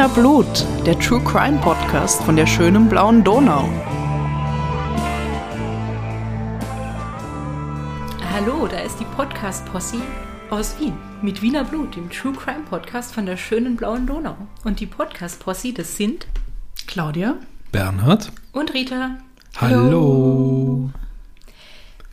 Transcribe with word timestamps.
Wiener 0.00 0.14
Blut, 0.14 0.66
der 0.86 0.98
True 0.98 1.22
Crime 1.22 1.58
Podcast 1.58 2.22
von 2.22 2.34
der 2.34 2.46
schönen 2.46 2.88
blauen 2.88 3.22
Donau. 3.22 3.68
Hallo, 8.32 8.66
da 8.66 8.78
ist 8.78 8.98
die 8.98 9.04
Podcast-Posse 9.04 9.98
aus 10.48 10.80
Wien 10.80 10.94
mit 11.20 11.42
Wiener 11.42 11.64
Blut, 11.64 11.96
dem 11.96 12.08
True 12.08 12.32
Crime 12.32 12.64
Podcast 12.70 13.12
von 13.12 13.26
der 13.26 13.36
schönen 13.36 13.76
blauen 13.76 14.06
Donau. 14.06 14.38
Und 14.64 14.80
die 14.80 14.86
Podcast-Posse, 14.86 15.74
das 15.74 15.98
sind 15.98 16.26
Claudia 16.86 17.36
Bernhard. 17.70 18.32
und 18.52 18.72
Rita. 18.72 19.18
Hallo. 19.58 20.88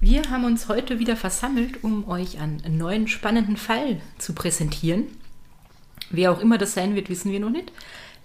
Wir 0.01 0.29
haben 0.29 0.43
uns 0.43 0.67
heute 0.67 0.99
wieder 0.99 1.15
versammelt, 1.15 1.85
um 1.85 2.05
euch 2.09 2.41
einen 2.41 2.77
neuen 2.77 3.07
spannenden 3.07 3.55
Fall 3.55 4.01
zu 4.17 4.33
präsentieren. 4.33 5.05
Wer 6.09 6.31
auch 6.31 6.39
immer 6.39 6.57
das 6.57 6.73
sein 6.73 6.95
wird, 6.95 7.09
wissen 7.09 7.31
wir 7.31 7.39
noch 7.39 7.49
nicht. 7.49 7.71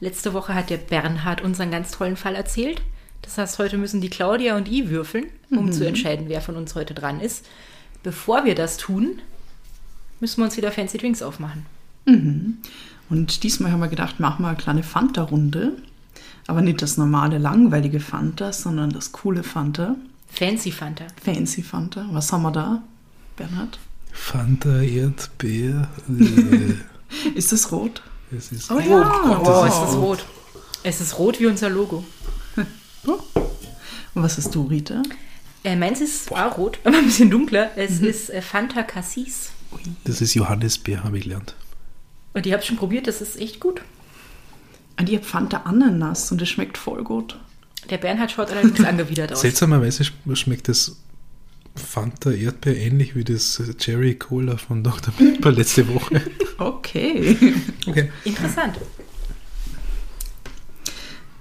Letzte 0.01 0.33
Woche 0.33 0.55
hat 0.55 0.71
der 0.71 0.79
Bernhard 0.79 1.43
unseren 1.43 1.71
ganz 1.71 1.93
tollen 1.93 2.17
Fall 2.17 2.35
erzählt. 2.35 2.83
Das 3.23 3.39
heißt, 3.39 3.59
heute 3.59 3.79
müssen 3.79 4.01
die 4.01 4.11
Claudia 4.11 4.57
und 4.57 4.69
ich 4.69 4.89
würfeln, 4.89 5.27
um 5.51 5.71
zu 5.71 5.87
entscheiden, 5.87 6.29
wer 6.29 6.41
von 6.41 6.57
uns 6.57 6.75
heute 6.75 6.93
dran 6.93 7.21
ist. 7.21 7.47
Bevor 8.03 8.45
wir 8.45 8.57
das 8.57 8.79
tun, 8.79 9.21
müssen 10.19 10.39
wir 10.39 10.45
uns 10.45 10.57
wieder 10.57 10.73
Fancy 10.73 10.99
Drinks 10.99 11.23
aufmachen. 11.23 11.67
Und 13.09 13.43
diesmal 13.45 13.71
haben 13.71 13.81
wir 13.81 13.89
gedacht, 13.89 14.19
machen 14.19 14.43
wir 14.43 14.49
eine 14.49 14.57
kleine 14.57 14.83
Fanta-Runde. 14.83 15.77
Aber 16.49 16.63
nicht 16.63 16.83
das 16.83 16.97
normale, 16.97 17.39
langweilige 17.39 18.01
Fanta, 18.01 18.53
sondern 18.53 18.91
das 18.91 19.13
coole 19.13 19.45
Fanta. 19.45 19.95
Fancy 20.27 20.73
Fanta. 20.73 21.07
Fancy 21.23 21.63
Fanta. 21.63 22.07
Was 22.11 22.33
haben 22.33 22.43
wir 22.43 22.51
da, 22.51 22.83
Bernhard? 23.37 23.79
Fanta, 24.11 24.81
Erdbeer. 24.83 25.89
Ist 27.35 27.53
das 27.53 27.71
rot? 27.73 28.03
es 28.37 28.51
ist 28.53 28.71
Oh 28.71 28.75
rot. 28.75 28.85
ja. 28.87 29.41
Oh, 29.41 29.45
das 29.45 29.75
es 29.75 29.83
ist 29.83 29.89
ist 29.91 29.97
rot. 29.97 30.25
Es 30.85 31.01
ist 31.01 31.19
rot 31.19 31.41
wie 31.41 31.47
unser 31.47 31.71
Logo. 31.71 32.05
Und 34.15 34.23
was 34.23 34.37
hast 34.37 34.55
du, 34.55 34.63
Rita? 34.67 35.03
Äh, 35.65 35.77
meins 35.77 36.01
ist 36.01 36.31
auch 36.33 36.59
rot, 36.59 36.79
aber 36.85 36.99
ein 36.99 37.07
bisschen 37.07 37.31
dunkler. 37.31 37.71
Es 37.77 38.01
ist 38.01 38.31
äh, 38.31 38.43
Fanta 38.43 38.83
Cassis. 38.83 39.51
Das 40.05 40.21
ist 40.21 40.35
Johannisbeer, 40.35 41.03
habe 41.05 41.19
ich 41.19 41.25
gelernt. 41.25 41.55
Und 42.35 42.47
ihr 42.47 42.55
habt 42.55 42.65
schon 42.65 42.77
probiert, 42.77 43.07
das 43.07 43.21
ist 43.21 43.39
echt 43.41 43.61
gut. 43.61 43.81
Und 44.99 45.09
ich 45.09 45.17
habe 45.17 45.25
Fanta 45.25 45.59
Ananas 45.65 46.31
und 46.33 46.41
das 46.41 46.49
schmeckt 46.49 46.77
voll 46.79 47.03
gut. 47.05 47.39
Der 47.91 47.99
Bernhard 47.99 48.31
schaut 48.31 48.51
allerdings 48.51 48.81
angewidert 48.85 49.33
aus. 49.33 49.41
Seltsamerweise 49.41 50.05
sch- 50.05 50.37
schmeckt 50.37 50.69
das 50.69 50.97
Fanta 51.75 52.31
Erdbeer 52.33 52.77
ähnlich 52.77 53.15
wie 53.17 53.25
das 53.25 53.63
Cherry 53.79 54.15
Cola 54.17 54.57
von 54.59 54.85
Dr. 54.85 55.13
Pepper 55.15 55.53
letzte 55.53 55.89
Woche. 55.89 56.21
Okay. 56.67 57.37
Okay. 57.87 58.13
Interessant. 58.25 58.79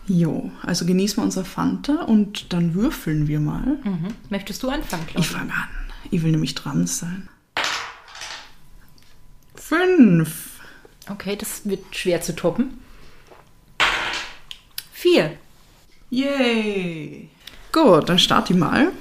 Jo, 0.08 0.52
also 0.64 0.86
genießen 0.86 1.17
wir 1.17 1.23
unser 1.23 1.45
Fanta 1.45 2.03
und 2.03 2.52
dann 2.53 2.73
würfeln 2.73 3.27
wir 3.27 3.39
mal. 3.39 3.77
Mhm. 3.83 4.08
Möchtest 4.30 4.61
du 4.64 4.69
anfangen, 4.69 5.03
Ich 5.08 5.14
Claudia? 5.14 5.31
fange 5.31 5.53
an. 5.53 5.69
Ich 6.09 6.23
will 6.23 6.31
nämlich 6.31 6.55
dran 6.55 6.88
sein. 6.88 7.30
Fünf. 9.55 10.59
Okay, 11.09 11.36
das 11.36 11.61
wird 11.66 11.95
schwer 11.95 12.22
zu 12.22 12.36
toppen. 12.36 12.80
Vier. 14.92 15.38
Yay. 16.09 17.30
Gut, 17.72 18.09
dann 18.09 18.19
starte 18.19 18.53
ich 18.53 18.59
mal. 18.59 18.92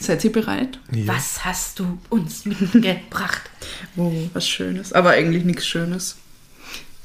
Seid 0.00 0.24
ihr 0.24 0.32
bereit? 0.32 0.78
Ja. 0.92 1.08
Was 1.08 1.44
hast 1.44 1.78
du 1.78 1.98
uns 2.10 2.44
mitgebracht? 2.44 3.42
Oh, 3.96 4.12
was 4.32 4.46
Schönes. 4.48 4.92
Aber 4.92 5.10
eigentlich 5.10 5.44
nichts 5.44 5.66
Schönes. 5.66 6.16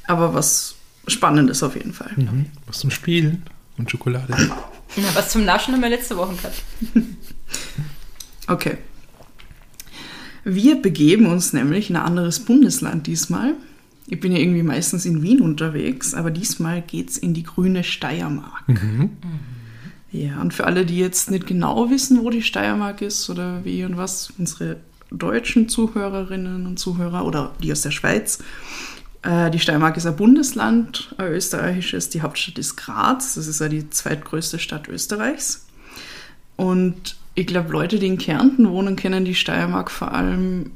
Aber 0.07 0.33
was 0.33 0.75
Spannendes 1.07 1.63
auf 1.63 1.75
jeden 1.75 1.93
Fall. 1.93 2.11
Mhm. 2.15 2.47
Was 2.67 2.79
zum 2.79 2.91
Spielen 2.91 3.43
und 3.77 3.89
Schokolade. 3.89 4.35
Na, 4.97 5.03
was 5.13 5.29
zum 5.29 5.45
Naschen 5.45 5.73
haben 5.73 5.81
wir 5.81 5.89
letzte 5.89 6.17
Woche 6.17 6.35
gehabt. 6.35 6.61
Okay. 8.47 8.77
Wir 10.43 10.81
begeben 10.81 11.27
uns 11.27 11.53
nämlich 11.53 11.89
in 11.89 11.95
ein 11.95 12.03
anderes 12.03 12.39
Bundesland 12.39 13.07
diesmal. 13.07 13.53
Ich 14.07 14.19
bin 14.19 14.31
ja 14.33 14.39
irgendwie 14.39 14.63
meistens 14.63 15.05
in 15.05 15.21
Wien 15.21 15.39
unterwegs, 15.41 16.13
aber 16.13 16.31
diesmal 16.31 16.81
geht's 16.81 17.17
in 17.17 17.33
die 17.33 17.43
grüne 17.43 17.83
Steiermark. 17.83 18.63
Ja, 20.11 20.41
und 20.41 20.53
für 20.53 20.65
alle, 20.65 20.85
die 20.85 20.97
jetzt 20.97 21.31
nicht 21.31 21.47
genau 21.47 21.89
wissen, 21.89 22.23
wo 22.23 22.29
die 22.29 22.41
Steiermark 22.41 23.01
ist 23.01 23.29
oder 23.29 23.63
wie 23.63 23.85
und 23.85 23.97
was, 23.97 24.33
unsere 24.37 24.77
deutschen 25.09 25.69
Zuhörerinnen 25.69 26.65
und 26.65 26.77
Zuhörer 26.77 27.25
oder 27.25 27.53
die 27.61 27.71
aus 27.71 27.81
der 27.81 27.91
Schweiz, 27.91 28.39
äh, 29.21 29.49
die 29.51 29.59
Steiermark 29.59 29.95
ist 29.97 30.05
ein 30.05 30.15
Bundesland, 30.15 31.13
ein 31.17 31.27
österreichisches, 31.27 32.09
die 32.09 32.21
Hauptstadt 32.21 32.57
ist 32.57 32.75
Graz, 32.75 33.35
das 33.35 33.47
ist 33.47 33.61
ja 33.61 33.69
die 33.69 33.89
zweitgrößte 33.89 34.59
Stadt 34.59 34.87
Österreichs. 34.89 35.65
Und 36.57 37.15
ich 37.33 37.47
glaube, 37.47 37.71
Leute, 37.71 37.97
die 37.97 38.07
in 38.07 38.17
Kärnten 38.17 38.69
wohnen, 38.69 38.97
kennen 38.97 39.23
die 39.23 39.35
Steiermark 39.35 39.89
vor 39.89 40.13
allem 40.13 40.71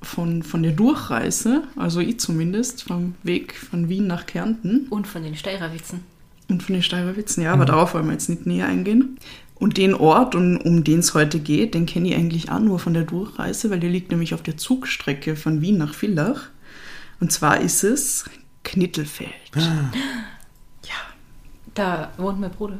von, 0.00 0.42
von 0.44 0.62
der 0.62 0.72
Durchreise, 0.72 1.62
also 1.74 2.00
ich 2.00 2.20
zumindest, 2.20 2.84
vom 2.84 3.14
Weg 3.24 3.56
von 3.56 3.88
Wien 3.88 4.06
nach 4.06 4.26
Kärnten. 4.26 4.86
Und 4.90 5.06
von 5.06 5.22
den 5.24 5.34
Steirerwitzen. 5.34 6.00
Und 6.48 6.62
von 6.62 6.74
den 6.74 6.82
Steirerwitzen, 6.82 7.42
ja, 7.42 7.52
aber 7.52 7.64
darauf 7.64 7.94
wollen 7.94 8.06
wir 8.06 8.12
jetzt 8.12 8.28
nicht 8.28 8.46
näher 8.46 8.66
eingehen. 8.66 9.18
Und 9.56 9.78
den 9.78 9.94
Ort, 9.94 10.34
um, 10.34 10.58
um 10.58 10.84
den 10.84 11.00
es 11.00 11.14
heute 11.14 11.40
geht, 11.40 11.74
den 11.74 11.86
kenne 11.86 12.08
ich 12.08 12.14
eigentlich 12.14 12.50
auch 12.50 12.60
nur 12.60 12.78
von 12.78 12.94
der 12.94 13.04
Durchreise, 13.04 13.70
weil 13.70 13.80
der 13.80 13.90
liegt 13.90 14.10
nämlich 14.10 14.34
auf 14.34 14.42
der 14.42 14.56
Zugstrecke 14.56 15.34
von 15.34 15.60
Wien 15.60 15.78
nach 15.78 15.94
Villach. 15.94 16.50
Und 17.20 17.32
zwar 17.32 17.60
ist 17.60 17.82
es 17.82 18.26
Knittelfeld. 18.64 19.30
Ja. 19.54 19.90
Da 21.74 22.12
wohnt 22.16 22.40
mein 22.40 22.50
Bruder. 22.50 22.78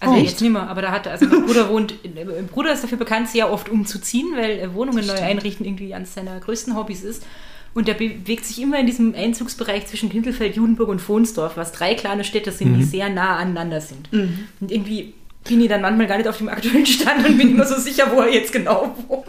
Also 0.00 0.14
Oh, 0.14 0.16
jetzt 0.16 0.32
echt? 0.32 0.40
nicht 0.40 0.52
mehr, 0.52 0.68
aber 0.68 0.82
da 0.82 0.92
hat 0.92 1.06
also 1.06 1.26
mein 1.26 1.44
Bruder 1.44 1.68
wohnt, 1.68 1.94
mein 2.14 2.46
Bruder 2.46 2.72
ist 2.72 2.82
dafür 2.82 2.96
bekannt, 2.96 3.28
sehr 3.28 3.52
oft 3.52 3.68
umzuziehen, 3.68 4.28
weil 4.34 4.72
Wohnungen 4.74 5.06
neu 5.06 5.12
einrichten 5.12 5.66
irgendwie 5.66 5.94
eines 5.94 6.14
seiner 6.14 6.40
größten 6.40 6.74
Hobbys 6.74 7.02
ist. 7.02 7.24
Und 7.72 7.86
der 7.88 7.94
bewegt 7.94 8.44
sich 8.44 8.60
immer 8.60 8.78
in 8.80 8.86
diesem 8.86 9.14
Einzugsbereich 9.14 9.86
zwischen 9.86 10.10
Kindelfeld, 10.10 10.56
Judenburg 10.56 10.88
und 10.88 11.00
Fohnsdorf, 11.00 11.56
was 11.56 11.70
drei 11.72 11.94
kleine 11.94 12.24
Städte 12.24 12.50
sind, 12.50 12.76
die 12.76 12.82
sehr 12.82 13.08
nah 13.08 13.36
aneinander 13.36 13.80
sind. 13.80 14.08
Und 14.12 14.70
irgendwie 14.72 15.14
bin 15.48 15.60
ich 15.60 15.68
dann 15.68 15.80
manchmal 15.80 16.06
gar 16.08 16.16
nicht 16.18 16.28
auf 16.28 16.38
dem 16.38 16.48
aktuellen 16.48 16.84
Stand 16.86 17.26
und 17.28 17.38
bin 17.38 17.50
immer 17.52 17.64
so 17.66 17.76
sicher, 17.78 18.10
wo 18.12 18.20
er 18.20 18.32
jetzt 18.32 18.52
genau 18.52 18.94
wohnt. 19.08 19.24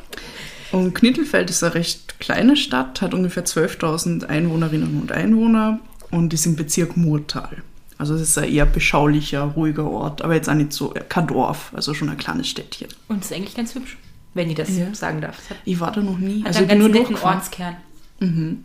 Und 0.72 0.94
Knittelfeld 0.96 1.50
ist 1.50 1.64
eine 1.64 1.76
recht 1.76 2.20
kleine 2.20 2.56
Stadt, 2.56 3.02
hat 3.02 3.14
ungefähr 3.14 3.46
12.000 3.46 4.26
Einwohnerinnen 4.26 5.00
und 5.02 5.12
Einwohner 5.12 5.80
und 6.12 6.34
ist 6.34 6.46
im 6.46 6.56
Bezirk 6.56 6.98
Murtal. 6.98 7.58
Also 7.98 8.16
es 8.16 8.22
ist 8.22 8.38
ein 8.40 8.52
eher 8.52 8.66
beschaulicher, 8.66 9.44
ruhiger 9.44 9.88
Ort, 9.88 10.24
aber 10.24 10.34
jetzt 10.34 10.50
auch 10.50 10.56
nicht 10.56 10.74
so, 10.74 10.94
kein 11.10 11.28
Dorf, 11.28 11.72
also 11.76 11.94
schon 11.94 12.10
ein 12.10 12.18
kleines 12.18 12.48
Städtchen. 12.48 12.88
Und 13.08 13.24
ist 13.24 13.32
eigentlich 13.32 13.54
ganz 13.56 13.76
hübsch, 13.76 13.98
wenn 14.34 14.50
ich 14.50 14.56
das 14.56 14.76
Ja. 14.76 14.94
sagen 14.96 15.22
darf. 15.22 15.38
Es 15.38 15.50
hat, 15.52 15.58
Ich 15.66 15.80
war 15.80 15.92
da 15.92 16.02
noch 16.02 16.18
nie. 16.18 16.40
hat 16.40 16.48
Also 16.48 16.60
einen 16.60 16.68
ganz 16.70 16.80
nur 16.80 16.90
netten 16.90 17.06
durchgefahren. 17.10 17.42
Ortskern. 18.22 18.64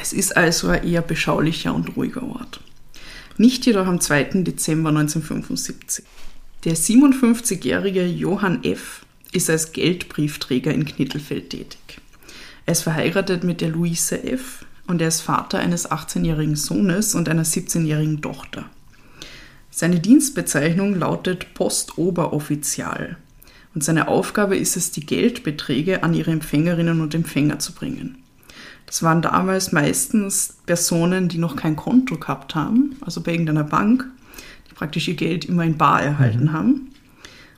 Es 0.00 0.12
ist 0.12 0.36
also 0.36 0.68
ein 0.68 0.84
eher 0.84 1.02
beschaulicher 1.02 1.74
und 1.74 1.96
ruhiger 1.96 2.22
Ort. 2.22 2.60
Nicht 3.36 3.66
jedoch 3.66 3.86
am 3.86 4.00
2. 4.00 4.42
Dezember 4.42 4.90
1975. 4.90 6.04
Der 6.64 6.76
57-jährige 6.76 8.04
Johann 8.04 8.64
F. 8.64 9.04
ist 9.32 9.48
als 9.50 9.72
Geldbriefträger 9.72 10.72
in 10.72 10.84
Knittelfeld 10.84 11.50
tätig. 11.50 12.00
Er 12.66 12.72
ist 12.72 12.82
verheiratet 12.82 13.44
mit 13.44 13.60
der 13.60 13.70
Luise 13.70 14.22
F. 14.22 14.64
und 14.86 15.00
er 15.00 15.08
ist 15.08 15.22
Vater 15.22 15.58
eines 15.58 15.90
18-jährigen 15.90 16.56
Sohnes 16.56 17.14
und 17.14 17.28
einer 17.28 17.44
17-jährigen 17.44 18.20
Tochter. 18.20 18.68
Seine 19.70 20.00
Dienstbezeichnung 20.00 20.98
lautet 20.98 21.54
Postoberoffizial 21.54 23.16
und 23.74 23.84
seine 23.84 24.08
Aufgabe 24.08 24.56
ist 24.56 24.76
es, 24.76 24.90
die 24.90 25.06
Geldbeträge 25.06 26.02
an 26.02 26.14
ihre 26.14 26.30
Empfängerinnen 26.32 27.00
und 27.00 27.14
Empfänger 27.14 27.58
zu 27.58 27.72
bringen. 27.72 28.22
Das 28.86 29.02
waren 29.04 29.22
damals 29.22 29.70
meistens 29.70 30.56
Personen, 30.66 31.28
die 31.28 31.38
noch 31.38 31.54
kein 31.54 31.76
Konto 31.76 32.16
gehabt 32.16 32.56
haben, 32.56 32.96
also 33.02 33.20
bei 33.20 33.30
irgendeiner 33.32 33.62
Bank, 33.62 34.04
die 34.68 34.74
praktisch 34.74 35.06
ihr 35.06 35.14
Geld 35.14 35.44
immer 35.44 35.64
in 35.64 35.78
Bar 35.78 36.02
erhalten 36.02 36.52
haben. 36.52 36.90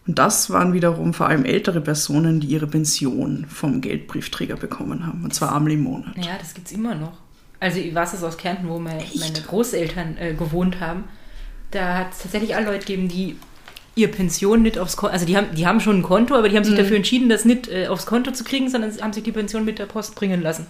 Und 0.07 0.19
das 0.19 0.51
waren 0.51 0.73
wiederum 0.75 1.15
vor 1.15 1.29
allem 1.29 1.45
ältere 1.45 1.81
Personen, 1.81 2.41
die 2.41 2.49
ihre 2.49 2.67
Pension 2.67 3.47
vom 3.49 3.81
Geldbriefträger 3.81 4.57
bekommen 4.57 5.07
haben, 5.07 5.25
und 5.25 5.33
zwar 5.33 5.55
einmal 5.55 5.73
im 5.73 5.85
Monat. 5.85 6.17
Ja, 6.17 6.37
das 6.39 6.53
gibt's 6.53 6.73
immer 6.73 6.95
noch. 6.95 7.19
Also 7.61 7.79
ich 7.79 7.95
weiß 7.95 8.13
es 8.15 8.25
aus 8.25 8.37
Kärnten, 8.37 8.69
wo 8.69 8.79
mein, 8.81 8.99
Echt? 8.99 9.21
meine 9.21 9.41
Großeltern 9.41 10.17
äh, 10.19 10.35
gewohnt 10.35 10.81
haben. 10.81 11.05
Da 11.71 11.97
hat 11.97 12.13
es 12.13 12.19
tatsächlich 12.19 12.57
alle 12.57 12.67
Leute 12.67 12.81
gegeben, 12.81 13.09
die 13.09 13.37
ihr 13.95 14.11
Pension 14.11 14.63
nicht 14.63 14.79
aufs 14.79 14.97
Konto, 14.97 15.13
also 15.13 15.27
die 15.27 15.37
haben, 15.37 15.55
die 15.55 15.67
haben 15.67 15.81
schon 15.81 15.99
ein 15.99 16.03
Konto, 16.03 16.35
aber 16.35 16.49
die 16.49 16.57
haben 16.57 16.65
sich 16.65 16.77
dafür 16.77 16.97
entschieden, 16.97 17.29
das 17.29 17.45
nicht 17.45 17.69
äh, 17.69 17.89
aufs 17.89 18.07
Konto 18.07 18.31
zu 18.33 18.45
kriegen, 18.45 18.69
sondern 18.71 18.91
sie 18.91 19.03
haben 19.03 19.13
sich 19.13 19.23
die 19.23 19.33
Pension 19.33 19.65
mit 19.65 19.79
der 19.79 19.87
Post 19.87 20.15
bringen 20.15 20.43
lassen. 20.43 20.67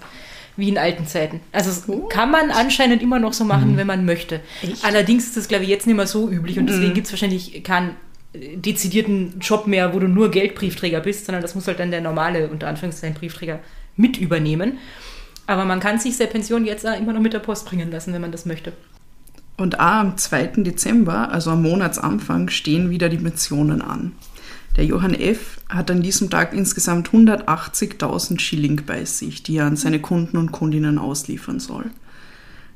Wie 0.56 0.68
in 0.68 0.76
alten 0.76 1.06
Zeiten. 1.06 1.40
Also 1.50 1.70
das 1.70 1.86
Gut. 1.86 2.10
kann 2.10 2.30
man 2.30 2.50
anscheinend 2.50 3.00
immer 3.00 3.18
noch 3.18 3.32
so 3.32 3.44
machen, 3.44 3.78
wenn 3.78 3.86
man 3.86 4.04
möchte. 4.04 4.40
Echt? 4.62 4.84
Allerdings 4.84 5.28
ist 5.28 5.36
das, 5.38 5.48
glaube 5.48 5.64
ich, 5.64 5.70
jetzt 5.70 5.86
nicht 5.86 5.96
mehr 5.96 6.06
so 6.06 6.28
üblich 6.28 6.58
und 6.58 6.66
deswegen 6.66 6.92
gibt 6.92 7.06
es 7.06 7.12
wahrscheinlich 7.12 7.64
keinen 7.64 7.96
äh, 8.34 8.56
dezidierten 8.56 9.38
Job 9.40 9.66
mehr, 9.66 9.94
wo 9.94 9.98
du 9.98 10.08
nur 10.08 10.30
Geldbriefträger 10.30 11.00
bist, 11.00 11.24
sondern 11.24 11.40
das 11.40 11.54
muss 11.54 11.66
halt 11.68 11.80
dann 11.80 11.90
der 11.90 12.02
normale, 12.02 12.48
unter 12.48 12.68
Anführungszeichen, 12.68 13.16
Briefträger 13.16 13.60
mit 13.96 14.18
übernehmen. 14.18 14.78
Aber 15.46 15.64
man 15.64 15.80
kann 15.80 15.98
sich 15.98 16.16
seine 16.16 16.30
Pension 16.30 16.64
jetzt 16.64 16.86
auch 16.86 16.98
immer 16.98 17.12
noch 17.12 17.20
mit 17.20 17.32
der 17.32 17.38
Post 17.38 17.66
bringen 17.66 17.90
lassen, 17.90 18.12
wenn 18.12 18.20
man 18.20 18.32
das 18.32 18.46
möchte. 18.46 18.72
Und 19.56 19.78
auch 19.78 19.84
am 19.84 20.16
2. 20.16 20.62
Dezember, 20.62 21.30
also 21.30 21.50
am 21.50 21.62
Monatsanfang, 21.62 22.48
stehen 22.48 22.90
wieder 22.90 23.08
die 23.08 23.18
Pensionen 23.18 23.82
an. 23.82 24.12
Der 24.76 24.86
Johann 24.86 25.14
F. 25.14 25.58
hat 25.68 25.90
an 25.90 26.02
diesem 26.02 26.30
Tag 26.30 26.54
insgesamt 26.54 27.10
180.000 27.10 28.40
Schilling 28.40 28.82
bei 28.86 29.04
sich, 29.04 29.42
die 29.42 29.56
er 29.56 29.66
an 29.66 29.76
seine 29.76 30.00
Kunden 30.00 30.38
und 30.38 30.50
Kundinnen 30.50 30.98
ausliefern 30.98 31.60
soll. 31.60 31.90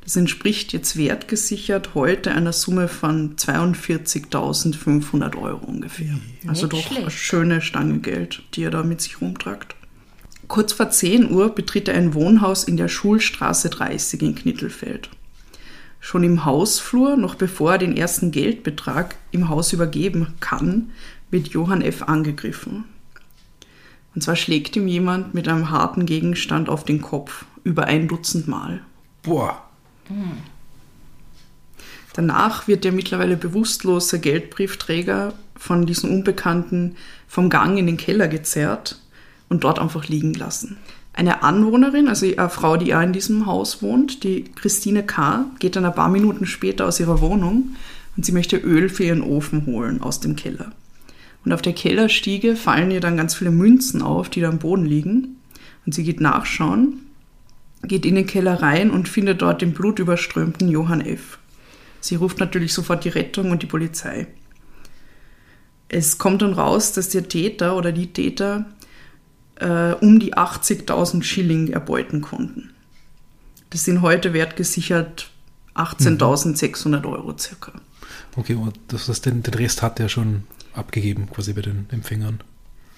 Das 0.05 0.14
entspricht 0.14 0.73
jetzt 0.73 0.96
wertgesichert 0.96 1.94
heute 1.94 2.31
einer 2.31 2.52
Summe 2.52 2.87
von 2.87 3.34
42.500 3.34 5.37
Euro 5.37 5.67
ungefähr. 5.67 6.14
Also 6.46 6.67
Nicht 6.67 6.73
doch 6.75 6.87
schlecht. 6.87 7.02
eine 7.02 7.11
schöne 7.11 7.61
Stange 7.61 7.99
Geld, 7.99 8.43
die 8.55 8.62
er 8.62 8.70
da 8.70 8.84
mit 8.84 9.00
sich 9.00 9.20
rumtragt. 9.20 9.75
Kurz 10.46 10.73
vor 10.73 10.90
10 10.90 11.32
Uhr 11.32 11.52
betritt 11.52 11.88
er 11.88 11.96
ein 11.96 12.14
Wohnhaus 12.14 12.62
in 12.64 12.76
der 12.76 12.87
Schulstraße 12.87 13.69
30 13.69 14.23
in 14.23 14.34
Knittelfeld. 14.37 15.11
Schon 16.01 16.23
im 16.25 16.45
Hausflur, 16.45 17.17
noch 17.17 17.35
bevor 17.35 17.73
er 17.73 17.79
den 17.79 17.97
ersten 17.97 18.31
Geldbetrag 18.31 19.17
im 19.33 19.49
Haus 19.49 19.73
übergeben 19.73 20.35
kann, 20.41 20.91
wird 21.31 21.49
Johann 21.49 21.83
F. 21.83 22.03
angegriffen. 22.03 22.85
Und 24.15 24.23
zwar 24.23 24.37
schlägt 24.37 24.77
ihm 24.77 24.89
jemand 24.89 25.35
mit 25.35 25.49
einem 25.49 25.71
harten 25.71 26.07
Gegenstand 26.07 26.69
auf 26.69 26.85
den 26.85 27.03
Kopf, 27.03 27.45
über 27.65 27.85
ein 27.85 28.09
Dutzend 28.09 28.49
Mal. 28.49 28.81
Boah. 29.23 29.63
Danach 32.15 32.67
wird 32.67 32.85
der 32.85 32.93
mittlerweile 32.93 33.37
bewusstlose 33.37 34.21
Geldbriefträger 34.21 35.35
von 35.55 35.85
diesen 35.85 36.11
Unbekannten 36.11 36.97
vom 37.29 37.51
Gang 37.51 37.77
in 37.77 37.87
den 37.87 37.99
Keller 37.99 38.29
gezerrt 38.29 39.03
und 39.51 39.65
dort 39.65 39.79
einfach 39.79 40.09
liegen 40.09 40.33
lassen. 40.33 40.79
Eine 41.17 41.43
Anwohnerin, 41.43 42.09
also 42.09 42.27
eine 42.27 42.51
Frau, 42.51 42.77
die 42.77 42.95
auch 42.95 43.01
in 43.01 43.15
diesem 43.15 43.47
Haus 43.47 43.83
wohnt, 43.83 44.23
die 44.23 44.45
Christine 44.55 45.03
K., 45.03 45.47
geht 45.59 45.75
dann 45.75 45.87
ein 45.87 45.95
paar 45.95 46.11
Minuten 46.11 46.45
später 46.45 46.87
aus 46.87 47.01
ihrer 47.01 47.23
Wohnung 47.23 47.75
und 48.17 48.27
sie 48.27 48.33
möchte 48.33 48.59
Öl 48.59 48.91
für 48.91 49.05
ihren 49.05 49.23
Ofen 49.23 49.65
holen 49.65 50.03
aus 50.03 50.21
dem 50.21 50.37
Keller. 50.37 50.73
Und 51.43 51.55
auf 51.55 51.63
der 51.63 51.73
Kellerstiege 51.73 52.55
fallen 52.55 52.91
ihr 52.91 53.01
dann 53.01 53.17
ganz 53.17 53.35
viele 53.35 53.51
Münzen 53.51 54.03
auf, 54.03 54.29
die 54.29 54.43
da 54.43 54.51
am 54.51 54.59
Boden 54.59 54.85
liegen. 54.85 55.37
Und 55.87 55.95
sie 55.95 56.05
geht 56.05 56.21
nachschauen, 56.21 57.07
geht 57.83 58.05
in 58.05 58.17
den 58.17 58.27
Keller 58.27 58.61
rein 58.61 58.91
und 58.91 59.09
findet 59.09 59.41
dort 59.41 59.62
den 59.62 59.73
blutüberströmten 59.73 60.69
Johann 60.69 61.01
F. 61.01 61.39
Sie 62.01 62.17
ruft 62.17 62.41
natürlich 62.41 62.75
sofort 62.75 63.05
die 63.05 63.11
Rettung 63.11 63.53
und 63.53 63.62
die 63.62 63.67
Polizei. 63.67 64.27
Es 65.89 66.19
kommt 66.19 66.43
dann 66.43 66.53
raus, 66.53 66.93
dass 66.93 67.09
der 67.09 67.29
Täter 67.29 67.77
oder 67.77 67.93
die 67.93 68.12
Täter 68.12 68.67
äh, 69.56 69.93
um 70.00 70.19
die 70.19 70.35
80.000 70.35 71.23
Schilling 71.23 71.69
erbeuten 71.69 72.20
konnten. 72.20 72.70
Das 73.70 73.85
sind 73.85 74.03
heute 74.03 74.32
wertgesichert 74.32 75.31
18.600 75.75 77.05
Euro 77.06 77.37
circa. 77.38 77.73
Okay, 78.37 78.55
und 78.55 78.79
das 78.88 79.08
heißt, 79.08 79.26
den, 79.26 79.43
den 79.43 79.55
Rest 79.55 79.82
hat 79.82 80.00
er 80.00 80.08
schon 80.08 80.44
abgegeben, 80.75 81.29
quasi 81.31 81.53
bei 81.53 81.62
den 81.62 81.87
Empfängern. 81.91 82.41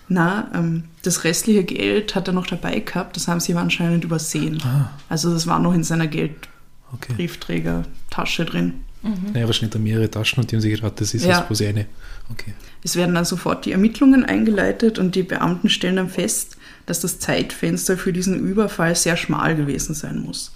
Na, 0.08 0.50
ähm, 0.54 0.84
das 1.02 1.24
restliche 1.24 1.64
Geld 1.64 2.14
hat 2.14 2.28
er 2.28 2.34
noch 2.34 2.46
dabei 2.46 2.80
gehabt, 2.80 3.16
das 3.16 3.28
haben 3.28 3.40
sie 3.40 3.52
aber 3.52 3.60
anscheinend 3.60 4.04
übersehen. 4.04 4.60
Ah. 4.62 4.90
Also 5.08 5.32
das 5.32 5.46
war 5.46 5.58
noch 5.58 5.74
in 5.74 5.84
seiner 5.84 6.06
Okay. 6.06 7.08
Geldbriefträgertasche 7.08 8.54
drin. 9.02 9.14
Naja, 9.32 9.46
wahrscheinlich 9.46 9.72
da 9.72 9.78
mehrere 9.78 10.10
Taschen 10.10 10.40
und 10.40 10.50
die 10.50 10.56
haben 10.56 10.60
sich 10.62 10.74
gedacht, 10.74 11.00
das 11.00 11.14
ist 11.14 11.24
Ja. 11.24 11.38
jetzt 11.38 11.48
quasi 11.48 11.66
eine. 11.66 11.86
Okay. 12.30 12.52
Es 12.82 12.96
werden 12.96 13.14
dann 13.14 13.24
sofort 13.24 13.64
die 13.64 13.72
Ermittlungen 13.72 14.24
eingeleitet 14.24 14.98
und 14.98 15.14
die 15.14 15.22
Beamten 15.22 15.68
stellen 15.68 15.96
dann 15.96 16.08
fest, 16.08 16.56
dass 16.86 17.00
das 17.00 17.18
Zeitfenster 17.18 17.96
für 17.98 18.12
diesen 18.12 18.38
Überfall 18.38 18.94
sehr 18.96 19.16
schmal 19.16 19.56
gewesen 19.56 19.94
sein 19.94 20.20
muss. 20.20 20.52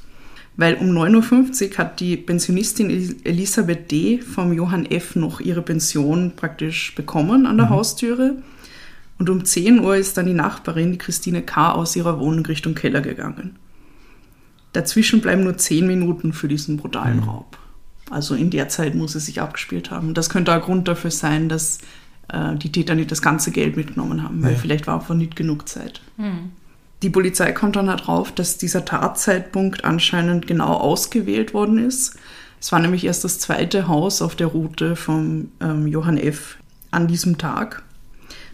Weil 0.56 0.74
um 0.74 0.90
9.50 0.90 1.70
Uhr 1.72 1.78
hat 1.78 2.00
die 2.00 2.16
Pensionistin 2.16 2.90
Elis- 2.90 3.16
Elisabeth 3.24 3.90
D. 3.90 4.20
vom 4.20 4.52
Johann 4.52 4.84
F. 4.86 5.16
noch 5.16 5.40
ihre 5.40 5.62
Pension 5.62 6.32
praktisch 6.36 6.94
bekommen 6.94 7.46
an 7.46 7.56
der 7.56 7.70
Haustüre. 7.70 8.36
Und 9.18 9.30
um 9.30 9.44
10 9.44 9.80
Uhr 9.80 9.96
ist 9.96 10.16
dann 10.16 10.26
die 10.26 10.34
Nachbarin, 10.34 10.92
die 10.92 10.98
Christine 10.98 11.42
K., 11.42 11.72
aus 11.72 11.96
ihrer 11.96 12.18
Wohnung 12.18 12.44
Richtung 12.44 12.74
Keller 12.74 13.00
gegangen. 13.00 13.56
Dazwischen 14.72 15.20
bleiben 15.20 15.44
nur 15.44 15.56
10 15.56 15.86
Minuten 15.86 16.32
für 16.32 16.48
diesen 16.48 16.76
brutalen 16.76 17.20
Raub. 17.20 17.58
Also 18.10 18.34
in 18.34 18.50
der 18.50 18.68
Zeit 18.68 18.94
muss 18.94 19.14
es 19.14 19.26
sich 19.26 19.40
abgespielt 19.40 19.90
haben. 19.90 20.12
Das 20.14 20.28
könnte 20.28 20.52
ein 20.52 20.60
Grund 20.60 20.86
dafür 20.88 21.10
sein, 21.10 21.48
dass 21.48 21.78
äh, 22.28 22.56
die 22.56 22.70
Täter 22.72 22.94
nicht 22.94 23.10
das 23.10 23.22
ganze 23.22 23.50
Geld 23.50 23.76
mitgenommen 23.76 24.22
haben, 24.22 24.42
weil 24.42 24.52
Ja. 24.52 24.58
vielleicht 24.58 24.86
war 24.86 24.94
einfach 25.00 25.14
nicht 25.14 25.36
genug 25.36 25.68
Zeit. 25.68 26.00
Die 27.02 27.10
Polizei 27.10 27.52
kommt 27.52 27.76
dann 27.76 27.86
darauf, 27.86 28.30
dass 28.32 28.58
dieser 28.58 28.84
Tatzeitpunkt 28.84 29.84
anscheinend 29.84 30.46
genau 30.46 30.74
ausgewählt 30.74 31.52
worden 31.54 31.78
ist. 31.78 32.16
Es 32.60 32.70
war 32.70 32.78
nämlich 32.78 33.04
erst 33.04 33.24
das 33.24 33.38
zweite 33.40 33.88
Haus 33.88 34.22
auf 34.22 34.36
der 34.36 34.46
Route 34.48 34.94
vom 34.94 35.48
ähm, 35.60 35.86
Johann 35.88 36.16
F. 36.18 36.58
an 36.92 37.08
diesem 37.08 37.38
Tag. 37.38 37.82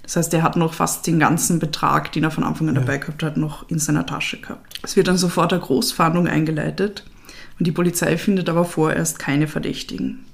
Das 0.02 0.16
heißt, 0.16 0.32
er 0.32 0.42
hat 0.42 0.56
noch 0.56 0.72
fast 0.72 1.06
den 1.06 1.18
ganzen 1.18 1.58
Betrag, 1.58 2.12
den 2.12 2.24
er 2.24 2.30
von 2.30 2.42
Anfang 2.44 2.70
an 2.70 2.74
dabei 2.76 2.96
gehabt 2.96 3.22
hat, 3.22 3.36
noch 3.36 3.68
in 3.68 3.78
seiner 3.78 4.06
Tasche 4.06 4.40
gehabt. 4.40 4.80
Es 4.82 4.96
wird 4.96 5.08
dann 5.08 5.18
sofort 5.18 5.52
eine 5.52 5.60
Großfahndung 5.60 6.26
eingeleitet 6.26 7.04
und 7.58 7.66
die 7.66 7.72
Polizei 7.72 8.16
findet 8.16 8.48
aber 8.48 8.64
vorerst 8.64 9.18
keine 9.18 9.48
Verdächtigen. 9.48 10.24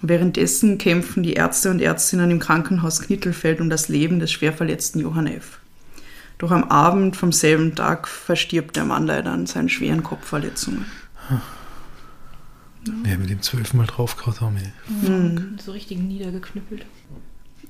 Währenddessen 0.00 0.78
kämpfen 0.78 1.22
die 1.22 1.34
Ärzte 1.34 1.70
und 1.70 1.80
Ärztinnen 1.80 2.30
im 2.32 2.40
Krankenhaus 2.40 3.02
Knittelfeld 3.02 3.60
um 3.60 3.70
das 3.70 3.88
Leben 3.88 4.18
des 4.18 4.32
schwer 4.32 4.52
verletzten 4.52 4.98
Johann 4.98 5.28
F. 5.28 5.60
Doch 6.38 6.50
am 6.50 6.64
Abend 6.64 7.16
vom 7.16 7.30
selben 7.30 7.76
Tag 7.76 8.08
verstirbt 8.08 8.74
der 8.74 8.84
Mann 8.84 9.06
leider 9.06 9.30
an 9.30 9.46
seinen 9.46 9.68
schweren 9.68 10.02
Kopfverletzungen. 10.02 10.86
Ja, 13.06 13.16
mit 13.16 13.30
dem 13.30 13.42
zwölfmal 13.42 13.86
draufgehauen 13.86 14.40
haben. 14.40 14.56
ey. 14.56 15.06
Hm. 15.06 15.58
So 15.64 15.70
richtig 15.70 15.98
niedergeknüppelt. 15.98 16.84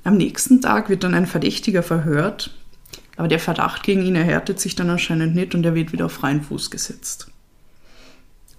Am 0.05 0.17
nächsten 0.17 0.63
Tag 0.63 0.89
wird 0.89 1.05
dann 1.05 1.15
ein 1.15 1.27
Verdächtiger 1.27 1.83
verhört, 1.83 2.57
aber 3.17 3.29
der 3.29 3.39
Verdacht 3.39 3.83
gegen 3.83 4.03
ihn 4.03 4.17
erhärtet 4.17 4.59
sich 4.59 4.75
dann 4.75 4.89
anscheinend 4.89 5.35
nicht 5.35 5.55
und 5.55 5.65
er 5.65 5.75
wird 5.75 5.93
wieder 5.93 6.07
auf 6.07 6.13
freien 6.13 6.43
Fuß 6.43 6.71
gesetzt. 6.71 7.32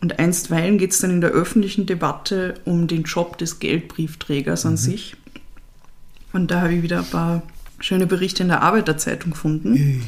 Und 0.03 0.19
einstweilen 0.19 0.77
geht 0.77 0.91
es 0.91 0.99
dann 0.99 1.11
in 1.11 1.21
der 1.21 1.29
öffentlichen 1.29 1.85
Debatte 1.85 2.55
um 2.65 2.87
den 2.87 3.03
Job 3.03 3.37
des 3.37 3.59
Geldbriefträgers 3.59 4.65
an 4.65 4.75
sich. 4.75 5.15
Und 6.33 6.51
da 6.51 6.59
habe 6.59 6.73
ich 6.73 6.81
wieder 6.81 6.99
ein 6.99 7.09
paar 7.09 7.41
schöne 7.79 8.05
Berichte 8.05 8.43
in 8.43 8.49
der 8.49 8.63
Arbeiterzeitung 8.63 9.31
gefunden. 9.31 10.03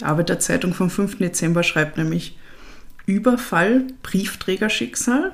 Die 0.00 0.04
Arbeiterzeitung 0.04 0.74
vom 0.74 0.90
5. 0.90 1.18
Dezember 1.18 1.62
schreibt 1.62 1.96
nämlich 1.96 2.36
Überfall, 3.06 3.84
Briefträgerschicksal. 4.02 5.30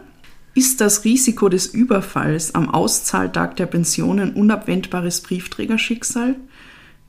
Ist 0.52 0.82
das 0.82 1.06
Risiko 1.06 1.48
des 1.48 1.68
Überfalls 1.68 2.54
am 2.54 2.68
Auszahltag 2.68 3.56
der 3.56 3.64
Pensionen 3.64 4.34
unabwendbares 4.34 5.22
Briefträgerschicksal? 5.22 6.34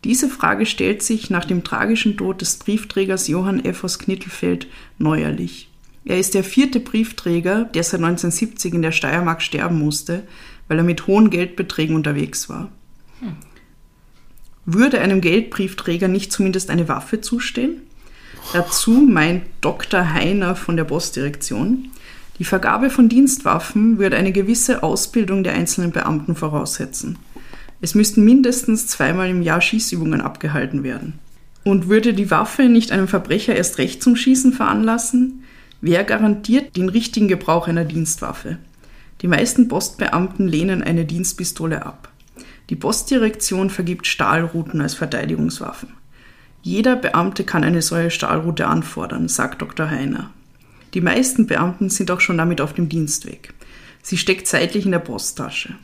Diese 0.05 0.29
Frage 0.29 0.65
stellt 0.65 1.03
sich 1.03 1.29
nach 1.29 1.43
dem 1.43 1.65
tragischen 1.65 2.15
Tod 2.15 2.39
des 2.39 2.55
Briefträgers 2.59 3.27
Johann 3.27 3.65
F. 3.65 3.83
aus 3.83 3.99
Knittelfeld 3.99 4.67
neuerlich. 4.99 5.67
Er 6.05 6.19
ist 6.19 6.33
der 6.33 6.43
vierte 6.43 6.79
Briefträger, 6.79 7.65
der 7.65 7.83
seit 7.83 8.01
1970 8.01 8.73
in 8.73 8.81
der 8.81 8.91
Steiermark 8.91 9.41
sterben 9.41 9.79
musste, 9.79 10.23
weil 10.67 10.77
er 10.77 10.83
mit 10.83 11.07
hohen 11.07 11.29
Geldbeträgen 11.29 11.95
unterwegs 11.95 12.49
war. 12.49 12.71
Würde 14.65 14.99
einem 14.99 15.21
Geldbriefträger 15.21 16.07
nicht 16.07 16.31
zumindest 16.31 16.69
eine 16.69 16.87
Waffe 16.87 17.21
zustehen? 17.21 17.81
Dazu 18.51 18.91
meint 18.91 19.43
Dr. 19.61 20.13
Heiner 20.13 20.55
von 20.55 20.75
der 20.75 20.83
Postdirektion, 20.83 21.89
die 22.39 22.45
Vergabe 22.45 22.89
von 22.89 23.09
Dienstwaffen 23.09 23.99
würde 23.99 24.17
eine 24.17 24.31
gewisse 24.31 24.81
Ausbildung 24.81 25.43
der 25.43 25.53
einzelnen 25.53 25.91
Beamten 25.91 26.35
voraussetzen. 26.35 27.19
Es 27.79 27.95
müssten 27.95 28.23
mindestens 28.23 28.87
zweimal 28.87 29.29
im 29.29 29.41
Jahr 29.41 29.61
Schießübungen 29.61 30.21
abgehalten 30.21 30.83
werden. 30.83 31.19
Und 31.63 31.89
würde 31.89 32.13
die 32.13 32.31
Waffe 32.31 32.63
nicht 32.63 32.91
einen 32.91 33.07
Verbrecher 33.07 33.55
erst 33.55 33.77
recht 33.77 34.01
zum 34.01 34.15
Schießen 34.15 34.51
veranlassen? 34.51 35.42
Wer 35.85 36.05
garantiert 36.05 36.77
den 36.77 36.87
richtigen 36.87 37.27
Gebrauch 37.27 37.67
einer 37.67 37.83
Dienstwaffe? 37.83 38.57
Die 39.21 39.27
meisten 39.27 39.67
Postbeamten 39.67 40.47
lehnen 40.47 40.81
eine 40.81 41.03
Dienstpistole 41.03 41.85
ab. 41.85 42.07
Die 42.69 42.77
Postdirektion 42.77 43.69
vergibt 43.69 44.07
Stahlruten 44.07 44.79
als 44.79 44.93
Verteidigungswaffen. 44.93 45.89
Jeder 46.61 46.95
Beamte 46.95 47.43
kann 47.43 47.65
eine 47.65 47.81
solche 47.81 48.11
Stahlrute 48.11 48.67
anfordern, 48.67 49.27
sagt 49.27 49.61
Dr. 49.61 49.89
Heiner. 49.89 50.29
Die 50.93 51.01
meisten 51.01 51.47
Beamten 51.47 51.89
sind 51.89 52.11
auch 52.11 52.21
schon 52.21 52.37
damit 52.37 52.61
auf 52.61 52.71
dem 52.71 52.87
Dienstweg. 52.87 53.53
Sie 54.01 54.17
steckt 54.17 54.47
seitlich 54.47 54.85
in 54.85 54.93
der 54.93 54.99
Posttasche. 54.99 55.75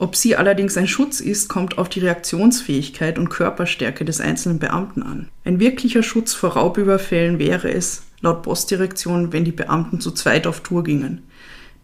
Ob 0.00 0.16
sie 0.16 0.34
allerdings 0.34 0.76
ein 0.76 0.88
Schutz 0.88 1.20
ist, 1.20 1.46
kommt 1.46 1.78
auf 1.78 1.88
die 1.88 2.00
Reaktionsfähigkeit 2.00 3.20
und 3.20 3.28
Körperstärke 3.28 4.04
des 4.04 4.20
einzelnen 4.20 4.58
Beamten 4.58 5.04
an. 5.04 5.28
Ein 5.44 5.60
wirklicher 5.60 6.02
Schutz 6.02 6.34
vor 6.34 6.54
Raubüberfällen 6.54 7.38
wäre 7.38 7.70
es, 7.70 8.02
laut 8.20 8.42
Postdirektion, 8.42 9.32
wenn 9.32 9.44
die 9.44 9.52
Beamten 9.52 10.00
zu 10.00 10.10
zweit 10.10 10.46
auf 10.46 10.60
Tour 10.60 10.84
gingen. 10.84 11.22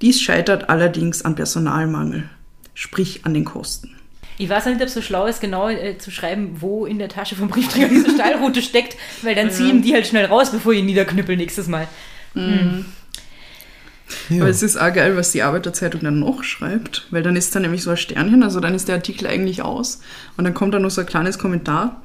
Dies 0.01 0.21
scheitert 0.21 0.69
allerdings 0.69 1.25
an 1.25 1.35
Personalmangel, 1.35 2.29
sprich 2.75 3.25
an 3.25 3.35
den 3.35 3.45
Kosten. 3.45 3.97
Ich 4.39 4.49
weiß 4.49 4.67
nicht, 4.67 4.81
ob 4.81 4.87
es 4.87 4.95
so 4.95 5.03
schlau 5.03 5.27
ist, 5.27 5.41
genau 5.41 5.69
äh, 5.69 5.99
zu 5.99 6.11
schreiben, 6.11 6.57
wo 6.61 6.87
in 6.87 6.99
der 6.99 7.09
Tasche 7.09 7.37
vom 7.37 7.49
Briefträger 7.49 7.89
diese 7.89 8.11
Stahlrute 8.15 8.62
steckt, 8.62 8.97
weil 9.23 9.35
dann 9.35 9.51
ziehen 9.51 9.83
die 9.83 9.95
halt 9.95 10.07
schnell 10.07 10.25
raus, 10.25 10.51
bevor 10.51 10.73
ich 10.73 10.81
ihn 10.81 10.87
niederknüppel 10.87 11.37
nächstes 11.37 11.69
Mal. 11.69 11.87
Mhm. 12.35 12.87
Ja. 14.29 14.43
Aber 14.43 14.51
es 14.51 14.62
ist 14.62 14.77
auch 14.77 14.93
geil, 14.93 15.17
was 15.17 15.33
die 15.33 15.43
Arbeiterzeitung 15.43 16.03
dann 16.03 16.19
noch 16.19 16.43
schreibt, 16.43 17.07
weil 17.11 17.23
dann 17.23 17.37
ist 17.37 17.55
da 17.55 17.61
nämlich 17.61 17.83
so 17.83 17.91
ein 17.91 17.97
Sternchen, 17.97 18.43
also 18.43 18.61
dann 18.61 18.75
ist 18.75 18.89
der 18.89 18.97
Artikel 18.97 19.27
eigentlich 19.27 19.62
aus 19.62 20.01
und 20.37 20.45
dann 20.45 20.55
kommt 20.55 20.75
da 20.75 20.79
noch 20.79 20.91
so 20.91 21.01
ein 21.01 21.07
kleines 21.07 21.39
Kommentar. 21.39 22.03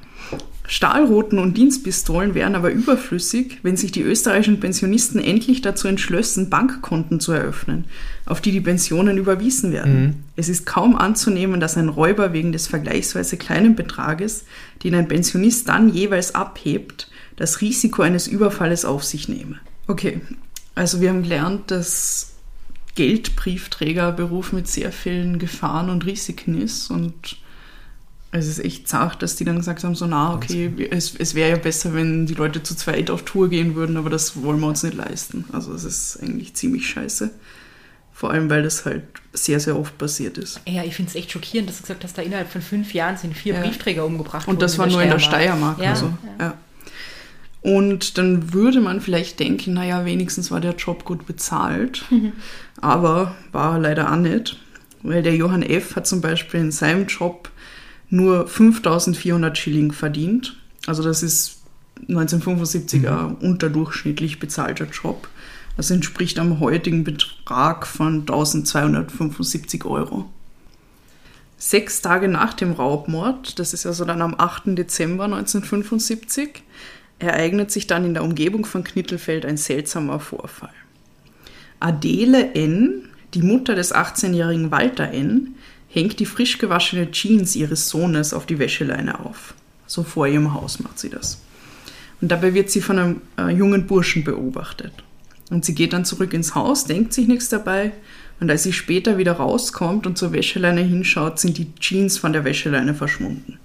Stahlroten 0.69 1.39
und 1.39 1.55
Dienstpistolen 1.55 2.35
wären 2.35 2.53
aber 2.53 2.71
überflüssig, 2.71 3.59
wenn 3.63 3.77
sich 3.77 3.93
die 3.93 4.01
österreichischen 4.01 4.59
Pensionisten 4.59 5.21
endlich 5.21 5.61
dazu 5.61 5.87
entschlössen, 5.87 6.49
Bankkonten 6.49 7.21
zu 7.21 7.31
eröffnen, 7.31 7.85
auf 8.25 8.41
die 8.41 8.51
die 8.51 8.59
Pensionen 8.59 9.17
überwiesen 9.17 9.71
werden. 9.71 10.01
Mhm. 10.01 10.13
Es 10.35 10.49
ist 10.49 10.65
kaum 10.65 10.97
anzunehmen, 10.97 11.61
dass 11.61 11.77
ein 11.77 11.87
Räuber 11.87 12.33
wegen 12.33 12.51
des 12.51 12.67
vergleichsweise 12.67 13.37
kleinen 13.37 13.75
Betrages, 13.75 14.43
den 14.83 14.93
ein 14.93 15.07
Pensionist 15.07 15.69
dann 15.69 15.87
jeweils 15.87 16.35
abhebt, 16.35 17.09
das 17.37 17.61
Risiko 17.61 18.01
eines 18.01 18.27
Überfalles 18.27 18.83
auf 18.83 19.05
sich 19.05 19.29
nehme. 19.29 19.59
Okay, 19.87 20.19
also 20.75 20.99
wir 20.99 21.09
haben 21.09 21.23
gelernt, 21.23 21.71
dass 21.71 22.33
Geldbriefträgerberuf 22.95 24.51
mit 24.51 24.67
sehr 24.67 24.91
vielen 24.91 25.39
Gefahren 25.39 25.89
und 25.89 26.05
Risiken 26.05 26.61
ist 26.61 26.91
und 26.91 27.37
es 28.31 28.47
ist 28.47 28.59
echt 28.59 28.87
zart, 28.87 29.21
dass 29.21 29.35
die 29.35 29.45
dann 29.45 29.57
gesagt 29.57 29.83
haben, 29.83 29.95
so 29.95 30.05
na, 30.05 30.33
okay, 30.33 30.71
es, 30.91 31.15
es 31.15 31.33
wäre 31.33 31.49
ja 31.49 31.55
besser, 31.55 31.93
wenn 31.93 32.25
die 32.25 32.33
Leute 32.33 32.61
zu 32.61 32.75
zweit 32.75 33.09
auf 33.09 33.23
Tour 33.23 33.49
gehen 33.49 33.75
würden, 33.75 33.97
aber 33.97 34.09
das 34.09 34.41
wollen 34.41 34.59
wir 34.59 34.67
uns 34.67 34.83
nicht 34.83 34.95
leisten. 34.95 35.45
Also 35.53 35.73
es 35.73 35.83
ist 35.83 36.21
eigentlich 36.21 36.53
ziemlich 36.53 36.87
scheiße. 36.87 37.31
Vor 38.13 38.31
allem, 38.31 38.49
weil 38.49 38.63
das 38.63 38.83
halt 38.83 39.03
sehr, 39.33 39.59
sehr 39.59 39.77
oft 39.77 39.97
passiert 39.97 40.39
ist. 40.39 40.59
Ja, 40.65 40.83
ich 40.83 40.95
finde 40.95 41.09
es 41.11 41.15
echt 41.15 41.31
schockierend, 41.31 41.69
dass 41.69 41.77
du 41.77 41.83
gesagt 41.83 42.03
hast, 42.03 42.17
da 42.17 42.23
innerhalb 42.23 42.51
von 42.51 42.61
fünf 42.61 42.93
Jahren 42.93 43.15
sind 43.15 43.37
vier 43.37 43.53
ja. 43.53 43.61
Briefträger 43.61 44.05
umgebracht 44.05 44.47
worden. 44.47 44.55
Und 44.55 44.61
das 44.61 44.77
war 44.79 44.87
nur 44.87 45.03
in 45.03 45.11
der 45.11 45.19
Steiermark. 45.19 45.79
Ja, 45.79 45.91
also, 45.91 46.11
ja. 46.39 46.45
ja. 46.45 46.57
Und 47.61 48.17
dann 48.17 48.53
würde 48.53 48.81
man 48.81 49.01
vielleicht 49.01 49.39
denken, 49.39 49.73
naja, 49.73 50.03
wenigstens 50.03 50.51
war 50.51 50.61
der 50.61 50.75
Job 50.75 51.05
gut 51.05 51.27
bezahlt. 51.27 52.05
Mhm. 52.09 52.33
Aber 52.81 53.35
war 53.51 53.77
leider 53.77 54.11
auch 54.11 54.15
nicht. 54.15 54.57
Weil 55.03 55.21
der 55.21 55.35
Johann 55.35 55.61
F. 55.61 55.95
hat 55.95 56.07
zum 56.07 56.21
Beispiel 56.21 56.59
in 56.59 56.71
seinem 56.71 57.05
Job 57.05 57.51
nur 58.09 58.47
5400 58.47 59.57
Schilling 59.57 59.91
verdient. 59.91 60.57
Also 60.85 61.03
das 61.03 61.23
ist 61.23 61.61
1975er 62.07 63.29
mhm. 63.29 63.35
unterdurchschnittlich 63.35 64.39
bezahlter 64.39 64.85
Job. 64.85 65.27
Das 65.75 65.91
entspricht 65.91 66.39
am 66.39 66.59
heutigen 66.59 67.03
Betrag 67.03 67.85
von 67.85 68.21
1275 68.21 69.85
Euro. 69.85 70.25
Sechs 71.57 72.01
Tage 72.01 72.27
nach 72.27 72.53
dem 72.53 72.71
Raubmord, 72.71 73.59
das 73.59 73.73
ist 73.73 73.85
also 73.85 74.05
dann 74.05 74.21
am 74.21 74.35
8. 74.37 74.77
Dezember 74.77 75.25
1975, 75.25 76.63
ereignet 77.19 77.71
sich 77.71 77.87
dann 77.87 78.05
in 78.05 78.13
der 78.13 78.23
Umgebung 78.23 78.65
von 78.65 78.83
Knittelfeld 78.83 79.45
ein 79.45 79.57
seltsamer 79.57 80.19
Vorfall. 80.19 80.69
Adele 81.79 82.53
N., 82.53 83.09
die 83.33 83.41
Mutter 83.41 83.75
des 83.75 83.93
18-jährigen 83.93 84.71
Walter 84.71 85.11
N., 85.11 85.55
hängt 85.97 86.19
die 86.19 86.25
frisch 86.25 86.59
gewaschene 86.59 87.09
Jeans 87.11 87.55
ihres 87.55 87.89
Sohnes 87.89 88.33
auf 88.33 88.45
die 88.45 88.59
Wäscheleine 88.59 89.19
auf. 89.19 89.55
So 89.87 90.03
vor 90.03 90.27
ihrem 90.27 90.53
Haus 90.53 90.79
macht 90.79 90.99
sie 90.99 91.09
das. 91.09 91.41
Und 92.21 92.31
dabei 92.31 92.53
wird 92.53 92.69
sie 92.69 92.81
von 92.81 92.99
einem 92.99 93.21
äh, 93.37 93.49
jungen 93.49 93.87
Burschen 93.87 94.23
beobachtet. 94.23 94.93
Und 95.49 95.65
sie 95.65 95.73
geht 95.73 95.93
dann 95.93 96.05
zurück 96.05 96.33
ins 96.33 96.55
Haus, 96.55 96.85
denkt 96.85 97.13
sich 97.13 97.27
nichts 97.27 97.49
dabei. 97.49 97.93
Und 98.39 98.51
als 98.51 98.63
sie 98.63 98.73
später 98.73 99.17
wieder 99.17 99.33
rauskommt 99.33 100.05
und 100.05 100.17
zur 100.17 100.33
Wäscheleine 100.33 100.81
hinschaut, 100.81 101.39
sind 101.39 101.57
die 101.57 101.73
Jeans 101.79 102.17
von 102.17 102.33
der 102.33 102.43
Wäscheleine 102.43 102.93
verschwunden. 102.93 103.57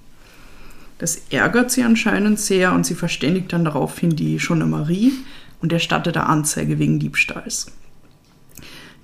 Das 0.99 1.21
ärgert 1.31 1.71
sie 1.71 1.83
anscheinend 1.83 2.39
sehr 2.39 2.73
und 2.73 2.87
sie 2.87 2.95
verständigt 2.95 3.53
dann 3.53 3.65
daraufhin 3.65 4.17
die 4.17 4.37
Gendarmerie 4.37 5.13
und 5.61 5.73
erstattet 5.73 6.17
eine 6.17 6.27
Anzeige 6.27 6.79
wegen 6.79 6.99
Diebstahls. 6.99 7.67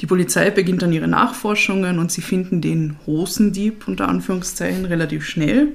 Die 0.01 0.07
Polizei 0.07 0.51
beginnt 0.51 0.83
dann 0.83 0.93
ihre 0.93 1.09
Nachforschungen 1.09 1.99
und 1.99 2.13
sie 2.13 2.23
finden 2.23 2.61
den 2.61 2.97
Hosendieb 3.07 3.89
unter 3.89 4.09
Anführungszeichen 4.09 4.85
relativ 4.85 5.25
schnell. 5.25 5.75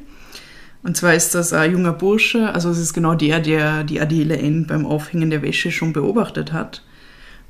Und 0.82 0.98
zwar 0.98 1.14
ist 1.14 1.34
das 1.34 1.54
ein 1.54 1.72
junger 1.72 1.94
Bursche, 1.94 2.54
also 2.54 2.70
es 2.70 2.78
ist 2.78 2.94
genau 2.94 3.16
der, 3.16 3.40
der 3.40 3.84
die 3.84 4.02
Adele 4.02 4.38
N 4.38 4.68
beim 4.68 4.86
Aufhängen 4.86 5.30
der 5.30 5.42
Wäsche 5.42 5.72
schon 5.72 5.94
beobachtet 5.94 6.52
hat. 6.52 6.84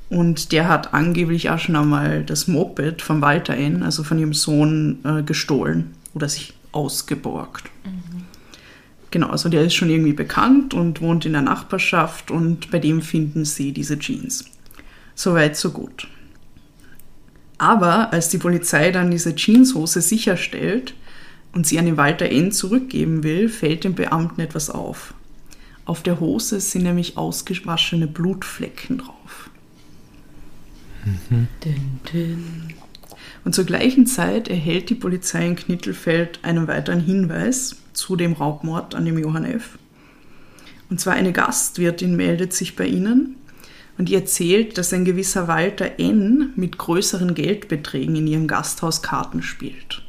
Und 0.08 0.52
der 0.52 0.68
hat 0.68 0.94
angeblich 0.94 1.50
auch 1.50 1.58
schon 1.58 1.76
einmal 1.76 2.22
das 2.22 2.46
Moped 2.46 3.02
von 3.02 3.20
Walter 3.20 3.56
N., 3.56 3.82
also 3.82 4.04
von 4.04 4.18
ihrem 4.18 4.34
Sohn, 4.34 4.98
äh, 5.04 5.22
gestohlen 5.22 5.92
oder 6.14 6.28
sich 6.28 6.54
ausgeborgt. 6.72 7.64
Mhm. 7.84 8.22
Genau, 9.10 9.28
also 9.28 9.48
der 9.48 9.64
ist 9.64 9.74
schon 9.74 9.90
irgendwie 9.90 10.12
bekannt 10.12 10.74
und 10.74 11.00
wohnt 11.00 11.24
in 11.24 11.32
der 11.32 11.42
Nachbarschaft 11.42 12.30
und 12.30 12.70
bei 12.70 12.78
dem 12.78 13.00
finden 13.00 13.44
sie 13.44 13.72
diese 13.72 13.98
Jeans. 13.98 14.44
Soweit, 15.14 15.56
so 15.56 15.70
gut. 15.70 16.08
Aber 17.64 18.12
als 18.12 18.28
die 18.28 18.36
Polizei 18.36 18.90
dann 18.90 19.10
diese 19.10 19.34
Jeanshose 19.34 20.02
sicherstellt 20.02 20.92
und 21.54 21.66
sie 21.66 21.78
an 21.78 21.86
den 21.86 21.96
Walter 21.96 22.26
N. 22.26 22.52
zurückgeben 22.52 23.22
will, 23.22 23.48
fällt 23.48 23.84
dem 23.84 23.94
Beamten 23.94 24.42
etwas 24.42 24.68
auf. 24.68 25.14
Auf 25.86 26.02
der 26.02 26.20
Hose 26.20 26.60
sind 26.60 26.82
nämlich 26.82 27.16
ausgewaschene 27.16 28.06
Blutflecken 28.06 28.98
drauf. 28.98 29.48
Mhm. 31.06 31.48
Dün, 31.64 32.00
dün. 32.12 32.74
Und 33.46 33.54
zur 33.54 33.64
gleichen 33.64 34.06
Zeit 34.06 34.48
erhält 34.48 34.90
die 34.90 34.94
Polizei 34.94 35.46
in 35.46 35.56
Knittelfeld 35.56 36.40
einen 36.42 36.68
weiteren 36.68 37.00
Hinweis 37.00 37.76
zu 37.94 38.14
dem 38.14 38.34
Raubmord 38.34 38.94
an 38.94 39.06
dem 39.06 39.18
Johann 39.18 39.46
F. 39.46 39.78
Und 40.90 41.00
zwar 41.00 41.14
eine 41.14 41.32
Gastwirtin 41.32 42.14
meldet 42.14 42.52
sich 42.52 42.76
bei 42.76 42.86
ihnen 42.86 43.36
und 43.96 44.08
die 44.08 44.14
erzählt, 44.14 44.76
dass 44.78 44.92
ein 44.92 45.04
gewisser 45.04 45.48
Walter 45.48 45.98
N. 45.98 46.52
mit 46.56 46.78
größeren 46.78 47.34
Geldbeträgen 47.34 48.16
in 48.16 48.26
ihrem 48.26 48.46
Gasthaus 48.46 49.02
Karten 49.02 49.42
spielt. 49.42 50.02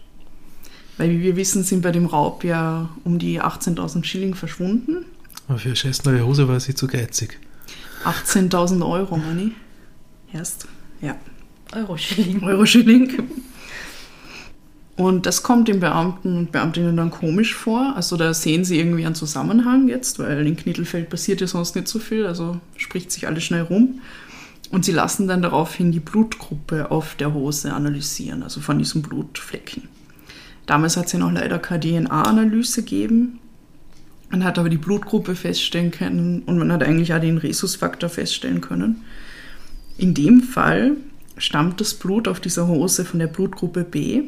Weil, 0.97 1.09
wie 1.09 1.21
wir 1.21 1.35
wissen, 1.35 1.63
sind 1.63 1.81
bei 1.81 1.91
dem 1.91 2.05
Raub 2.05 2.43
ja 2.43 2.89
um 3.03 3.19
die 3.19 3.41
18.000 3.41 4.03
Schilling 4.05 4.33
verschwunden. 4.33 5.05
Aber 5.47 5.59
für 5.59 5.69
eine 5.69 5.75
scheiß 5.75 6.05
neue 6.05 6.25
Hose 6.25 6.47
war 6.47 6.59
sie 6.59 6.73
zu 6.73 6.87
geizig. 6.87 7.37
18.000 8.05 8.87
Euro, 8.89 9.17
Manni. 9.17 9.51
Erst, 10.33 10.67
ja. 11.01 11.15
Euro-Schilling. 11.73 12.43
Euro-Schilling. 12.43 13.23
Und 14.97 15.25
das 15.25 15.43
kommt 15.43 15.67
den 15.67 15.81
Beamten 15.81 16.37
und 16.37 16.51
Beamtinnen 16.53 16.95
dann 16.95 17.11
komisch 17.11 17.53
vor. 17.53 17.93
Also 17.95 18.15
da 18.15 18.33
sehen 18.33 18.63
sie 18.63 18.79
irgendwie 18.79 19.05
einen 19.05 19.15
Zusammenhang 19.15 19.89
jetzt, 19.89 20.19
weil 20.19 20.47
in 20.47 20.55
Knittelfeld 20.55 21.09
passiert 21.09 21.41
ja 21.41 21.47
sonst 21.47 21.75
nicht 21.75 21.89
so 21.89 21.99
viel, 21.99 22.25
also 22.25 22.61
spricht 22.77 23.11
sich 23.11 23.27
alles 23.27 23.43
schnell 23.43 23.63
rum. 23.63 23.99
Und 24.71 24.85
sie 24.85 24.93
lassen 24.93 25.27
dann 25.27 25.41
daraufhin 25.41 25.91
die 25.91 25.99
Blutgruppe 25.99 26.91
auf 26.91 27.15
der 27.15 27.33
Hose 27.33 27.73
analysieren, 27.73 28.41
also 28.41 28.61
von 28.61 28.79
diesen 28.79 29.01
Blutflecken. 29.01 29.83
Damals 30.65 30.97
hat 30.97 31.07
es 31.07 31.11
ja 31.11 31.19
noch 31.19 31.31
leider 31.31 31.59
keine 31.59 31.81
DNA-Analyse 31.81 32.81
gegeben. 32.81 33.39
Man 34.31 34.43
hat 34.43 34.57
aber 34.57 34.69
die 34.69 34.77
Blutgruppe 34.77 35.35
feststellen 35.35 35.91
können 35.91 36.41
und 36.45 36.57
man 36.57 36.71
hat 36.71 36.83
eigentlich 36.83 37.13
auch 37.13 37.21
den 37.21 37.37
Rhesusfaktor 37.37 38.09
feststellen 38.09 38.61
können. 38.61 39.03
In 39.97 40.13
dem 40.13 40.41
Fall 40.41 40.93
stammt 41.37 41.79
das 41.79 41.93
Blut 41.93 42.27
auf 42.27 42.39
dieser 42.39 42.67
Hose 42.67 43.05
von 43.05 43.19
der 43.19 43.27
Blutgruppe 43.27 43.83
B, 43.83 44.23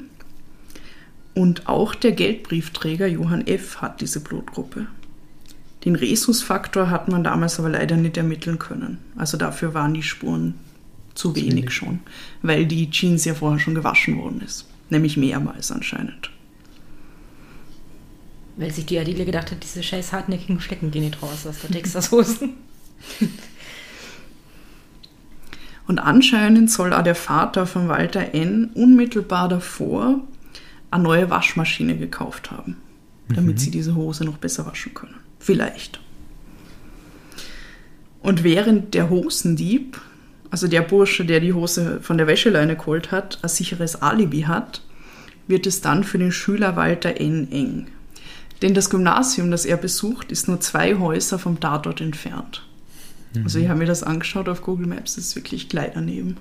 und 1.38 1.67
auch 1.67 1.94
der 1.94 2.13
Geldbriefträger 2.13 3.06
Johann 3.06 3.46
F. 3.46 3.79
hat 3.79 4.01
diese 4.01 4.22
Blutgruppe. 4.22 4.88
Den 5.86 5.96
Rhesusfaktor 5.96 6.89
hat 6.89 7.10
man 7.10 7.24
damals 7.24 7.60
aber 7.60 7.70
leider 7.70 7.96
nicht 7.96 8.17
ermitteln 8.17 8.58
können. 8.58 8.98
Also 9.15 9.38
dafür 9.38 9.75
waren 9.75 9.94
die 9.94 10.01
Spuren 10.01 10.56
zu 11.13 11.36
wenig 11.36 11.70
schon, 11.70 12.00
weil 12.41 12.65
die 12.65 12.89
Jeans 12.89 13.24
ja 13.25 13.36
vorher 13.36 13.60
schon 13.60 13.75
gewaschen 13.75 14.17
worden 14.17 14.41
ist. 14.41 14.65
Nämlich 14.89 15.15
mehrmals 15.15 15.72
anscheinend. 15.72 16.32
Weil 18.56 18.72
sich 18.72 18.88
die 18.88 18.98
Adele 18.98 19.24
gedacht 19.24 19.51
hat, 19.51 19.63
diese 19.63 19.84
scheiß 19.84 20.13
hartnäckigen 20.13 20.60
Flecken 20.60 20.89
gehen 20.89 21.03
nicht 21.03 21.22
raus 21.22 21.46
aus 21.46 21.60
der 21.60 21.70
Texas-Hosen. 21.70 22.53
Und 25.88 26.00
anscheinend 26.00 26.72
soll 26.72 26.94
auch 26.94 27.03
der 27.03 27.13
Vater 27.13 27.67
von 27.67 27.88
Walter 27.88 28.34
N. 28.34 28.72
unmittelbar 28.74 29.48
davor 29.48 30.22
eine 30.91 31.03
neue 31.03 31.29
Waschmaschine 31.29 31.98
gekauft 31.98 32.51
haben, 32.51 32.77
damit 33.29 33.56
mhm. 33.56 33.60
sie 33.60 33.72
diese 33.72 33.96
Hose 33.96 34.25
noch 34.25 34.38
besser 34.38 34.65
waschen 34.65 34.94
können. 34.94 35.15
Vielleicht. 35.39 36.00
Und 38.22 38.44
während 38.44 38.94
der 38.94 39.10
Hosendieb, 39.10 40.00
also 40.50 40.67
der 40.67 40.82
Bursche, 40.82 41.25
der 41.25 41.39
die 41.39 41.53
Hose 41.53 42.00
von 42.01 42.17
der 42.17 42.27
Wäscheleine 42.27 42.75
geholt 42.75 43.12
hat, 43.12 43.39
ein 43.41 43.50
sicheres 43.50 44.01
Alibi 44.01 44.41
hat, 44.41 44.82
wird 45.48 45.65
es 45.65 45.82
dann 45.82 46.03
für 46.03 46.17
den 46.17 46.32
Schüler 46.32 46.75
Walter 46.75 47.20
N. 47.20 47.51
eng. 47.51 47.88
Denn 48.62 48.74
das 48.74 48.89
Gymnasium, 48.89 49.51
das 49.51 49.65
er 49.65 49.77
besucht, 49.77 50.32
ist 50.32 50.48
nur 50.48 50.60
zwei 50.60 50.96
Häuser 50.96 51.38
vom 51.39 51.60
Tatort 51.60 52.01
entfernt. 52.01 52.65
Mhm. 53.34 53.44
Also 53.44 53.60
ich 53.60 53.70
habe 53.70 53.79
mir 53.79 53.86
das 53.86 54.03
angeschaut 54.03 54.50
auf 54.50 54.62
Google 54.62 54.88
Maps, 54.88 55.15
das 55.15 55.25
ist 55.25 55.36
wirklich 55.36 55.70
gleich 55.70 55.91
daneben. 55.94 56.38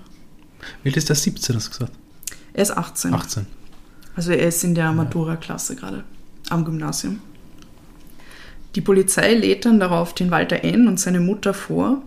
Wie 0.83 0.88
alt 0.88 0.97
ist 0.97 1.09
der 1.09 1.17
17, 1.17 1.57
hast 1.57 1.67
du 1.67 1.71
gesagt? 1.71 1.93
Er 2.55 2.62
ist 2.62 2.76
18. 2.76 3.15
18. 3.15 3.47
Also 4.16 4.32
er 4.32 4.49
ist 4.49 4.64
in 4.64 4.75
der 4.75 4.92
Matura-Klasse 4.92 5.76
gerade 5.76 6.02
am 6.49 6.64
Gymnasium. 6.64 7.20
Die 8.75 8.80
Polizei 8.80 9.35
lädt 9.35 9.64
dann 9.64 9.78
darauf 9.78 10.14
den 10.14 10.30
Walter 10.30 10.64
N. 10.64 10.88
und 10.88 10.99
seine 10.99 11.20
Mutter 11.20 11.54
vor 11.54 12.02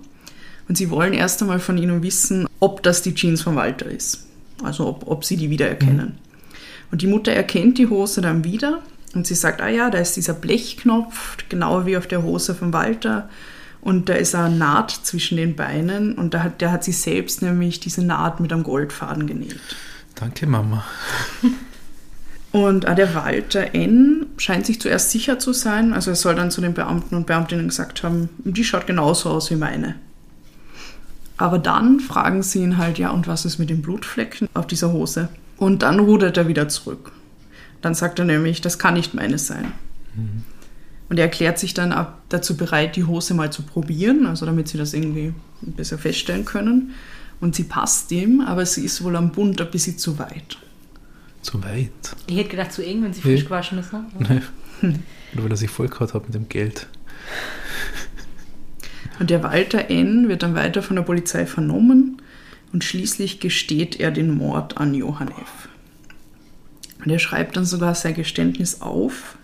und 0.67 0.77
sie 0.77 0.89
wollen 0.89 1.13
erst 1.13 1.41
einmal 1.41 1.59
von 1.59 1.77
ihnen 1.77 2.03
wissen, 2.03 2.47
ob 2.59 2.83
das 2.83 3.01
die 3.01 3.13
Jeans 3.13 3.41
von 3.41 3.55
Walter 3.55 3.85
ist. 3.85 4.27
Also 4.63 4.87
ob, 4.87 5.07
ob 5.07 5.23
sie 5.23 5.37
die 5.37 5.49
wiedererkennen. 5.49 6.17
Und 6.91 7.01
die 7.01 7.07
Mutter 7.07 7.31
erkennt 7.31 7.77
die 7.77 7.87
Hose 7.87 8.21
dann 8.21 8.43
wieder 8.43 8.81
und 9.13 9.25
sie 9.25 9.35
sagt, 9.35 9.61
ah 9.61 9.69
ja, 9.69 9.89
da 9.89 9.99
ist 9.99 10.15
dieser 10.15 10.33
Blechknopf, 10.33 11.37
genau 11.47 11.85
wie 11.85 11.97
auf 11.97 12.07
der 12.07 12.23
Hose 12.23 12.55
von 12.55 12.73
Walter. 12.73 13.29
Und 13.81 14.09
da 14.09 14.13
ist 14.13 14.35
eine 14.35 14.55
Naht 14.55 14.91
zwischen 14.91 15.37
den 15.37 15.55
Beinen 15.55 16.15
und 16.15 16.33
da 16.33 16.43
hat, 16.43 16.61
der 16.61 16.71
hat 16.71 16.83
sie 16.83 16.91
selbst 16.91 17.41
nämlich 17.41 17.79
diese 17.79 18.03
Naht 18.03 18.39
mit 18.39 18.51
einem 18.51 18.63
Goldfaden 18.63 19.25
genäht. 19.25 19.59
Danke, 20.15 20.47
Mama. 20.47 20.83
Und 22.51 22.87
auch 22.87 22.95
der 22.95 23.13
Walter 23.13 23.75
N. 23.75 24.25
scheint 24.37 24.65
sich 24.65 24.81
zuerst 24.81 25.11
sicher 25.11 25.37
zu 25.37 25.53
sein. 25.53 25.93
Also 25.93 26.11
er 26.11 26.15
soll 26.15 26.35
dann 26.35 26.49
zu 26.49 26.61
den 26.61 26.73
Beamten 26.73 27.15
und 27.15 27.27
Beamtinnen 27.27 27.67
gesagt 27.67 28.01
haben, 28.03 28.29
die 28.39 28.63
schaut 28.63 28.87
genauso 28.87 29.29
aus 29.29 29.51
wie 29.51 29.55
meine. 29.55 29.95
Aber 31.37 31.59
dann 31.59 31.99
fragen 31.99 32.43
sie 32.43 32.63
ihn 32.63 32.77
halt, 32.77 32.97
ja, 32.97 33.11
und 33.11 33.27
was 33.27 33.45
ist 33.45 33.59
mit 33.59 33.69
den 33.69 33.81
Blutflecken 33.81 34.49
auf 34.53 34.67
dieser 34.67 34.91
Hose? 34.91 35.29
Und 35.57 35.83
dann 35.83 35.99
rudert 35.99 36.37
er 36.37 36.47
wieder 36.47 36.67
zurück. 36.69 37.11
Dann 37.81 37.93
sagt 37.93 38.19
er 38.19 38.25
nämlich, 38.25 38.61
das 38.61 38.79
kann 38.79 38.95
nicht 38.95 39.13
meine 39.13 39.37
sein. 39.37 39.71
Mhm. 40.15 40.43
Und 41.09 41.17
er 41.17 41.25
erklärt 41.25 41.57
sich 41.57 41.73
dann 41.73 41.91
ab 41.91 42.21
dazu 42.29 42.57
bereit, 42.57 42.95
die 42.95 43.05
Hose 43.05 43.33
mal 43.33 43.51
zu 43.51 43.63
probieren, 43.63 44.25
also 44.25 44.45
damit 44.45 44.67
sie 44.67 44.77
das 44.77 44.93
irgendwie 44.93 45.33
besser 45.61 45.97
feststellen 45.97 46.45
können. 46.45 46.91
Und 47.41 47.55
sie 47.55 47.63
passt 47.63 48.11
ihm, 48.11 48.41
aber 48.41 48.65
sie 48.65 48.83
ist 48.83 49.03
wohl 49.03 49.15
am 49.15 49.31
Bund 49.31 49.61
ein 49.61 49.71
bisschen 49.71 49.97
zu 49.97 50.19
weit. 50.19 50.57
Zu 51.41 51.63
weit? 51.63 51.91
Ich 52.27 52.37
hätte 52.37 52.49
gedacht, 52.49 52.73
zu 52.73 52.85
eng, 52.85 53.03
wenn 53.03 53.13
sie 53.13 53.21
frisch 53.21 53.45
gewaschen 53.45 53.79
ist. 53.79 53.93
Ne? 53.93 54.05
Nee. 54.81 54.93
Oder 55.33 55.43
weil 55.43 55.51
er 55.51 55.57
sich 55.57 55.69
voll 55.69 55.87
gehabt 55.87 56.13
hat 56.13 56.25
mit 56.25 56.33
dem 56.33 56.49
Geld. 56.49 56.87
Und 59.19 59.29
der 59.29 59.43
Walter 59.43 59.89
N. 59.89 60.29
wird 60.29 60.43
dann 60.43 60.55
weiter 60.55 60.81
von 60.81 60.95
der 60.95 61.03
Polizei 61.03 61.45
vernommen 61.45 62.21
und 62.71 62.83
schließlich 62.83 63.39
gesteht 63.39 63.99
er 63.99 64.11
den 64.11 64.31
Mord 64.31 64.77
an 64.77 64.93
Johann 64.93 65.29
F. 65.29 65.69
Und 67.03 67.11
er 67.11 67.19
schreibt 67.19 67.57
dann 67.57 67.65
sogar 67.65 67.95
sein 67.95 68.13
Geständnis 68.13 68.81
auf, 68.81 69.37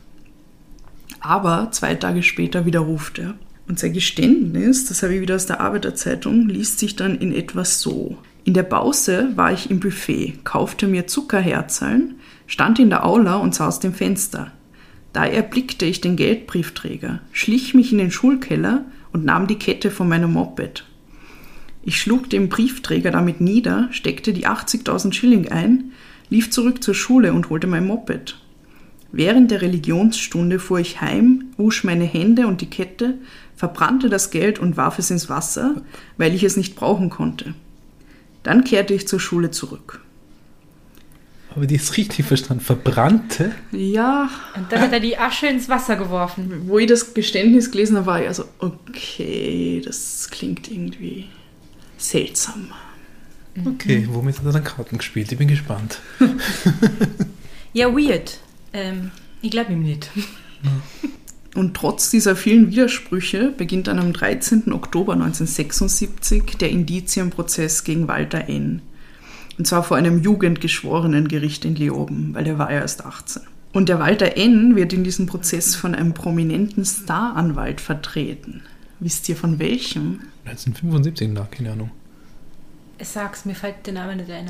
aber 1.20 1.70
zwei 1.72 1.96
Tage 1.96 2.24
später 2.24 2.66
widerruft 2.66 3.20
er. 3.20 3.36
Und 3.68 3.80
sein 3.80 3.94
Geständnis, 3.94 4.86
das 4.86 5.02
habe 5.02 5.16
ich 5.16 5.22
wieder 5.22 5.36
aus 5.36 5.48
der 5.48 5.60
Arbeiterzeitung, 5.60 6.48
liest 6.48 6.80
sich 6.80 6.96
dann 6.96 7.18
in 7.18 7.34
etwas 7.34 7.82
so. 7.82 8.18
In 8.46 8.54
der 8.54 8.62
Pause 8.62 9.32
war 9.36 9.52
ich 9.52 9.72
im 9.72 9.80
Buffet, 9.80 10.36
kaufte 10.44 10.86
mir 10.86 11.08
Zuckerherzaln, 11.08 12.14
stand 12.46 12.78
in 12.78 12.92
der 12.92 13.04
Aula 13.04 13.38
und 13.38 13.56
sah 13.56 13.68
aus 13.68 13.80
dem 13.80 13.92
Fenster. 13.92 14.52
Da 15.14 15.26
erblickte 15.26 15.86
ich 15.86 16.00
den 16.00 16.16
Geldbriefträger, 16.16 17.22
schlich 17.32 17.74
mich 17.74 17.92
in 17.92 17.98
den 17.98 18.12
Schulkeller 18.12 18.86
und 19.12 19.26
nahm 19.26 19.48
die 19.48 19.58
Kette 19.58 19.90
von 19.90 20.08
meinem 20.08 20.34
Moped. 20.34 20.86
Ich 21.82 22.00
schlug 22.00 22.30
den 22.30 22.48
Briefträger 22.48 23.10
damit 23.10 23.42
nieder, 23.42 23.88
steckte 23.90 24.32
die 24.32 24.46
80.000 24.46 25.14
Schilling 25.14 25.48
ein, 25.48 25.94
lief 26.30 26.52
zurück 26.52 26.84
zur 26.84 26.94
Schule 26.94 27.34
und 27.34 27.50
holte 27.50 27.66
mein 27.66 27.88
Moped. 27.88 28.40
Während 29.12 29.50
der 29.50 29.64
Religionsstunde 29.64 30.60
fuhr 30.60 30.80
ich 30.80 31.02
heim, 31.02 31.46
wusch 31.58 31.84
meine 31.84 32.06
Hände 32.06 32.46
und 32.46 32.62
die 32.62 32.70
Kette, 32.70 33.16
verbrannte 33.56 34.08
das 34.08 34.30
Geld 34.30 34.60
und 34.60 34.78
warf 34.78 35.00
es 35.00 35.10
ins 35.10 35.30
Wasser, 35.30 35.82
weil 36.18 36.36
ich 36.36 36.44
es 36.44 36.58
nicht 36.58 36.76
brauchen 36.76 37.10
konnte. 37.10 37.56
Dann 38.46 38.64
kehrte 38.64 38.94
ich 38.94 39.08
zur 39.08 39.20
Schule 39.20 39.50
zurück. 39.50 40.02
Habe 41.50 41.66
ich 41.66 41.82
das 41.82 41.98
richtig 41.98 42.26
verstanden? 42.26 42.64
Verbrannte? 42.64 43.56
Ja. 43.72 44.30
Und 44.56 44.72
dann 44.72 44.82
hat 44.82 44.94
er 44.94 45.00
die 45.00 45.18
Asche 45.18 45.48
ins 45.48 45.68
Wasser 45.68 45.96
geworfen. 45.96 46.68
Wo 46.68 46.78
ich 46.78 46.86
das 46.86 47.16
Geständnis 47.16 47.72
gelesen 47.72 47.98
habe, 47.98 48.06
war 48.06 48.22
ich 48.22 48.28
also, 48.28 48.46
okay, 48.60 49.82
das 49.84 50.30
klingt 50.30 50.70
irgendwie 50.70 51.26
seltsam. 51.98 52.72
Okay, 53.66 54.02
mhm. 54.02 54.14
womit 54.14 54.38
hat 54.38 54.46
er 54.46 54.52
dann 54.52 54.64
Karten 54.64 55.00
gespielt? 55.00 55.32
Ich 55.32 55.38
bin 55.40 55.48
gespannt. 55.48 56.02
ja, 57.74 57.92
weird. 57.92 58.38
Ähm, 58.74 59.10
ich 59.42 59.50
glaube 59.50 59.74
ihm 59.74 59.82
nicht. 59.82 60.12
Und 61.56 61.74
trotz 61.74 62.12
dieser 62.12 62.36
vielen 62.36 62.70
Widersprüche 62.70 63.54
beginnt 63.58 63.88
dann 63.88 63.98
am 63.98 64.12
13. 64.12 64.74
Oktober 64.74 65.14
1976 65.14 66.58
der 66.60 66.70
Indizienprozess 66.70 67.86
gegen 67.86 68.10
Walter 68.10 68.50
N. 68.50 68.82
Und 69.58 69.66
zwar 69.66 69.84
vor 69.84 69.96
einem 69.96 70.22
Jugendgeschworenengericht 70.22 71.64
in 71.64 71.76
Leoben, 71.76 72.34
weil 72.34 72.46
er 72.46 72.60
war 72.60 72.72
ja 72.72 72.82
erst 72.82 73.06
18. 73.06 73.44
Und 73.72 73.88
der 73.88 74.00
Walter 74.00 74.36
N. 74.36 74.76
wird 74.76 74.92
in 74.92 75.06
diesem 75.06 75.28
Prozess 75.28 75.78
von 75.78 75.96
einem 75.96 76.14
prominenten 76.14 76.84
Staranwalt 76.84 77.80
vertreten. 77.80 78.62
Wisst 79.00 79.30
ihr 79.30 79.38
von 79.38 79.58
welchem? 79.58 80.22
1975, 80.44 81.30
na, 81.34 81.48
keine 81.50 81.72
Ahnung. 81.72 81.92
Sag's, 83.02 83.46
mir 83.46 83.56
fällt 83.56 83.86
der 83.86 83.94
Name 83.94 84.18
nicht 84.18 84.30
ein. 84.30 84.46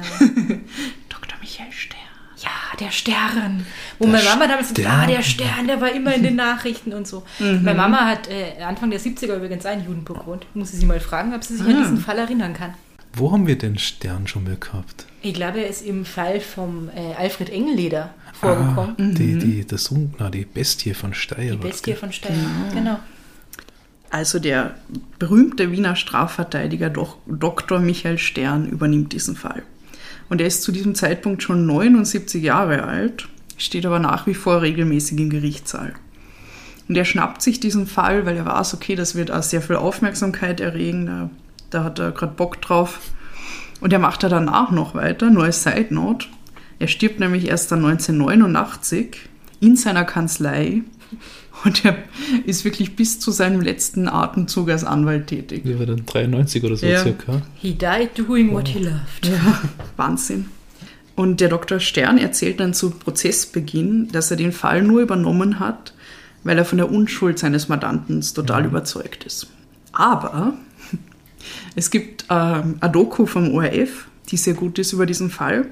Dr. 1.09 1.37
Michael 1.41 1.71
Stern. 1.71 2.14
Ja, 2.37 2.77
der 2.79 2.91
Stern. 2.91 3.65
Wo 3.99 4.07
meine 4.07 4.23
Mama 4.23 4.47
damals 4.47 4.69
hat, 4.69 4.85
ah, 4.85 5.05
der 5.05 5.21
Stern, 5.21 5.67
der 5.67 5.79
war 5.79 5.91
immer 5.91 6.13
in 6.13 6.23
den 6.23 6.35
Nachrichten 6.37 6.93
und 6.93 7.07
so. 7.07 7.23
Mhm. 7.39 7.63
Meine 7.63 7.77
Mama 7.77 8.05
hat 8.07 8.27
äh, 8.29 8.61
Anfang 8.61 8.89
der 8.89 8.99
70er 8.99 9.35
übrigens 9.37 9.65
einen 9.65 9.85
Judenburg 9.85 10.21
gewohnt. 10.21 10.45
Muss 10.53 10.73
ich 10.73 10.79
sie 10.79 10.85
mal 10.85 10.99
fragen, 10.99 11.33
ob 11.33 11.43
sie 11.43 11.55
sich 11.55 11.65
ah. 11.65 11.69
an 11.69 11.77
diesen 11.77 11.97
Fall 11.97 12.17
erinnern 12.17 12.53
kann. 12.53 12.73
Wo 13.13 13.31
haben 13.31 13.47
wir 13.47 13.57
den 13.57 13.77
Stern 13.77 14.27
schon 14.27 14.43
mal 14.43 14.57
gehabt? 14.57 15.05
Ich 15.21 15.33
glaube, 15.33 15.61
er 15.61 15.69
ist 15.69 15.85
im 15.85 16.03
Fall 16.03 16.41
vom 16.41 16.89
äh, 16.89 17.13
Alfred 17.17 17.49
Engelleder 17.49 18.13
vorgekommen. 18.33 18.95
Ah, 18.97 19.17
die, 19.17 19.37
die, 19.37 19.65
das, 19.65 19.93
na, 20.19 20.29
die 20.29 20.43
Bestie 20.43 20.93
von 20.93 21.13
Steyr. 21.13 21.51
Die 21.51 21.57
Bestie 21.57 21.93
von 21.93 22.11
Steyr, 22.11 22.31
genau. 22.31 22.73
genau. 22.73 22.99
Also 24.09 24.39
der 24.39 24.75
berühmte 25.19 25.71
Wiener 25.71 25.95
Strafverteidiger 25.95 26.89
Dr. 26.89 27.79
Michael 27.79 28.17
Stern 28.17 28.67
übernimmt 28.67 29.13
diesen 29.13 29.35
Fall. 29.35 29.63
Und 30.29 30.41
er 30.41 30.47
ist 30.47 30.63
zu 30.63 30.71
diesem 30.71 30.95
Zeitpunkt 30.95 31.43
schon 31.43 31.65
79 31.65 32.43
Jahre 32.43 32.83
alt, 32.83 33.27
steht 33.57 33.85
aber 33.85 33.99
nach 33.99 34.27
wie 34.27 34.33
vor 34.33 34.61
regelmäßig 34.61 35.19
im 35.19 35.29
Gerichtssaal. 35.29 35.93
Und 36.87 36.95
er 36.95 37.05
schnappt 37.05 37.41
sich 37.41 37.59
diesen 37.59 37.87
Fall, 37.87 38.25
weil 38.25 38.37
er 38.37 38.45
weiß, 38.45 38.73
okay, 38.73 38.95
das 38.95 39.15
wird 39.15 39.31
auch 39.31 39.43
sehr 39.43 39.61
viel 39.61 39.75
Aufmerksamkeit 39.75 40.59
erregen. 40.59 41.31
Da 41.69 41.83
hat 41.83 41.99
er 41.99 42.11
gerade 42.11 42.33
Bock 42.33 42.61
drauf. 42.61 42.99
Und 43.81 43.91
er 43.91 43.99
macht 43.99 44.23
er 44.23 44.29
danach 44.29 44.71
noch 44.71 44.95
weiter, 44.95 45.29
nur 45.29 45.43
als 45.43 45.63
Side 45.63 45.93
Note. 45.93 46.27
Er 46.79 46.87
stirbt 46.87 47.19
nämlich 47.19 47.47
erst 47.47 47.71
dann 47.71 47.85
1989 47.85 49.17
in 49.59 49.75
seiner 49.75 50.03
Kanzlei 50.03 50.81
und 51.65 51.83
er 51.83 51.97
ist 52.45 52.63
wirklich 52.63 52.95
bis 52.95 53.19
zu 53.19 53.31
seinem 53.31 53.61
letzten 53.61 54.07
Atemzug 54.07 54.69
als 54.69 54.83
Anwalt 54.83 55.27
tätig. 55.27 55.63
Wie 55.65 55.77
war 55.77 55.85
dann 55.85 56.05
93 56.05 56.63
oder 56.63 56.77
so 56.77 56.85
ja. 56.85 57.01
circa? 57.01 57.41
He 57.55 57.73
died 57.73 58.11
doing 58.15 58.53
what 58.53 58.67
he 58.67 58.79
loved. 58.79 59.25
Ja, 59.25 59.61
Wahnsinn. 59.97 60.45
Und 61.15 61.41
der 61.41 61.49
Dr. 61.49 61.79
Stern 61.79 62.17
erzählt 62.17 62.59
dann 62.59 62.73
zu 62.73 62.91
Prozessbeginn, 62.91 64.09
dass 64.11 64.31
er 64.31 64.37
den 64.37 64.51
Fall 64.51 64.83
nur 64.83 65.01
übernommen 65.01 65.59
hat, 65.59 65.93
weil 66.43 66.57
er 66.57 66.65
von 66.65 66.77
der 66.77 66.91
Unschuld 66.91 67.39
seines 67.39 67.67
Mandanten 67.67 68.21
total 68.21 68.61
ja. 68.61 68.67
überzeugt 68.67 69.23
ist. 69.23 69.47
Aber 69.91 70.53
es 71.75 71.89
gibt 71.89 72.25
ähm, 72.29 72.75
eine 72.79 72.91
Doku 72.91 73.25
vom 73.25 73.53
ORF, 73.53 74.07
die 74.29 74.37
sehr 74.37 74.53
gut 74.53 74.77
ist 74.77 74.93
über 74.93 75.05
diesen 75.05 75.29
Fall. 75.29 75.67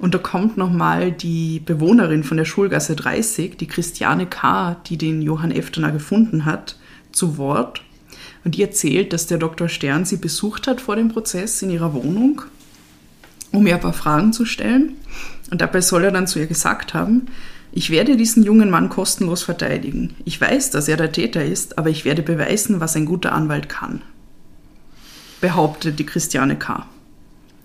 Und 0.00 0.14
da 0.14 0.18
kommt 0.18 0.56
nochmal 0.56 1.12
die 1.12 1.60
Bewohnerin 1.60 2.24
von 2.24 2.36
der 2.36 2.44
Schulgasse 2.44 2.96
30, 2.96 3.56
die 3.58 3.66
Christiane 3.66 4.26
K., 4.26 4.76
die 4.86 4.96
den 4.96 5.22
Johann 5.22 5.50
Eftener 5.50 5.92
gefunden 5.92 6.44
hat, 6.46 6.76
zu 7.12 7.36
Wort. 7.36 7.82
Und 8.44 8.56
die 8.56 8.62
erzählt, 8.62 9.12
dass 9.12 9.26
der 9.26 9.38
Dr. 9.38 9.68
Stern 9.68 10.04
sie 10.04 10.16
besucht 10.16 10.66
hat 10.66 10.80
vor 10.80 10.96
dem 10.96 11.08
Prozess 11.08 11.60
in 11.62 11.70
ihrer 11.70 11.92
Wohnung, 11.92 12.42
um 13.52 13.66
ihr 13.66 13.74
ein 13.74 13.80
paar 13.80 13.92
Fragen 13.92 14.32
zu 14.32 14.46
stellen. 14.46 14.96
Und 15.50 15.60
dabei 15.60 15.82
soll 15.82 16.04
er 16.04 16.12
dann 16.12 16.26
zu 16.26 16.38
ihr 16.38 16.46
gesagt 16.46 16.94
haben, 16.94 17.26
ich 17.72 17.90
werde 17.90 18.16
diesen 18.16 18.42
jungen 18.42 18.70
Mann 18.70 18.88
kostenlos 18.88 19.42
verteidigen. 19.42 20.14
Ich 20.24 20.40
weiß, 20.40 20.70
dass 20.70 20.88
er 20.88 20.96
der 20.96 21.12
Täter 21.12 21.44
ist, 21.44 21.78
aber 21.78 21.90
ich 21.90 22.04
werde 22.04 22.22
beweisen, 22.22 22.80
was 22.80 22.96
ein 22.96 23.04
guter 23.04 23.32
Anwalt 23.32 23.68
kann 23.68 24.02
behauptet 25.40 25.98
die 25.98 26.06
Christiane 26.06 26.56
K. 26.56 26.86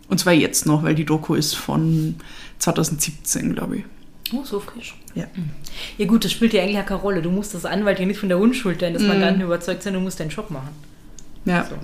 Und 0.07 0.19
zwar 0.19 0.33
jetzt 0.33 0.65
noch, 0.65 0.83
weil 0.83 0.95
die 0.95 1.05
Doku 1.05 1.35
ist 1.35 1.55
von 1.55 2.15
2017, 2.59 3.53
glaube 3.53 3.77
ich. 3.77 3.83
Oh, 4.33 4.43
so 4.43 4.59
frisch. 4.59 4.95
Ja. 5.13 5.25
Hm. 5.33 5.49
Ja 5.97 6.05
gut, 6.05 6.25
das 6.25 6.31
spielt 6.31 6.53
ja 6.53 6.63
eigentlich 6.63 6.83
keine 6.85 6.99
Rolle. 6.99 7.21
Du 7.21 7.31
musst 7.31 7.53
das 7.53 7.65
Anwalt 7.65 7.99
ja 7.99 8.05
nicht 8.05 8.19
von 8.19 8.29
der 8.29 8.39
Unschuld 8.39 8.81
deines 8.81 9.03
mm. 9.03 9.07
Mandanten 9.07 9.41
überzeugt 9.41 9.83
sein, 9.83 9.93
du 9.93 9.99
musst 9.99 10.19
deinen 10.19 10.29
Job 10.29 10.49
machen. 10.49 10.69
Ja. 11.45 11.65
So. 11.65 11.75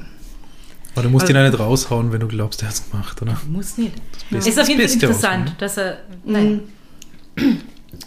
Aber 0.94 1.04
du 1.04 1.10
musst 1.10 1.24
also, 1.24 1.34
ihn 1.34 1.46
auch 1.46 1.50
nicht 1.50 1.60
raushauen, 1.60 2.12
wenn 2.12 2.20
du 2.20 2.28
glaubst, 2.28 2.62
er 2.64 2.70
hat 2.70 2.76
es 2.76 2.90
gemacht, 2.90 3.22
oder? 3.22 3.38
Du 3.46 3.52
musst 3.52 3.78
nicht. 3.78 3.94
Es 4.32 4.48
ist 4.48 4.60
auf 4.60 4.68
jeden 4.68 4.82
Fall 4.82 4.92
interessant, 4.92 5.44
aus, 5.44 5.50
ne? 5.50 5.56
dass 5.60 5.78
er... 5.78 5.98
Nein. 6.26 6.62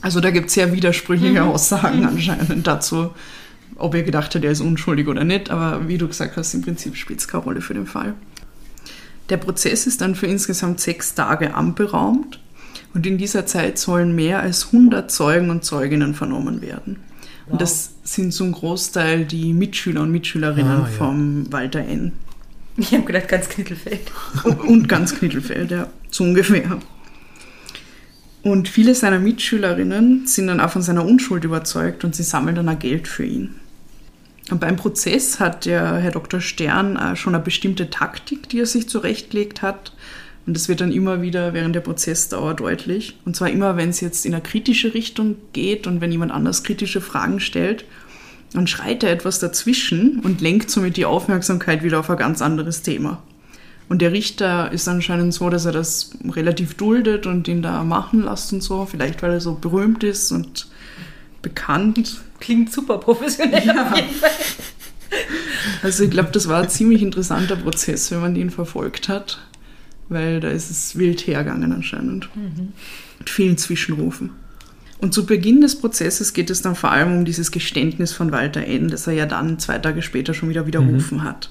Also 0.00 0.20
da 0.20 0.30
gibt 0.30 0.48
es 0.48 0.54
sehr 0.54 0.72
widersprüchliche 0.72 1.42
mhm. 1.42 1.50
Aussagen 1.50 2.00
mhm. 2.00 2.08
anscheinend 2.08 2.66
dazu, 2.66 3.10
ob 3.76 3.94
er 3.94 4.02
gedacht 4.02 4.34
hat, 4.34 4.44
er 4.44 4.50
ist 4.50 4.60
unschuldig 4.60 5.08
oder 5.08 5.24
nicht. 5.24 5.50
Aber 5.50 5.88
wie 5.88 5.96
du 5.96 6.08
gesagt 6.08 6.36
hast, 6.36 6.52
im 6.54 6.62
Prinzip 6.62 6.96
spielt 6.96 7.20
es 7.20 7.28
keine 7.28 7.44
Rolle 7.44 7.60
für 7.60 7.74
den 7.74 7.86
Fall. 7.86 8.14
Der 9.30 9.36
Prozess 9.38 9.86
ist 9.86 10.00
dann 10.00 10.14
für 10.14 10.26
insgesamt 10.26 10.80
sechs 10.80 11.14
Tage 11.14 11.54
anberaumt 11.54 12.40
Und 12.94 13.06
in 13.06 13.18
dieser 13.18 13.46
Zeit 13.46 13.78
sollen 13.78 14.14
mehr 14.14 14.40
als 14.40 14.66
100 14.66 15.10
Zeugen 15.10 15.50
und 15.50 15.64
Zeuginnen 15.64 16.14
vernommen 16.14 16.60
werden. 16.62 16.98
Wow. 17.46 17.52
Und 17.52 17.60
das 17.62 17.90
sind 18.04 18.32
zum 18.32 18.52
Großteil 18.52 19.24
die 19.24 19.52
Mitschüler 19.52 20.02
und 20.02 20.10
Mitschülerinnen 20.12 20.70
Ah, 20.82 20.88
ja. 20.88 20.96
vom 20.98 21.50
Walter 21.52 21.80
N. 21.80 22.12
Ich 22.76 22.92
habe 22.92 23.04
gedacht, 23.04 23.28
ganz 23.28 23.48
Knittelfeld. 23.48 24.10
Und- 24.44 24.60
und 24.60 24.88
ganz 24.88 25.14
Knittelfeld, 25.16 25.70
ja, 25.70 25.88
so 26.10 26.24
ungefähr. 26.24 26.78
Und 28.42 28.68
viele 28.68 28.94
seiner 28.94 29.18
Mitschülerinnen 29.20 30.26
sind 30.26 30.48
dann 30.48 30.60
auch 30.60 30.70
von 30.70 30.82
seiner 30.82 31.04
Unschuld 31.04 31.44
überzeugt 31.44 32.04
und 32.04 32.14
sie 32.14 32.22
sammeln 32.24 32.56
dann 32.56 32.68
auch 32.68 32.78
Geld 32.78 33.08
für 33.08 33.24
ihn. 33.24 33.54
Und 34.50 34.60
beim 34.60 34.76
Prozess 34.76 35.40
hat 35.40 35.64
der 35.64 35.96
Herr 35.96 36.10
Dr. 36.10 36.40
Stern 36.40 36.96
auch 36.96 37.16
schon 37.16 37.34
eine 37.34 37.42
bestimmte 37.42 37.90
Taktik, 37.90 38.48
die 38.48 38.60
er 38.60 38.66
sich 38.66 38.88
zurechtlegt 38.88 39.62
hat. 39.62 39.92
Und 40.46 40.54
das 40.54 40.68
wird 40.68 40.82
dann 40.82 40.92
immer 40.92 41.22
wieder 41.22 41.54
während 41.54 41.74
der 41.74 41.80
Prozessdauer 41.80 42.54
deutlich. 42.54 43.18
Und 43.24 43.34
zwar 43.34 43.48
immer, 43.48 43.76
wenn 43.78 43.88
es 43.88 44.00
jetzt 44.00 44.26
in 44.26 44.34
eine 44.34 44.42
kritische 44.42 44.92
Richtung 44.92 45.36
geht 45.54 45.86
und 45.86 46.02
wenn 46.02 46.12
jemand 46.12 46.32
anders 46.32 46.62
kritische 46.62 47.00
Fragen 47.00 47.40
stellt, 47.40 47.86
dann 48.52 48.66
schreit 48.66 49.02
er 49.02 49.10
etwas 49.10 49.38
dazwischen 49.38 50.20
und 50.20 50.40
lenkt 50.40 50.70
somit 50.70 50.96
die 50.96 51.06
Aufmerksamkeit 51.06 51.82
wieder 51.82 52.00
auf 52.00 52.10
ein 52.10 52.18
ganz 52.18 52.42
anderes 52.42 52.82
Thema. 52.82 53.22
Und 53.88 54.00
der 54.00 54.12
Richter 54.12 54.70
ist 54.72 54.88
anscheinend 54.88 55.34
so, 55.34 55.50
dass 55.50 55.64
er 55.64 55.72
das 55.72 56.10
relativ 56.28 56.74
duldet 56.74 57.26
und 57.26 57.48
ihn 57.48 57.62
da 57.62 57.82
machen 57.84 58.22
lässt 58.22 58.52
und 58.52 58.62
so. 58.62 58.86
Vielleicht, 58.86 59.22
weil 59.22 59.32
er 59.32 59.40
so 59.40 59.54
berühmt 59.54 60.04
ist 60.04 60.30
und 60.32 60.68
bekannt. 61.42 62.22
Klingt 62.44 62.70
super 62.72 62.98
professionell 62.98 63.64
Ja. 63.66 63.90
auf 63.90 63.96
jeden 63.96 64.10
Fall. 64.14 64.30
Also 65.82 66.04
ich 66.04 66.10
glaube, 66.10 66.30
das 66.32 66.48
war 66.48 66.62
ein 66.62 66.68
ziemlich 66.68 67.00
interessanter 67.02 67.56
Prozess, 67.56 68.10
wenn 68.10 68.20
man 68.20 68.36
ihn 68.36 68.50
verfolgt 68.50 69.08
hat. 69.08 69.38
Weil 70.10 70.40
da 70.40 70.48
ist 70.48 70.70
es 70.70 70.98
wild 70.98 71.26
hergegangen 71.26 71.72
anscheinend. 71.72 72.28
Mit 73.18 73.30
vielen 73.30 73.56
Zwischenrufen. 73.56 74.30
Und 74.98 75.14
zu 75.14 75.24
Beginn 75.24 75.62
des 75.62 75.78
Prozesses 75.78 76.34
geht 76.34 76.50
es 76.50 76.60
dann 76.60 76.74
vor 76.76 76.90
allem 76.90 77.16
um 77.18 77.24
dieses 77.24 77.50
Geständnis 77.50 78.12
von 78.12 78.30
Walter 78.30 78.64
N., 78.66 78.88
das 78.88 79.06
er 79.06 79.14
ja 79.14 79.26
dann 79.26 79.58
zwei 79.58 79.78
Tage 79.78 80.02
später 80.02 80.34
schon 80.34 80.50
wieder 80.50 80.66
widerrufen 80.66 81.24
hat. 81.24 81.50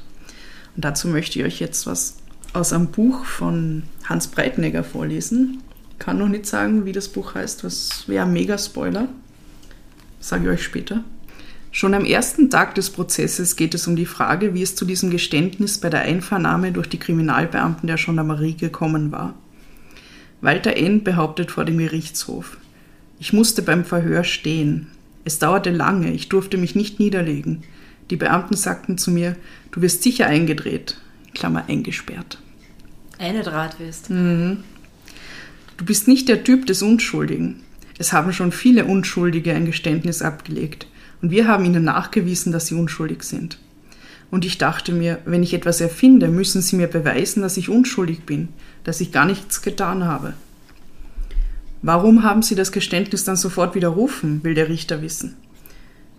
Und 0.75 0.85
dazu 0.85 1.07
möchte 1.07 1.39
ich 1.39 1.45
euch 1.45 1.59
jetzt 1.59 1.87
was 1.87 2.17
aus 2.53 2.71
einem 2.73 2.87
Buch 2.87 3.25
von 3.25 3.83
Hans 4.05 4.27
Breitnegger 4.27 4.83
vorlesen. 4.83 5.61
Kann 5.97 6.19
noch 6.19 6.29
nicht 6.29 6.45
sagen, 6.45 6.85
wie 6.85 6.91
das 6.91 7.07
Buch 7.07 7.33
heißt, 7.33 7.63
was 7.63 8.07
wäre 8.07 8.25
ein 8.25 8.33
Mega-Spoiler. 8.33 9.07
Sage 10.23 10.45
ich 10.45 10.49
euch 10.51 10.63
später. 10.63 11.03
Schon 11.73 11.93
am 11.93 12.05
ersten 12.05 12.49
Tag 12.49 12.75
des 12.75 12.91
Prozesses 12.91 13.57
geht 13.57 13.73
es 13.73 13.87
um 13.87 13.97
die 13.97 14.05
Frage, 14.05 14.53
wie 14.53 14.61
es 14.61 14.73
zu 14.73 14.85
diesem 14.85 15.09
Geständnis 15.09 15.79
bei 15.79 15.89
der 15.89 16.03
Einvernahme 16.03 16.71
durch 16.71 16.87
die 16.87 16.97
Kriminalbeamten 16.97 17.87
der 17.87 17.97
Gendarmerie 17.97 18.55
gekommen 18.55 19.11
war. 19.11 19.33
Walter 20.39 20.77
N. 20.77 21.03
behauptet 21.03 21.51
vor 21.51 21.65
dem 21.65 21.77
Gerichtshof. 21.77 22.55
Ich 23.19 23.33
musste 23.33 23.61
beim 23.63 23.83
Verhör 23.83 24.23
stehen. 24.23 24.87
Es 25.25 25.39
dauerte 25.39 25.71
lange, 25.71 26.13
ich 26.13 26.29
durfte 26.29 26.57
mich 26.57 26.73
nicht 26.73 27.01
niederlegen. 27.01 27.63
Die 28.09 28.15
Beamten 28.15 28.55
sagten 28.55 28.97
zu 28.97 29.11
mir, 29.11 29.35
du 29.71 29.81
wirst 29.81 30.03
sicher 30.03 30.27
eingedreht, 30.27 31.01
Klammer 31.33 31.65
eingesperrt. 31.67 32.39
Eine 33.19 33.43
Drahtwest. 33.43 34.09
Du 34.09 35.85
bist 35.85 36.07
nicht 36.07 36.29
der 36.29 36.45
Typ 36.45 36.65
des 36.65 36.81
Unschuldigen. 36.81 37.59
Es 37.97 38.13
haben 38.13 38.33
schon 38.33 38.51
viele 38.51 38.85
Unschuldige 38.85 39.53
ein 39.53 39.65
Geständnis 39.65 40.21
abgelegt. 40.21 40.87
Und 41.21 41.31
wir 41.31 41.47
haben 41.47 41.65
ihnen 41.65 41.83
nachgewiesen, 41.83 42.51
dass 42.51 42.67
sie 42.67 42.75
unschuldig 42.75 43.23
sind. 43.23 43.57
Und 44.29 44.45
ich 44.45 44.57
dachte 44.57 44.91
mir, 44.91 45.19
wenn 45.25 45.43
ich 45.43 45.53
etwas 45.53 45.79
erfinde, 45.79 46.27
müssen 46.27 46.61
sie 46.61 46.75
mir 46.75 46.87
beweisen, 46.87 47.43
dass 47.43 47.55
ich 47.55 47.69
unschuldig 47.69 48.25
bin, 48.25 48.49
dass 48.83 48.99
ich 48.99 49.11
gar 49.11 49.25
nichts 49.25 49.61
getan 49.61 50.05
habe. 50.05 50.33
Warum 51.83 52.23
haben 52.23 52.41
sie 52.41 52.55
das 52.55 52.71
Geständnis 52.71 53.25
dann 53.25 53.35
sofort 53.35 53.75
widerrufen, 53.75 54.43
will 54.43 54.55
der 54.55 54.69
Richter 54.69 55.01
wissen. 55.01 55.35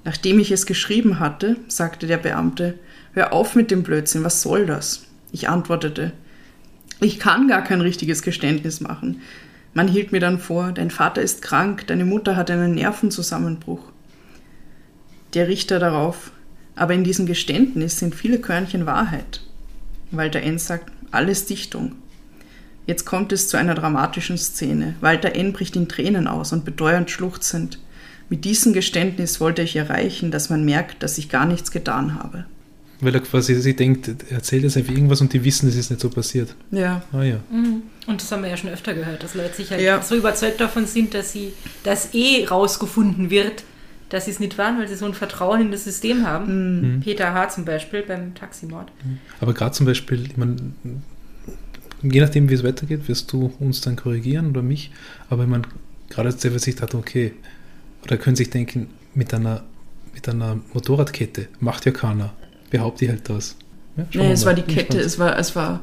Nachdem 0.04 0.38
ich 0.38 0.50
es 0.50 0.66
geschrieben 0.66 1.18
hatte, 1.18 1.56
sagte 1.66 2.06
der 2.06 2.18
Beamte, 2.18 2.78
hör 3.14 3.32
auf 3.32 3.54
mit 3.54 3.70
dem 3.70 3.82
Blödsinn, 3.82 4.22
was 4.22 4.42
soll 4.42 4.66
das? 4.66 5.06
Ich 5.32 5.48
antwortete, 5.48 6.12
ich 7.00 7.18
kann 7.18 7.48
gar 7.48 7.62
kein 7.62 7.80
richtiges 7.80 8.22
Geständnis 8.22 8.80
machen. 8.80 9.22
Man 9.74 9.88
hielt 9.88 10.12
mir 10.12 10.20
dann 10.20 10.38
vor, 10.38 10.70
dein 10.72 10.90
Vater 10.90 11.20
ist 11.20 11.42
krank, 11.42 11.88
deine 11.88 12.04
Mutter 12.04 12.36
hat 12.36 12.50
einen 12.50 12.74
Nervenzusammenbruch. 12.74 13.82
Der 15.34 15.48
Richter 15.48 15.80
darauf, 15.80 16.30
aber 16.76 16.94
in 16.94 17.02
diesem 17.02 17.26
Geständnis 17.26 17.98
sind 17.98 18.14
viele 18.14 18.38
Körnchen 18.38 18.86
Wahrheit. 18.86 19.42
Walter 20.12 20.42
N. 20.42 20.58
sagt, 20.58 20.92
alles 21.10 21.46
Dichtung. 21.46 21.96
Jetzt 22.86 23.04
kommt 23.04 23.32
es 23.32 23.48
zu 23.48 23.56
einer 23.56 23.74
dramatischen 23.74 24.38
Szene. 24.38 24.94
Walter 25.00 25.34
N. 25.34 25.52
bricht 25.52 25.74
in 25.74 25.88
Tränen 25.88 26.28
aus 26.28 26.52
und 26.52 26.64
beteuernd 26.64 27.10
schluchzend. 27.10 27.80
Mit 28.28 28.44
diesem 28.44 28.72
Geständnis 28.72 29.40
wollte 29.40 29.62
ich 29.62 29.74
erreichen, 29.74 30.30
dass 30.30 30.50
man 30.50 30.64
merkt, 30.64 31.02
dass 31.02 31.18
ich 31.18 31.28
gar 31.28 31.46
nichts 31.46 31.70
getan 31.70 32.14
habe. 32.14 32.44
Weil 33.00 33.14
er 33.14 33.20
quasi 33.20 33.54
sich 33.56 33.76
denkt, 33.76 34.08
er 34.30 34.36
erzählt 34.36 34.62
jetzt 34.62 34.76
einfach 34.76 34.92
irgendwas 34.92 35.20
und 35.20 35.32
die 35.32 35.42
wissen, 35.44 35.68
es 35.68 35.74
ist 35.76 35.90
nicht 35.90 36.00
so 36.00 36.08
passiert. 36.10 36.54
Ja, 36.70 37.02
Ah 37.12 37.22
ja. 37.22 37.38
Und 37.50 38.20
das 38.20 38.30
haben 38.30 38.42
wir 38.42 38.50
ja 38.50 38.56
schon 38.56 38.70
öfter 38.70 38.94
gehört, 38.94 39.22
dass 39.22 39.34
Leute 39.34 39.54
sich 39.54 39.70
halt 39.70 39.80
Ja. 39.80 40.00
so 40.00 40.14
überzeugt 40.14 40.60
davon 40.60 40.86
sind, 40.86 41.12
dass 41.14 41.32
sie, 41.32 41.52
dass 41.82 42.14
eh 42.14 42.46
rausgefunden 42.46 43.30
wird, 43.30 43.64
dass 44.10 44.26
sie 44.26 44.30
es 44.30 44.38
nicht 44.40 44.56
waren, 44.58 44.78
weil 44.78 44.86
sie 44.86 44.94
so 44.94 45.06
ein 45.06 45.14
Vertrauen 45.14 45.60
in 45.60 45.70
das 45.72 45.84
System 45.84 46.24
haben. 46.26 47.00
Peter 47.02 47.34
H. 47.34 47.48
zum 47.50 47.64
Beispiel 47.64 48.02
beim 48.02 48.34
Taximord. 48.34 48.92
Aber 49.40 49.54
gerade 49.54 49.72
zum 49.72 49.86
Beispiel, 49.86 50.24
ich 50.26 50.36
meine, 50.36 50.56
je 52.02 52.20
nachdem, 52.20 52.48
wie 52.48 52.54
es 52.54 52.62
weitergeht, 52.62 53.08
wirst 53.08 53.32
du 53.32 53.52
uns 53.58 53.80
dann 53.80 53.96
korrigieren 53.96 54.50
oder 54.50 54.62
mich. 54.62 54.92
Aber 55.30 55.42
ich 55.44 55.48
meine, 55.48 55.64
gerade 56.10 56.28
als 56.28 56.36
der 56.38 56.56
sich 56.58 56.80
hat, 56.80 56.94
okay, 56.94 57.32
oder 58.04 58.16
können 58.16 58.36
sich 58.36 58.50
denken, 58.50 58.88
mit 59.14 59.32
einer, 59.34 59.64
mit 60.14 60.28
einer 60.28 60.58
Motorradkette 60.74 61.48
macht 61.60 61.86
ja 61.86 61.92
keiner. 61.92 62.32
Behaupte 62.74 63.04
ich 63.04 63.10
halt 63.12 63.30
das. 63.30 63.54
Ja, 63.96 64.04
Nee, 64.14 64.32
es 64.32 64.44
war 64.44 64.52
die 64.54 64.62
Kette, 64.62 64.98
es 64.98 65.16
war, 65.20 65.38
es 65.38 65.54
war, 65.54 65.78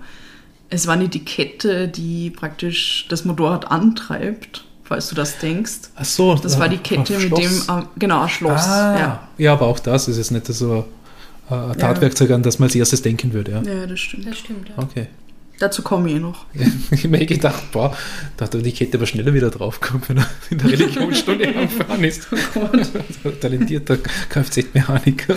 es 0.70 0.88
war 0.88 0.98
nicht 0.98 1.14
die 1.14 1.24
Kette, 1.24 1.88
die 1.88 2.30
praktisch 2.30 3.06
das 3.08 3.24
Motorrad 3.24 3.72
antreibt, 3.72 4.66
falls 4.84 5.08
du 5.08 5.16
das 5.16 5.38
denkst. 5.40 5.74
Ach 5.96 6.04
so, 6.04 6.36
Das 6.36 6.60
war 6.60 6.68
die 6.68 6.80
Kette 6.80 7.18
mit 7.18 7.38
dem, 7.38 7.52
äh, 7.70 7.84
genau, 7.98 8.28
Schloss. 8.28 8.68
Ah, 8.68 9.00
Ja. 9.00 9.30
ja. 9.38 9.54
aber 9.54 9.68
auch 9.68 9.80
das 9.80 10.10
ist 10.10 10.18
jetzt 10.18 10.32
nicht 10.32 10.46
so 10.48 10.86
äh, 11.50 11.54
ein 11.56 11.78
Tatwerkzeug, 11.78 12.32
an 12.32 12.44
das 12.44 12.60
man 12.60 12.68
als 12.68 12.76
erstes 12.76 13.02
denken 13.02 13.32
würde. 13.32 13.52
Ja. 13.52 13.62
ja, 13.62 13.88
das 13.88 14.02
stimmt. 14.02 14.28
Das 14.28 14.38
stimmt, 14.38 14.68
ja. 14.68 14.78
Okay. 14.78 15.08
Dazu 15.60 15.82
komme 15.82 16.10
ich 16.10 16.16
eh 16.16 16.20
noch. 16.20 16.46
Ich 16.92 17.06
habe 17.06 17.10
mir 17.18 17.26
gedacht, 17.26 17.72
boah, 17.72 17.96
da 18.36 18.44
hat 18.46 18.54
die 18.66 18.72
Kette 18.74 18.98
aber 18.98 19.06
schneller 19.06 19.34
wieder 19.34 19.50
draufkommt, 19.50 20.10
wenn 20.10 20.18
er 20.18 20.28
in 20.50 20.58
der 20.58 20.72
Religionsstunde 20.72 21.48
angefahren 21.56 22.04
ist. 22.04 22.28
Talentierter 23.40 23.96
Kfz-Mechaniker. 24.28 25.36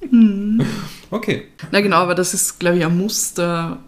okay. 1.10 1.44
Na 1.70 1.80
genau, 1.80 1.96
aber 1.96 2.14
das 2.14 2.34
ist, 2.34 2.58
glaube 2.58 2.78
ich, 2.78 2.84
ein 2.84 2.96
Muster, 2.96 3.78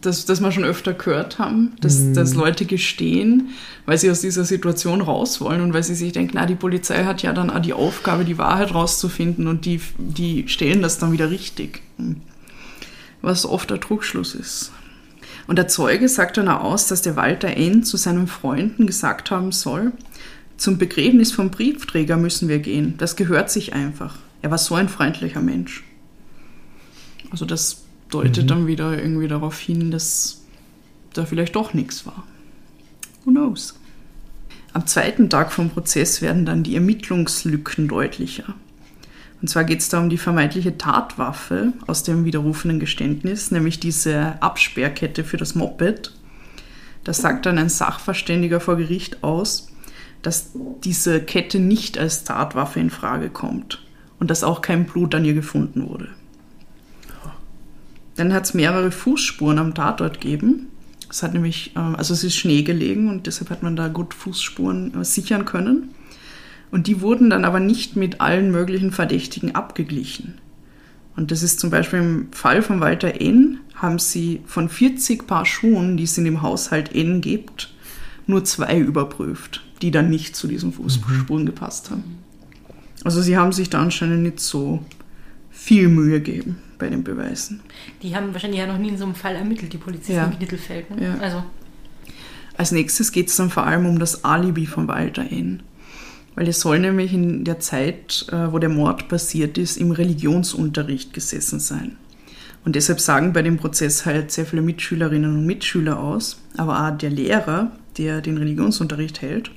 das, 0.00 0.24
das 0.24 0.40
wir 0.40 0.52
schon 0.52 0.64
öfter 0.64 0.94
gehört 0.94 1.38
haben, 1.38 1.72
dass, 1.80 2.12
dass 2.12 2.34
Leute 2.34 2.64
gestehen, 2.64 3.50
weil 3.86 3.98
sie 3.98 4.10
aus 4.10 4.20
dieser 4.20 4.44
Situation 4.44 5.00
raus 5.00 5.40
wollen 5.40 5.60
und 5.60 5.72
weil 5.72 5.82
sie 5.82 5.94
sich 5.94 6.12
denken, 6.12 6.32
na, 6.34 6.46
die 6.46 6.54
Polizei 6.54 7.04
hat 7.04 7.22
ja 7.22 7.32
dann 7.32 7.50
auch 7.50 7.60
die 7.60 7.72
Aufgabe, 7.72 8.24
die 8.24 8.38
Wahrheit 8.38 8.74
rauszufinden 8.74 9.46
und 9.46 9.64
die, 9.64 9.80
die 9.98 10.48
stellen 10.48 10.82
das 10.82 10.98
dann 10.98 11.12
wieder 11.12 11.30
richtig. 11.30 11.82
Was 13.20 13.46
oft 13.46 13.70
der 13.70 13.80
Trugschluss 13.80 14.34
ist. 14.34 14.72
Und 15.46 15.56
der 15.56 15.68
Zeuge 15.68 16.08
sagt 16.08 16.36
dann 16.36 16.48
auch 16.48 16.62
aus, 16.62 16.86
dass 16.88 17.02
der 17.02 17.16
Walter 17.16 17.48
N. 17.56 17.84
zu 17.84 17.96
seinen 17.96 18.26
Freunden 18.26 18.86
gesagt 18.86 19.30
haben 19.30 19.52
soll, 19.52 19.92
zum 20.56 20.78
Begräbnis 20.78 21.32
vom 21.32 21.50
Briefträger 21.50 22.16
müssen 22.16 22.48
wir 22.48 22.60
gehen. 22.60 22.94
Das 22.98 23.16
gehört 23.16 23.50
sich 23.50 23.72
einfach. 23.72 24.16
Er 24.42 24.50
war 24.50 24.58
so 24.58 24.74
ein 24.74 24.88
freundlicher 24.88 25.40
Mensch. 25.40 25.84
Also 27.30 27.46
das 27.46 27.84
deutet 28.10 28.50
dann 28.50 28.66
wieder 28.66 28.98
irgendwie 28.98 29.28
darauf 29.28 29.58
hin, 29.58 29.90
dass 29.90 30.42
da 31.14 31.24
vielleicht 31.24 31.54
doch 31.56 31.74
nichts 31.74 32.04
war. 32.04 32.24
Who 33.24 33.30
knows? 33.30 33.78
Am 34.72 34.86
zweiten 34.86 35.30
Tag 35.30 35.52
vom 35.52 35.70
Prozess 35.70 36.22
werden 36.22 36.44
dann 36.44 36.64
die 36.64 36.74
Ermittlungslücken 36.74 37.88
deutlicher. 37.88 38.54
Und 39.40 39.48
zwar 39.48 39.64
geht 39.64 39.80
es 39.80 39.88
da 39.88 40.00
um 40.00 40.10
die 40.10 40.18
vermeintliche 40.18 40.76
Tatwaffe 40.76 41.72
aus 41.86 42.02
dem 42.02 42.24
widerrufenen 42.24 42.80
Geständnis, 42.80 43.50
nämlich 43.50 43.80
diese 43.80 44.40
Absperrkette 44.42 45.24
für 45.24 45.36
das 45.36 45.54
Moped. 45.54 46.12
Da 47.04 47.12
sagt 47.12 47.46
dann 47.46 47.58
ein 47.58 47.68
Sachverständiger 47.68 48.60
vor 48.60 48.76
Gericht 48.76 49.22
aus, 49.22 49.68
dass 50.22 50.50
diese 50.84 51.20
Kette 51.20 51.58
nicht 51.58 51.98
als 51.98 52.24
Tatwaffe 52.24 52.80
in 52.80 52.90
Frage 52.90 53.30
kommt 53.30 53.81
und 54.22 54.30
dass 54.30 54.44
auch 54.44 54.60
kein 54.62 54.86
Blut 54.86 55.16
an 55.16 55.24
ihr 55.24 55.34
gefunden 55.34 55.88
wurde. 55.88 56.06
Dann 58.14 58.32
hat 58.32 58.44
es 58.44 58.54
mehrere 58.54 58.92
Fußspuren 58.92 59.58
am 59.58 59.74
Tatort 59.74 60.20
gegeben. 60.20 60.68
Es 61.10 61.24
hat 61.24 61.34
nämlich, 61.34 61.74
äh, 61.74 61.80
also 61.80 62.14
es 62.14 62.22
ist 62.22 62.36
Schnee 62.36 62.62
gelegen 62.62 63.08
und 63.08 63.26
deshalb 63.26 63.50
hat 63.50 63.64
man 63.64 63.74
da 63.74 63.88
gut 63.88 64.14
Fußspuren 64.14 64.94
äh, 64.94 65.04
sichern 65.04 65.44
können. 65.44 65.88
Und 66.70 66.86
die 66.86 67.00
wurden 67.00 67.30
dann 67.30 67.44
aber 67.44 67.58
nicht 67.58 67.96
mit 67.96 68.20
allen 68.20 68.52
möglichen 68.52 68.92
Verdächtigen 68.92 69.56
abgeglichen. 69.56 70.34
Und 71.16 71.32
das 71.32 71.42
ist 71.42 71.58
zum 71.58 71.70
Beispiel 71.70 71.98
im 71.98 72.32
Fall 72.32 72.62
von 72.62 72.78
Walter 72.78 73.20
N. 73.20 73.58
haben 73.74 73.98
sie 73.98 74.42
von 74.46 74.68
40 74.68 75.26
Paar 75.26 75.46
Schuhen, 75.46 75.96
die 75.96 76.04
es 76.04 76.16
in 76.16 76.24
dem 76.24 76.42
Haushalt 76.42 76.94
N 76.94 77.22
gibt, 77.22 77.74
nur 78.28 78.44
zwei 78.44 78.78
überprüft, 78.78 79.64
die 79.82 79.90
dann 79.90 80.10
nicht 80.10 80.36
zu 80.36 80.46
diesen 80.46 80.72
Fußspuren 80.72 81.44
gepasst 81.44 81.90
haben. 81.90 82.21
Also 83.04 83.20
sie 83.22 83.36
haben 83.36 83.52
sich 83.52 83.70
da 83.70 83.80
anscheinend 83.82 84.22
nicht 84.22 84.40
so 84.40 84.80
viel 85.50 85.88
Mühe 85.88 86.20
gegeben 86.20 86.58
bei 86.78 86.88
den 86.88 87.04
Beweisen. 87.04 87.60
Die 88.02 88.14
haben 88.14 88.32
wahrscheinlich 88.32 88.60
ja 88.60 88.66
noch 88.66 88.78
nie 88.78 88.88
in 88.88 88.98
so 88.98 89.04
einem 89.04 89.14
Fall 89.14 89.34
ermittelt, 89.36 89.72
die 89.72 89.78
Polizisten 89.78 90.12
Ja. 90.14 90.24
in 90.26 90.36
Knittelfeld. 90.36 90.90
Ne? 90.90 91.04
Ja. 91.04 91.16
Also, 91.18 91.44
Als 92.56 92.70
nächstes 92.72 93.12
geht 93.12 93.28
es 93.28 93.36
dann 93.36 93.50
vor 93.50 93.66
allem 93.66 93.86
um 93.86 93.98
das 93.98 94.24
Alibi 94.24 94.66
von 94.66 94.86
Walter 94.86 95.22
N. 95.30 95.62
Weil 96.34 96.46
er 96.46 96.52
soll 96.52 96.78
nämlich 96.78 97.12
in 97.12 97.44
der 97.44 97.60
Zeit, 97.60 98.26
äh, 98.30 98.52
wo 98.52 98.58
der 98.58 98.68
Mord 98.68 99.08
passiert 99.08 99.58
ist, 99.58 99.76
im 99.76 99.90
Religionsunterricht 99.90 101.12
gesessen 101.12 101.60
sein. 101.60 101.96
Und 102.64 102.76
deshalb 102.76 103.00
sagen 103.00 103.32
bei 103.32 103.42
dem 103.42 103.56
Prozess 103.56 104.06
halt 104.06 104.30
sehr 104.30 104.46
viele 104.46 104.62
Mitschülerinnen 104.62 105.34
und 105.38 105.46
Mitschüler 105.46 105.98
aus, 105.98 106.40
aber 106.56 106.86
auch 106.86 106.96
der 106.96 107.10
Lehrer, 107.10 107.72
der 107.98 108.20
den 108.20 108.38
Religionsunterricht 108.38 109.20
hält. 109.22 109.50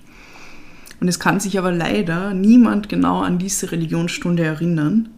Und 1.00 1.08
es 1.08 1.20
kann 1.20 1.40
sich 1.40 1.58
aber 1.60 1.72
leider 1.72 2.34
niemand 2.34 2.90
genau 2.90 3.20
an 3.22 3.38
diese 3.38 3.72
Religionsstunde 3.72 4.44
erinnern 4.44 5.10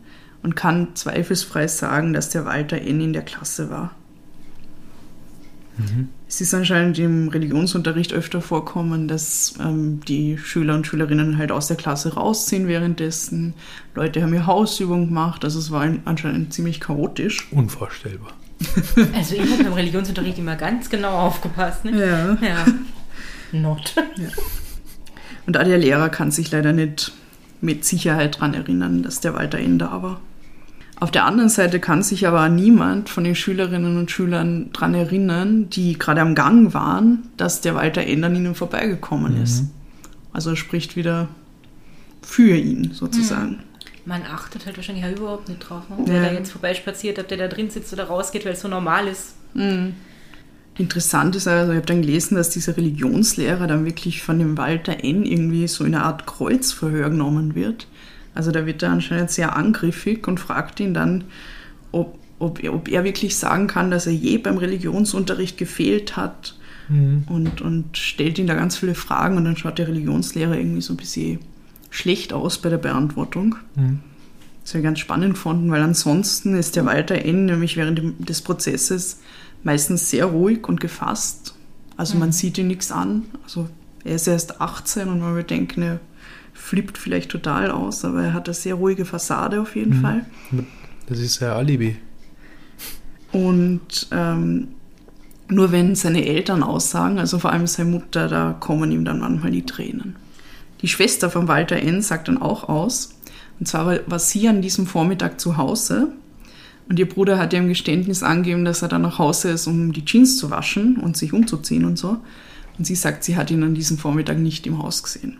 und 0.44 0.56
kann 0.56 0.90
zweifelsfrei 0.96 1.68
sagen, 1.68 2.13
dass 2.13 2.30
der 2.30 2.46
Walter 2.46 2.78
N. 2.82 3.02
in 3.02 3.13
der 3.13 3.22
Klasse 3.24 3.70
war. 3.70 3.92
Es 6.28 6.42
ist 6.42 6.56
anscheinend 6.56 6.98
im 6.98 7.28
Religionsunterricht 7.28 8.12
öfter 8.12 8.42
vorkommen, 8.42 9.08
dass 9.08 9.54
ähm, 9.63 10.00
die 10.08 10.40
Schüler 10.40 10.74
und 10.74 10.88
Schülerinnen 10.88 11.38
halt 11.38 11.52
aus 11.52 11.68
der 11.68 11.78
Klasse 11.78 12.16
rausziehen 12.16 12.68
währenddessen. 12.68 13.54
Leute 13.94 14.24
haben 14.24 14.34
ihr 14.34 14.48
Hausübung 14.48 15.06
gemacht, 15.10 15.44
also 15.46 15.60
es 15.60 15.70
war 15.70 15.82
ein- 15.82 16.02
anscheinend 16.06 16.52
ziemlich 16.52 16.80
chaotisch. 16.80 17.48
Unvorstellbar. 17.52 18.34
also 19.13 19.36
ich 19.36 19.52
habe 19.52 19.66
beim 19.66 19.74
Religionsunterricht 19.74 20.40
immer 20.40 20.56
ganz 20.56 20.90
genau 20.90 21.12
aufgepasst. 21.12 21.86
Ne? 21.86 21.92
Ja. 22.42 22.48
Ja. 22.48 22.66
Not. 23.52 23.94
Und 25.48 25.58
auch 25.58 25.64
der 25.64 25.78
Lehrer 25.78 26.10
kann 26.10 26.30
sich 26.30 26.52
leider 26.52 26.74
nicht 26.74 27.14
mit 27.62 27.86
Sicherheit 27.86 28.36
daran 28.36 28.54
erinnern, 28.54 29.02
dass 29.02 29.22
der 29.22 29.34
Walter 29.34 29.58
N. 29.58 29.80
da 29.80 30.04
war. 30.04 30.22
Auf 31.00 31.10
der 31.12 31.26
anderen 31.26 31.50
Seite 31.50 31.80
kann 31.80 32.04
sich 32.04 32.28
aber 32.28 32.50
niemand 32.50 33.10
von 33.10 33.24
den 33.24 33.36
Schülerinnen 33.36 33.98
und 33.98 34.12
Schülern 34.12 34.72
daran 34.74 34.94
erinnern, 34.94 35.70
die 35.70 35.98
gerade 35.98 36.22
am 36.22 36.36
Gang 36.36 36.74
waren, 36.74 37.30
dass 37.38 37.62
der 37.62 37.76
Walter 37.76 38.04
N. 38.04 38.24
an 38.24 38.36
ihnen 38.36 38.56
vorbeigekommen 38.56 39.42
ist. 39.42 39.64
Also 40.34 40.52
er 40.52 40.56
spricht 40.56 40.96
wieder 40.96 41.28
für 42.22 42.56
ihn 42.56 42.92
sozusagen. 42.94 43.60
Man 44.06 44.24
achtet 44.24 44.66
halt 44.66 44.76
wahrscheinlich 44.78 45.06
auch 45.06 45.18
überhaupt 45.18 45.50
nicht 45.50 45.60
drauf, 45.60 45.84
ne? 45.90 45.98
Ja. 46.00 46.06
wer 46.08 46.22
da 46.30 46.34
jetzt 46.34 46.52
vorbeispaziert, 46.52 47.20
ob 47.20 47.28
der 47.28 47.38
da 47.38 47.48
drin 47.48 47.70
sitzt 47.70 47.94
oder 47.94 48.06
rausgeht, 48.06 48.46
weil 48.46 48.54
es 48.54 48.62
so 48.62 48.68
normal 48.68 49.08
ist. 49.08 49.36
Interessant 50.78 51.36
ist 51.36 51.48
also, 51.48 51.72
ich 51.72 51.78
habe 51.78 51.88
dann 51.88 52.02
gelesen, 52.02 52.36
dass 52.36 52.50
dieser 52.52 52.78
Religionslehrer 52.78 53.66
dann 53.68 53.86
wirklich 53.86 54.22
von 54.22 54.38
dem 54.38 54.58
Walter 54.58 55.04
N. 55.04 55.26
irgendwie 55.26 55.68
so 55.68 55.84
in 55.84 55.96
eine 55.96 56.04
Art 56.04 56.28
Kreuzverhör 56.28 57.10
genommen 57.10 57.56
wird. 57.56 57.88
Also 58.36 58.52
da 58.52 58.66
wird 58.68 58.84
er 58.84 58.92
anscheinend 58.92 59.32
sehr 59.32 59.56
angriffig 59.56 60.28
und 60.28 60.40
fragt 60.40 60.80
ihn 60.80 60.94
dann, 60.94 61.24
ob, 61.92 62.20
ob, 62.38 62.63
er- 62.63 62.76
ob 62.76 62.88
er 62.90 63.04
wirklich 63.04 63.36
sagen 63.36 63.66
kann, 63.68 63.90
dass 63.90 64.06
er 64.06 64.13
je 64.13 64.38
beim 64.38 64.58
Religionsunterricht 64.58 65.58
gefehlt 65.58 66.16
hat 66.16 66.56
und, 67.28 67.60
und 67.62 67.98
stellt 67.98 68.40
ihn 68.40 68.48
da 68.48 68.54
ganz 68.54 68.78
viele 68.78 68.96
Fragen 68.96 69.36
und 69.36 69.44
dann 69.44 69.58
schaut 69.58 69.78
der 69.78 69.90
Religionslehrer 69.90 70.56
irgendwie 70.58 70.82
so 70.82 70.94
ein 70.94 70.98
bisschen 70.98 71.40
schlecht 71.90 72.32
aus 72.32 72.60
bei 72.60 72.70
der 72.70 72.78
Beantwortung. 72.78 73.56
Mhm. 73.76 74.00
Das 74.63 74.72
habe 74.74 74.80
ich 74.80 74.84
ganz 74.86 75.00
spannend 75.00 75.34
gefunden, 75.34 75.70
weil 75.72 75.82
ansonsten 75.82 76.56
ist 76.56 76.76
der 76.78 76.86
Walter 76.86 77.16
N. 77.26 77.46
nämlich 77.46 77.76
während 77.76 78.30
des 78.30 78.42
Prozesses 78.42 79.20
meistens 79.63 80.10
sehr 80.10 80.26
ruhig 80.26 80.67
und 80.67 80.80
gefasst. 80.80 81.56
Also 81.98 82.17
man 82.17 82.32
sieht 82.32 82.58
ihn 82.58 82.67
nichts 82.67 82.91
an. 82.91 83.24
Also 83.43 83.70
er 84.04 84.15
ist 84.15 84.28
erst 84.28 84.62
18 84.62 85.10
und 85.10 85.20
man 85.20 85.34
würde 85.34 85.48
denken, 85.48 85.82
er 85.82 86.00
flippt 86.54 86.98
vielleicht 86.98 87.30
total 87.32 87.72
aus, 87.72 88.04
aber 88.06 88.24
er 88.24 88.34
hat 88.34 88.48
eine 88.48 88.54
sehr 88.56 88.76
ruhige 88.76 89.06
Fassade 89.06 89.62
auf 89.62 89.76
jeden 89.76 90.02
Fall. 90.02 90.26
Das 91.08 91.20
ist 91.20 91.39
ja 91.39 91.56
Alibi. 91.56 91.98
Und 93.32 94.08
ähm, 94.12 94.70
nur 95.50 95.72
wenn 95.72 95.96
seine 95.96 96.26
Eltern 96.26 96.63
aussagen, 96.63 97.20
also 97.20 97.39
vor 97.39 97.52
allem 97.52 97.67
seine 97.67 97.89
Mutter, 97.89 98.28
da 98.28 98.56
kommen 98.60 98.91
ihm 98.91 99.06
dann 99.06 99.20
manchmal 99.20 99.52
die 99.52 99.65
Tränen. 99.65 100.15
Die 100.82 100.88
Schwester 100.88 101.30
von 101.30 101.48
Walter 101.48 101.78
N. 101.78 102.02
sagt 102.02 102.28
dann 102.28 102.38
auch 102.41 102.67
aus. 102.70 103.15
Und 103.60 103.67
zwar 103.67 103.86
war- 103.88 104.00
war 104.08 104.20
sie 104.20 104.48
an 104.48 104.62
diesem 104.62 104.86
Vormittag 104.88 105.39
zu 105.39 105.58
Hause 105.58 106.10
und 106.89 107.00
ihr 107.00 107.10
Bruder 107.10 107.38
hat 107.38 107.54
ihr 107.54 107.60
im 107.60 107.67
Geständnis 107.67 108.23
angegeben, 108.23 108.63
dass 108.63 108.82
er 108.82 108.88
dann 108.88 109.02
nach 109.02 109.19
Hause 109.19 109.50
ist, 109.50 109.67
um 109.67 109.91
die 109.91 110.06
Jeans 110.06 110.38
zu 110.38 110.50
waschen 110.50 110.97
und 110.97 111.17
sich 111.17 111.34
umzuziehen 111.34 111.86
und 111.86 111.97
so. 111.97 112.17
Und 112.78 112.86
sie 112.86 112.95
sagt, 112.95 113.23
sie 113.23 113.36
hat 113.36 113.52
ihn 113.52 113.63
an 113.63 113.76
diesem 113.76 113.97
Vormittag 113.97 114.38
nicht 114.38 114.65
im 114.67 114.82
Haus 114.82 115.04
gesehen. 115.04 115.38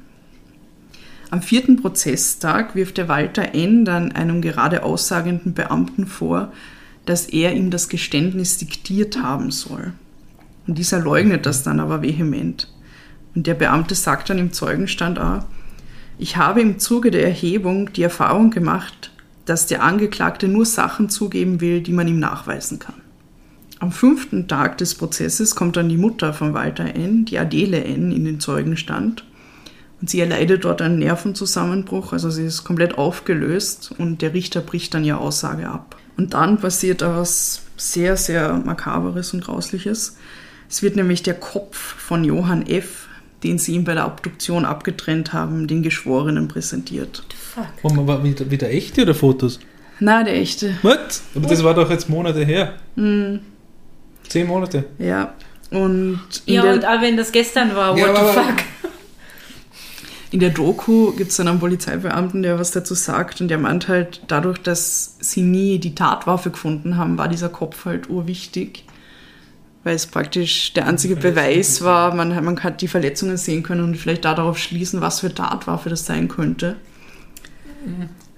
Am 1.29 1.41
vierten 1.41 1.77
Prozesstag 1.77 2.75
wirft 2.75 2.97
der 2.97 3.07
Walter 3.07 3.53
N. 3.53 3.86
dann 3.86 4.12
einem 4.12 4.41
gerade 4.41 4.83
aussagenden 4.83 5.53
Beamten 5.53 6.07
vor, 6.07 6.51
dass 7.05 7.27
er 7.27 7.53
ihm 7.53 7.69
das 7.71 7.89
Geständnis 7.89 8.57
diktiert 8.57 9.21
haben 9.21 9.51
soll. 9.51 9.93
Und 10.67 10.77
dieser 10.77 10.99
leugnet 10.99 11.45
das 11.45 11.63
dann 11.63 11.79
aber 11.79 12.01
vehement. 12.01 12.73
Und 13.36 13.47
der 13.47 13.53
Beamte 13.53 13.95
sagt 13.95 14.29
dann 14.29 14.39
im 14.39 14.51
Zeugenstand 14.51 15.19
auch, 15.19 15.45
ich 16.17 16.36
habe 16.36 16.62
im 16.62 16.79
Zuge 16.79 17.12
der 17.12 17.25
Erhebung 17.25 17.93
die 17.93 18.03
Erfahrung 18.03 18.49
gemacht, 18.49 19.12
dass 19.47 19.65
der 19.65 19.81
Angeklagte 19.81 20.47
nur 20.47 20.65
Sachen 20.65 21.10
zugeben 21.10 21.62
will, 21.62 21.81
die 21.81 21.93
man 21.93 22.07
ihm 22.07 22.19
nachweisen 22.19 22.79
kann. 22.79 23.01
Am 23.79 23.91
fünften 23.91 24.47
Tag 24.47 24.77
des 24.77 24.95
Prozesses 24.95 25.55
kommt 25.55 25.77
dann 25.77 25.88
die 25.88 25.97
Mutter 25.97 26.33
von 26.33 26.53
Walter 26.53 26.95
N., 26.95 27.25
die 27.25 27.39
Adele 27.39 27.83
N., 27.83 28.12
in 28.12 28.25
den 28.25 28.39
Zeugenstand. 28.39 29.23
Und 30.01 30.10
sie 30.10 30.19
erleidet 30.19 30.65
dort 30.65 30.81
einen 30.81 30.99
Nervenzusammenbruch, 30.99 32.12
also 32.12 32.29
sie 32.29 32.45
ist 32.45 32.65
komplett 32.65 32.97
aufgelöst 32.97 33.95
und 33.97 34.21
der 34.21 34.33
Richter 34.33 34.62
bricht 34.62 34.93
dann 34.93 35.05
ihre 35.05 35.19
Aussage 35.19 35.69
ab. 35.69 35.95
Und 36.17 36.33
dann 36.33 36.60
passiert 36.60 37.01
da 37.01 37.15
was 37.15 37.63
sehr, 37.77 38.17
sehr 38.17 38.53
Makaberes 38.53 39.33
und 39.33 39.43
Grausliches. 39.43 40.17
Es 40.69 40.83
wird 40.83 40.97
nämlich 40.97 41.23
der 41.23 41.36
Kopf 41.36 41.77
von 41.77 42.23
Johann 42.23 42.65
F., 42.65 43.07
den 43.43 43.60
sie 43.60 43.73
ihm 43.76 43.84
bei 43.84 43.93
der 43.93 44.06
Abduktion 44.06 44.65
abgetrennt 44.65 45.34
haben, 45.34 45.67
den 45.67 45.84
Geschworenen 45.84 46.47
präsentiert. 46.47 47.23
Fuck. 47.54 47.65
Und 47.84 48.08
war 48.08 48.23
wieder, 48.23 48.50
wieder 48.50 48.69
echte 48.69 49.04
oder 49.04 49.13
Fotos? 49.15 49.60
Na, 50.00 50.23
der 50.23 50.36
echte. 50.36 50.76
Was? 50.84 51.23
Aber 51.36 51.47
das 51.47 51.63
war 51.63 51.73
doch 51.73 51.89
jetzt 51.89 52.10
Monate 52.10 52.43
her. 52.45 52.73
Zehn 52.95 54.47
Monate. 54.47 54.86
Ja. 55.00 55.34
Und 55.71 56.19
in, 56.45 56.54
Ja, 56.56 56.71
und 56.71 56.84
der, 56.84 56.97
auch 56.97 57.02
wenn 57.02 57.17
das 57.17 57.32
gestern 57.32 57.76
war, 57.76 57.91
what 57.93 58.00
Ja, 58.00 58.15
the 58.15 58.34
fuck? 58.39 58.56
in 60.32 60.39
der 60.39 60.50
Doku 60.50 61.12
gibt 61.13 61.32
es 61.32 61.38
dann 61.38 61.47
einen 61.47 61.60
Polizeibeamten, 61.60 62.41
der 62.43 62.60
was 62.60 62.71
dazu 62.71 62.93
sagt 62.93 63.41
und 63.41 63.47
der 63.47 63.58
meint 63.58 63.88
halt, 63.88 64.21
dadurch, 64.28 64.60
dass 64.60 65.15
sie 65.19 65.41
nie 65.41 65.80
die 65.80 65.95
Tatwaffe 65.95 66.52
gefunden 66.52 66.97
haben, 66.97 67.17
war 67.17 67.28
dieser 67.28 67.50
Kopf 67.50 67.86
halt 67.86 68.10
urwichtig. 68.10 68.84
Weil 69.88 69.95
es 69.95 70.06
praktisch 70.06 70.73
der 70.73 70.86
einzige 70.86 71.15
Beweis 71.15 71.82
war, 71.82 72.13
man, 72.13 72.36
hat- 72.36 72.43
man 72.43 72.62
hat 72.62 72.82
die 72.82 72.89
Verletzungen 72.89 73.38
sehen 73.38 73.63
können 73.63 73.86
und 73.86 73.95
vielleicht 73.95 74.26
darauf 74.26 74.58
schließen, 74.58 75.00
was 75.00 75.21
für 75.21 75.34
Tatwaffe 75.34 75.89
das 75.89 76.06
sein 76.06 76.28
könnte. 76.28 76.76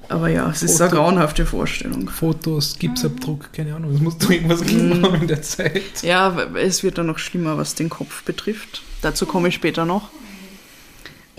Aber 0.10 0.28
ja, 0.30 0.48
es 0.50 0.62
ist 0.62 0.80
eine 0.80 0.92
Foto. 0.92 1.02
grauenhafte 1.02 1.46
Vorstellung. 1.48 2.08
Fotos, 2.08 2.78
Gipsabdruck, 2.78 3.52
keine 3.52 3.74
Ahnung. 3.76 3.94
Es 3.96 4.00
muss 4.00 4.18
doch 4.20 4.30
irgendwas 4.30 4.62
gegeben 4.62 5.04
haben 5.04 5.22
in 5.22 5.28
der 5.28 5.42
Zeit. 5.42 6.04
Ja, 6.04 6.38
es 6.56 6.84
wird 6.84 7.00
dann 7.00 7.08
noch 7.08 7.18
schlimmer, 7.18 7.58
was 7.58 7.74
den 7.74 7.90
Kopf 7.90 8.22
betrifft. 8.24 8.84
Dazu 9.02 9.26
komme 9.26 9.48
ich 9.48 9.56
später 9.56 9.86
noch. 9.86 10.10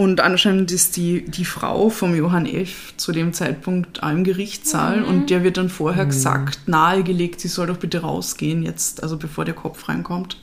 Und 0.00 0.22
anscheinend 0.22 0.72
ist 0.72 0.96
die, 0.96 1.26
die 1.26 1.44
Frau 1.44 1.90
vom 1.90 2.14
Johann 2.14 2.46
F. 2.46 2.94
zu 2.96 3.12
dem 3.12 3.34
Zeitpunkt 3.34 4.02
auch 4.02 4.08
im 4.08 4.24
Gerichtssaal 4.24 5.02
und 5.02 5.28
der 5.28 5.44
wird 5.44 5.58
dann 5.58 5.68
vorher 5.68 6.06
gesagt, 6.06 6.68
nahegelegt, 6.68 7.38
sie 7.38 7.48
soll 7.48 7.66
doch 7.66 7.76
bitte 7.76 8.00
rausgehen 8.00 8.62
jetzt, 8.62 9.02
also 9.02 9.18
bevor 9.18 9.44
der 9.44 9.52
Kopf 9.52 9.90
reinkommt. 9.90 10.38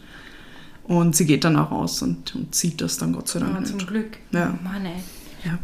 Und 0.83 1.15
sie 1.15 1.25
geht 1.25 1.43
dann 1.43 1.55
auch 1.55 1.71
raus 1.71 2.03
und, 2.03 2.35
und 2.35 2.53
sieht 2.53 2.81
das 2.81 2.99
dann 2.99 3.13
Gott 3.13 3.29
sei 3.29 3.39
Dank 3.39 3.57
Ah, 3.59 3.63
zum 3.63 3.77
nicht. 3.77 3.87
Glück. 3.87 4.17
Ja. 4.31 4.53
Mann, 4.63 4.85
ey. 4.85 5.01
Ja. 5.43 5.57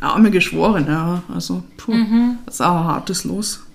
Arme 0.00 0.30
Geschworene, 0.30 0.86
ja. 0.86 1.24
Also, 1.34 1.64
puh, 1.78 1.96
das 2.46 2.54
ist 2.54 2.60
auch 2.60 2.76
ein 2.76 2.84
hartes 2.84 3.24
Los. 3.24 3.66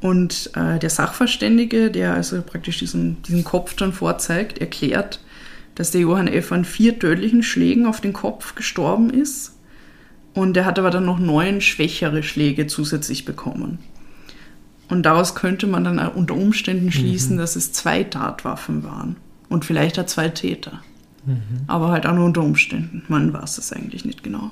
Und 0.00 0.50
äh, 0.56 0.80
der 0.80 0.90
Sachverständige, 0.90 1.92
der 1.92 2.14
also 2.14 2.42
praktisch 2.42 2.80
diesen, 2.80 3.22
diesen 3.22 3.44
Kopf 3.44 3.76
dann 3.76 3.92
vorzeigt, 3.92 4.58
erklärt, 4.58 5.20
dass 5.74 5.90
der 5.90 6.02
Johann 6.02 6.28
F. 6.28 6.52
an 6.52 6.64
vier 6.64 6.98
tödlichen 6.98 7.42
Schlägen 7.42 7.86
auf 7.86 8.00
den 8.00 8.12
Kopf 8.12 8.54
gestorben 8.54 9.10
ist. 9.10 9.56
Und 10.34 10.56
er 10.56 10.64
hat 10.64 10.78
aber 10.78 10.90
dann 10.90 11.04
noch 11.04 11.18
neun 11.18 11.60
schwächere 11.60 12.22
Schläge 12.22 12.66
zusätzlich 12.66 13.24
bekommen. 13.24 13.78
Und 14.88 15.04
daraus 15.04 15.34
könnte 15.34 15.66
man 15.66 15.84
dann 15.84 15.98
unter 15.98 16.34
Umständen 16.34 16.92
schließen, 16.92 17.36
dass 17.38 17.56
es 17.56 17.72
zwei 17.72 18.04
Tatwaffen 18.04 18.84
waren. 18.84 19.16
Und 19.48 19.64
vielleicht 19.64 19.98
auch 19.98 20.06
zwei 20.06 20.28
Täter. 20.28 20.82
Aber 21.66 21.88
halt 21.88 22.06
auch 22.06 22.14
nur 22.14 22.26
unter 22.26 22.42
Umständen. 22.42 23.02
Man 23.08 23.32
weiß 23.32 23.58
es 23.58 23.72
eigentlich 23.72 24.04
nicht 24.04 24.22
genau. 24.22 24.50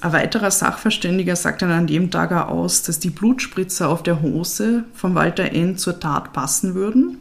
Ein 0.00 0.12
weiterer 0.12 0.50
Sachverständiger 0.50 1.34
sagt 1.34 1.62
dann 1.62 1.70
an 1.70 1.86
dem 1.86 2.10
Tag 2.10 2.30
auch 2.32 2.48
aus, 2.48 2.82
dass 2.82 3.00
die 3.00 3.10
Blutspritzer 3.10 3.88
auf 3.88 4.02
der 4.02 4.20
Hose 4.20 4.84
von 4.92 5.14
Walter 5.14 5.52
N. 5.52 5.78
zur 5.78 5.98
Tat 5.98 6.32
passen 6.32 6.74
würden. 6.74 7.18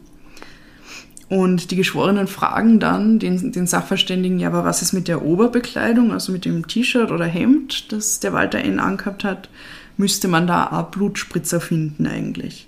Und 1.34 1.72
die 1.72 1.76
Geschworenen 1.76 2.28
fragen 2.28 2.80
dann 2.80 3.18
den, 3.18 3.52
den 3.52 3.66
Sachverständigen, 3.66 4.38
ja, 4.38 4.50
aber 4.50 4.66
was 4.66 4.84
ist 4.84 4.94
mit 4.94 5.08
der 5.08 5.26
Oberbekleidung, 5.26 6.12
also 6.12 6.32
mit 6.32 6.46
dem 6.46 6.68
T-Shirt 6.68 7.10
oder 7.10 7.26
Hemd, 7.26 7.92
das 7.92 8.20
der 8.20 8.34
Walter 8.34 8.60
N. 8.60 8.80
angehabt 8.80 9.24
hat? 9.24 9.50
Müsste 9.98 10.28
man 10.28 10.46
da 10.46 10.68
auch 10.68 10.92
Blutspritzer 10.92 11.60
finden 11.60 12.06
eigentlich? 12.06 12.68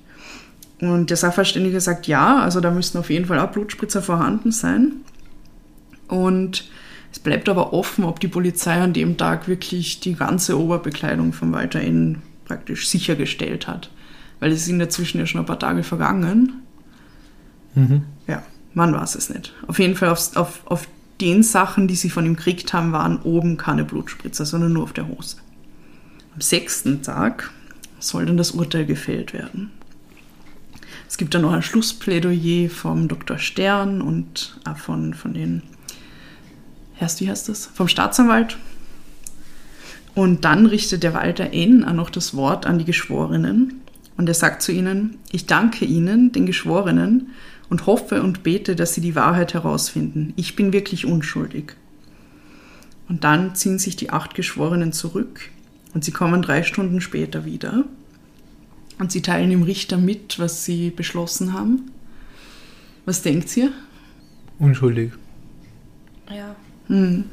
Und 0.81 1.11
der 1.11 1.17
Sachverständige 1.17 1.79
sagt 1.79 2.07
ja, 2.07 2.39
also 2.39 2.59
da 2.59 2.71
müssten 2.71 2.97
auf 2.97 3.11
jeden 3.11 3.27
Fall 3.27 3.37
auch 3.37 3.51
Blutspritzer 3.51 4.01
vorhanden 4.01 4.51
sein. 4.51 4.93
Und 6.07 6.67
es 7.11 7.19
bleibt 7.19 7.47
aber 7.49 7.71
offen, 7.71 8.03
ob 8.03 8.19
die 8.19 8.27
Polizei 8.27 8.81
an 8.81 8.93
dem 8.93 9.15
Tag 9.15 9.47
wirklich 9.47 9.99
die 9.99 10.15
ganze 10.15 10.59
Oberbekleidung 10.59 11.33
von 11.33 11.53
Walter 11.53 11.81
N. 11.81 12.23
praktisch 12.45 12.89
sichergestellt 12.89 13.67
hat. 13.67 13.91
Weil 14.39 14.53
es 14.53 14.65
sind 14.65 14.79
dazwischen 14.79 15.19
ja 15.19 15.27
schon 15.27 15.41
ein 15.41 15.45
paar 15.45 15.59
Tage 15.59 15.83
vergangen. 15.83 16.63
Mhm. 17.75 18.01
Ja, 18.25 18.41
man 18.75 18.93
weiß 18.93 19.15
es 19.15 19.29
nicht. 19.29 19.53
Auf 19.67 19.79
jeden 19.79 19.95
Fall 19.95 20.09
auf, 20.09 20.35
auf, 20.35 20.59
auf 20.65 20.87
den 21.21 21.41
Sachen, 21.43 21.87
die 21.87 21.95
sie 21.95 22.09
von 22.09 22.25
ihm 22.25 22.35
gekriegt 22.35 22.73
haben, 22.73 22.91
waren 22.91 23.21
oben 23.21 23.57
keine 23.57 23.85
Blutspritzer, 23.85 24.45
sondern 24.45 24.73
nur 24.73 24.83
auf 24.83 24.93
der 24.93 25.07
Hose. 25.07 25.37
Am 26.33 26.41
sechsten 26.41 27.01
Tag 27.01 27.51
soll 27.99 28.25
dann 28.25 28.37
das 28.37 28.51
Urteil 28.51 28.85
gefällt 28.85 29.33
werden. 29.33 29.71
Es 31.07 31.17
gibt 31.17 31.33
dann 31.33 31.43
noch 31.43 31.53
ein 31.53 31.61
Schlussplädoyer 31.61 32.69
vom 32.69 33.07
Dr. 33.07 33.37
Stern 33.37 34.01
und 34.01 34.59
von, 34.75 35.13
von 35.13 35.33
den, 35.33 35.61
wie 36.99 37.29
heißt 37.29 37.49
das? 37.49 37.67
Vom 37.67 37.87
Staatsanwalt. 37.87 38.57
Und 40.13 40.43
dann 40.43 40.65
richtet 40.65 41.03
der 41.03 41.13
Walter 41.13 41.53
N. 41.53 41.85
auch 41.85 41.93
noch 41.93 42.09
das 42.09 42.35
Wort 42.35 42.65
an 42.65 42.79
die 42.79 42.85
Geschworenen. 42.85 43.81
Und 44.17 44.27
er 44.27 44.33
sagt 44.33 44.61
zu 44.61 44.71
ihnen, 44.71 45.17
ich 45.31 45.45
danke 45.45 45.85
Ihnen, 45.85 46.31
den 46.31 46.45
Geschworenen, 46.45 47.31
und 47.69 47.85
hoffe 47.85 48.21
und 48.21 48.43
bete, 48.43 48.75
dass 48.75 48.93
Sie 48.93 49.01
die 49.01 49.15
Wahrheit 49.15 49.53
herausfinden. 49.53 50.33
Ich 50.35 50.55
bin 50.55 50.73
wirklich 50.73 51.05
unschuldig. 51.05 51.75
Und 53.07 53.23
dann 53.23 53.55
ziehen 53.55 53.79
sich 53.79 53.95
die 53.95 54.09
acht 54.09 54.33
Geschworenen 54.33 54.91
zurück 54.91 55.49
und 55.93 56.03
sie 56.03 56.11
kommen 56.11 56.41
drei 56.41 56.63
Stunden 56.63 57.01
später 57.01 57.45
wieder. 57.45 57.85
Und 58.97 59.11
sie 59.11 59.21
teilen 59.21 59.49
dem 59.49 59.63
Richter 59.63 59.97
mit, 59.97 60.39
was 60.39 60.65
sie 60.65 60.89
beschlossen 60.89 61.53
haben. 61.53 61.91
Was 63.05 63.21
denkt 63.21 63.55
ihr? 63.55 63.71
Unschuldig. 64.57 65.11
Ja. 66.29 66.55
Hm. 66.87 67.25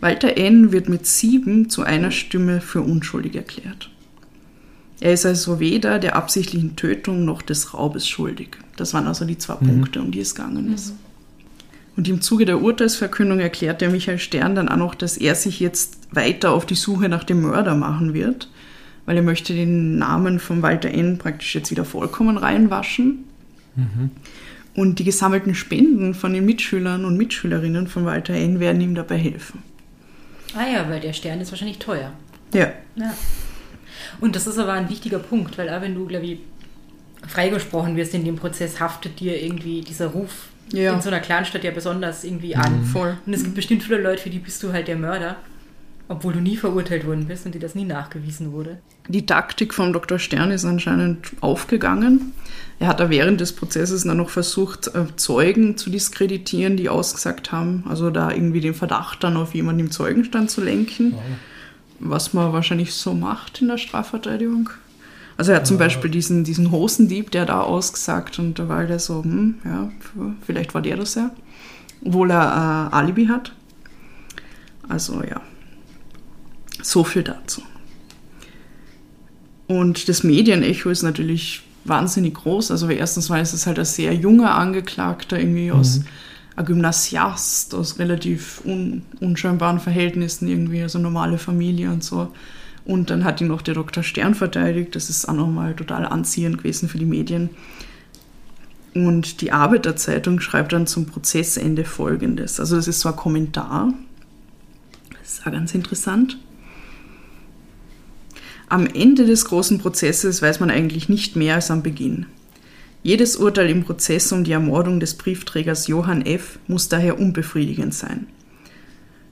Walter 0.00 0.36
N. 0.36 0.72
wird 0.72 0.88
mit 0.88 1.06
sieben 1.06 1.70
zu 1.70 1.84
einer 1.84 2.10
Stimme 2.10 2.60
für 2.60 2.82
unschuldig 2.82 3.36
erklärt. 3.36 3.90
Er 5.02 5.12
ist 5.12 5.26
also 5.26 5.58
weder 5.58 5.98
der 5.98 6.14
absichtlichen 6.14 6.76
Tötung 6.76 7.24
noch 7.24 7.42
des 7.42 7.74
Raubes 7.74 8.06
schuldig. 8.06 8.50
Das 8.76 8.94
waren 8.94 9.08
also 9.08 9.24
die 9.24 9.36
zwei 9.36 9.56
Mhm. 9.60 9.66
Punkte, 9.66 10.00
um 10.00 10.12
die 10.12 10.20
es 10.20 10.36
gegangen 10.36 10.72
ist. 10.72 10.94
Und 11.96 12.06
im 12.08 12.20
Zuge 12.20 12.44
der 12.44 12.62
Urteilsverkündung 12.62 13.40
erklärt 13.40 13.80
der 13.80 13.90
Michael 13.90 14.20
Stern 14.20 14.54
dann 14.54 14.68
auch 14.68 14.76
noch, 14.76 14.94
dass 14.94 15.16
er 15.18 15.34
sich 15.34 15.58
jetzt 15.58 15.98
weiter 16.12 16.52
auf 16.52 16.66
die 16.66 16.76
Suche 16.76 17.08
nach 17.08 17.24
dem 17.24 17.42
Mörder 17.42 17.74
machen 17.74 18.14
wird, 18.14 18.48
weil 19.04 19.16
er 19.16 19.22
möchte 19.24 19.54
den 19.54 19.98
Namen 19.98 20.38
von 20.38 20.62
Walter 20.62 20.88
N. 20.90 21.18
praktisch 21.18 21.54
jetzt 21.56 21.72
wieder 21.72 21.84
vollkommen 21.84 22.36
reinwaschen. 22.38 23.24
Und 24.74 24.98
die 25.00 25.04
gesammelten 25.04 25.54
Spenden 25.56 26.14
von 26.14 26.32
den 26.32 26.46
Mitschülern 26.46 27.04
und 27.04 27.16
Mitschülerinnen 27.16 27.88
von 27.88 28.04
Walter 28.04 28.34
N. 28.34 28.60
werden 28.60 28.80
ihm 28.80 28.94
dabei 28.94 29.16
helfen. 29.16 29.62
Ah 30.54 30.66
ja, 30.72 30.88
weil 30.88 31.00
der 31.00 31.12
Stern 31.12 31.40
ist 31.40 31.50
wahrscheinlich 31.50 31.78
teuer. 31.80 32.12
Ja. 32.54 32.72
Ja. 32.94 33.12
Und 34.22 34.36
das 34.36 34.46
ist 34.46 34.56
aber 34.58 34.72
ein 34.72 34.88
wichtiger 34.88 35.18
Punkt, 35.18 35.58
weil 35.58 35.68
auch 35.68 35.80
wenn 35.82 35.94
du, 35.96 36.06
glaube 36.06 36.24
ich, 36.26 36.38
freigesprochen 37.26 37.96
wirst 37.96 38.14
in 38.14 38.24
dem 38.24 38.36
Prozess, 38.36 38.80
haftet 38.80 39.20
dir 39.20 39.40
irgendwie 39.42 39.80
dieser 39.80 40.06
Ruf 40.06 40.30
Ja. 40.72 40.94
in 40.94 41.00
so 41.02 41.08
einer 41.08 41.20
Kleinstadt 41.20 41.64
ja 41.64 41.70
besonders 41.72 42.24
irgendwie 42.24 42.54
an. 42.56 42.84
Voll. 42.84 43.16
Und 43.26 43.34
es 43.34 43.42
gibt 43.42 43.56
bestimmt 43.56 43.82
viele 43.82 44.00
Leute, 44.00 44.22
für 44.22 44.30
die 44.30 44.38
bist 44.38 44.62
du 44.62 44.72
halt 44.72 44.88
der 44.88 44.96
Mörder, 44.96 45.36
obwohl 46.08 46.32
du 46.34 46.40
nie 46.40 46.56
verurteilt 46.56 47.06
worden 47.06 47.26
bist 47.26 47.46
und 47.46 47.54
dir 47.54 47.58
das 47.60 47.74
nie 47.74 47.84
nachgewiesen 47.84 48.52
wurde. 48.52 48.78
Die 49.08 49.26
Taktik 49.26 49.74
vom 49.74 49.92
Dr. 49.92 50.18
Stern 50.20 50.50
ist 50.52 50.64
anscheinend 50.64 51.32
aufgegangen. 51.40 52.32
Er 52.78 52.86
hat 52.88 53.00
da 53.00 53.10
während 53.10 53.40
des 53.40 53.52
Prozesses 53.52 54.04
dann 54.04 54.16
noch 54.18 54.30
versucht, 54.30 54.88
äh, 54.94 55.04
Zeugen 55.16 55.76
zu 55.76 55.90
diskreditieren, 55.90 56.76
die 56.76 56.88
ausgesagt 56.88 57.50
haben, 57.52 57.84
also 57.88 58.10
da 58.10 58.30
irgendwie 58.30 58.60
den 58.60 58.74
Verdacht 58.74 59.22
dann 59.24 59.36
auf 59.36 59.54
jemanden 59.54 59.80
im 59.80 59.90
Zeugenstand 59.90 60.50
zu 60.50 60.60
lenken, 60.62 61.14
was 61.98 62.32
man 62.32 62.52
wahrscheinlich 62.52 62.94
so 62.94 63.14
macht 63.14 63.60
in 63.60 63.68
der 63.68 63.78
Strafverteidigung. 63.78 64.70
Also 65.36 65.52
er 65.52 65.58
hat 65.58 65.66
zum 65.66 65.78
Beispiel 65.78 66.10
diesen, 66.10 66.44
diesen 66.44 66.70
Hosendieb, 66.70 67.30
der 67.30 67.46
da 67.46 67.62
ausgesagt 67.62 68.38
und 68.38 68.58
da 68.58 68.68
war 68.68 68.84
der 68.84 68.98
so, 68.98 69.24
hm, 69.24 69.56
ja, 69.64 69.90
vielleicht 70.46 70.74
war 70.74 70.82
der 70.82 70.96
das 70.96 71.14
ja, 71.14 71.30
obwohl 72.04 72.30
er 72.30 72.90
äh, 72.92 72.94
Alibi 72.94 73.26
hat. 73.26 73.52
Also 74.88 75.22
ja, 75.22 75.40
so 76.82 77.02
viel 77.04 77.22
dazu. 77.22 77.62
Und 79.66 80.08
das 80.08 80.22
Medienecho 80.22 80.90
ist 80.90 81.02
natürlich 81.02 81.62
wahnsinnig 81.84 82.34
groß. 82.34 82.70
Also 82.70 82.88
erstens 82.88 83.28
mal 83.28 83.40
ist 83.40 83.54
es 83.54 83.66
halt 83.66 83.78
ein 83.78 83.84
sehr 83.84 84.14
junger 84.14 84.54
Angeklagter, 84.54 85.38
irgendwie 85.38 85.72
aus 85.72 86.00
ein 86.56 86.64
Gymnasiast, 86.64 87.74
aus 87.74 87.98
relativ 87.98 88.62
un, 88.64 89.02
unscheinbaren 89.20 89.80
Verhältnissen 89.80 90.48
irgendwie, 90.48 90.82
also 90.82 90.98
normale 90.98 91.38
Familie 91.38 91.90
und 91.90 92.04
so. 92.04 92.32
Und 92.84 93.10
dann 93.10 93.24
hat 93.24 93.40
ihn 93.40 93.48
noch 93.48 93.62
der 93.62 93.74
Dr. 93.74 94.02
Stern 94.02 94.34
verteidigt. 94.34 94.94
Das 94.96 95.08
ist 95.08 95.28
auch 95.28 95.34
nochmal 95.34 95.74
total 95.74 96.04
anziehend 96.04 96.58
gewesen 96.58 96.88
für 96.88 96.98
die 96.98 97.06
Medien. 97.06 97.50
Und 98.94 99.40
die 99.40 99.52
Arbeiterzeitung 99.52 100.40
schreibt 100.40 100.72
dann 100.72 100.86
zum 100.86 101.06
Prozessende 101.06 101.84
folgendes. 101.84 102.60
Also 102.60 102.76
das 102.76 102.88
ist 102.88 103.00
so 103.00 103.08
ein 103.08 103.16
Kommentar. 103.16 103.94
Das 105.20 105.34
ist 105.34 105.46
auch 105.46 105.52
ganz 105.52 105.74
interessant. 105.74 106.36
Am 108.68 108.86
Ende 108.86 109.26
des 109.26 109.44
großen 109.44 109.78
Prozesses 109.78 110.42
weiß 110.42 110.60
man 110.60 110.70
eigentlich 110.70 111.08
nicht 111.08 111.36
mehr 111.36 111.54
als 111.54 111.70
am 111.70 111.82
Beginn. 111.82 112.26
Jedes 113.04 113.34
Urteil 113.34 113.68
im 113.68 113.82
Prozess 113.82 114.30
um 114.30 114.44
die 114.44 114.52
Ermordung 114.52 115.00
des 115.00 115.14
Briefträgers 115.14 115.88
Johann 115.88 116.24
F. 116.24 116.60
muss 116.68 116.88
daher 116.88 117.18
unbefriedigend 117.18 117.92
sein. 117.92 118.28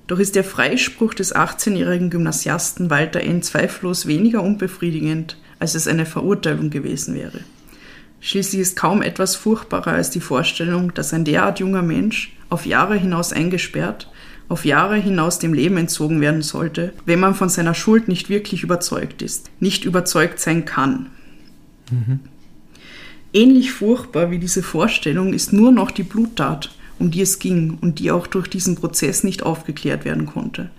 Doch 0.08 0.18
ist 0.18 0.34
der 0.34 0.42
Freispruch 0.42 1.14
des 1.14 1.36
18-jährigen 1.36 2.10
Gymnasiasten 2.10 2.90
Walter 2.90 3.20
N. 3.20 3.42
zweifellos 3.42 4.06
weniger 4.06 4.42
unbefriedigend, 4.42 5.36
als 5.60 5.76
es 5.76 5.86
eine 5.86 6.04
Verurteilung 6.04 6.70
gewesen 6.70 7.14
wäre. 7.14 7.40
Schließlich 8.18 8.60
ist 8.60 8.76
kaum 8.76 9.02
etwas 9.02 9.36
furchtbarer 9.36 9.92
als 9.92 10.10
die 10.10 10.20
Vorstellung, 10.20 10.92
dass 10.92 11.14
ein 11.14 11.24
derart 11.24 11.60
junger 11.60 11.82
Mensch 11.82 12.36
auf 12.48 12.66
Jahre 12.66 12.96
hinaus 12.96 13.32
eingesperrt, 13.32 14.10
auf 14.48 14.64
Jahre 14.64 14.96
hinaus 14.96 15.38
dem 15.38 15.54
Leben 15.54 15.76
entzogen 15.76 16.20
werden 16.20 16.42
sollte, 16.42 16.92
wenn 17.06 17.20
man 17.20 17.36
von 17.36 17.48
seiner 17.48 17.74
Schuld 17.74 18.08
nicht 18.08 18.28
wirklich 18.28 18.64
überzeugt 18.64 19.22
ist, 19.22 19.48
nicht 19.60 19.84
überzeugt 19.84 20.40
sein 20.40 20.64
kann. 20.64 21.06
Ähnlich 23.32 23.72
furchtbar 23.72 24.30
wie 24.30 24.38
diese 24.38 24.62
Vorstellung 24.62 25.32
ist 25.32 25.52
nur 25.52 25.70
noch 25.70 25.92
die 25.92 26.02
Bluttat, 26.02 26.70
um 26.98 27.12
die 27.12 27.20
es 27.20 27.38
ging 27.38 27.78
und 27.80 28.00
die 28.00 28.10
auch 28.10 28.26
durch 28.26 28.48
diesen 28.48 28.74
Prozess 28.74 29.22
nicht 29.22 29.44
aufgeklärt 29.44 30.04
werden 30.04 30.26
konnte. 30.26 30.70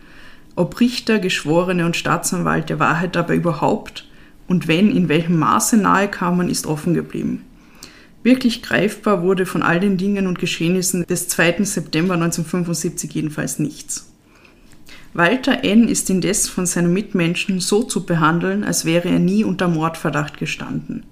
Ob 0.56 0.80
Richter, 0.82 1.20
Geschworene 1.20 1.86
und 1.86 1.96
Staatsanwalt 1.96 2.70
der 2.70 2.80
Wahrheit 2.80 3.16
dabei 3.16 3.36
überhaupt 3.36 4.06
und 4.48 4.68
wenn, 4.68 4.94
in 4.94 5.08
welchem 5.08 5.40
Maße 5.40 5.78
nahe 5.78 6.10
kamen, 6.10 6.50
ist 6.50 6.68
offen 6.68 6.94
geblieben. 6.94 7.44
Wirklich 8.22 8.62
greifbar 8.62 9.24
wurde 9.24 9.46
von 9.46 9.64
all 9.64 9.80
den 9.80 9.98
Dingen 9.98 10.28
und 10.28 10.38
Geschehnissen 10.38 11.06
des 11.08 11.30
2. 11.30 11.64
September 11.64 12.16
1975 12.16 13.14
jedenfalls 13.14 13.60
nichts. 13.60 14.12
Walter 15.14 15.64
N. 15.64 15.88
ist 15.88 16.10
indes 16.10 16.48
von 16.48 16.66
seinen 16.66 16.94
Mitmenschen 16.94 17.60
so 17.60 17.84
zu 17.84 18.06
behandeln, 18.06 18.64
als 18.64 18.86
wäre 18.86 19.10
er 19.10 19.20
nie 19.20 19.44
unter 19.44 19.68
Mordverdacht 19.68 20.38
gestanden. 20.38 21.04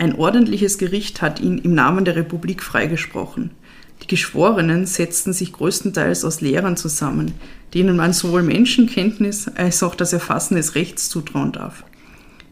Ein 0.00 0.14
ordentliches 0.14 0.78
Gericht 0.78 1.20
hat 1.20 1.40
ihn 1.40 1.58
im 1.58 1.74
Namen 1.74 2.06
der 2.06 2.16
Republik 2.16 2.62
freigesprochen. 2.62 3.50
Die 4.02 4.06
Geschworenen 4.06 4.86
setzten 4.86 5.34
sich 5.34 5.52
größtenteils 5.52 6.24
aus 6.24 6.40
Lehrern 6.40 6.78
zusammen, 6.78 7.34
denen 7.74 7.96
man 7.96 8.14
sowohl 8.14 8.42
Menschenkenntnis 8.42 9.48
als 9.56 9.82
auch 9.82 9.94
das 9.94 10.14
Erfassen 10.14 10.54
des 10.54 10.74
Rechts 10.74 11.10
zutrauen 11.10 11.52
darf. 11.52 11.84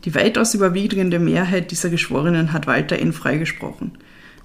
Die 0.04 0.14
weitaus 0.14 0.52
überwiegende 0.52 1.18
Mehrheit 1.18 1.70
dieser 1.70 1.88
Geschworenen 1.88 2.52
hat 2.52 2.66
Walter 2.66 2.98
N. 2.98 3.14
freigesprochen. 3.14 3.92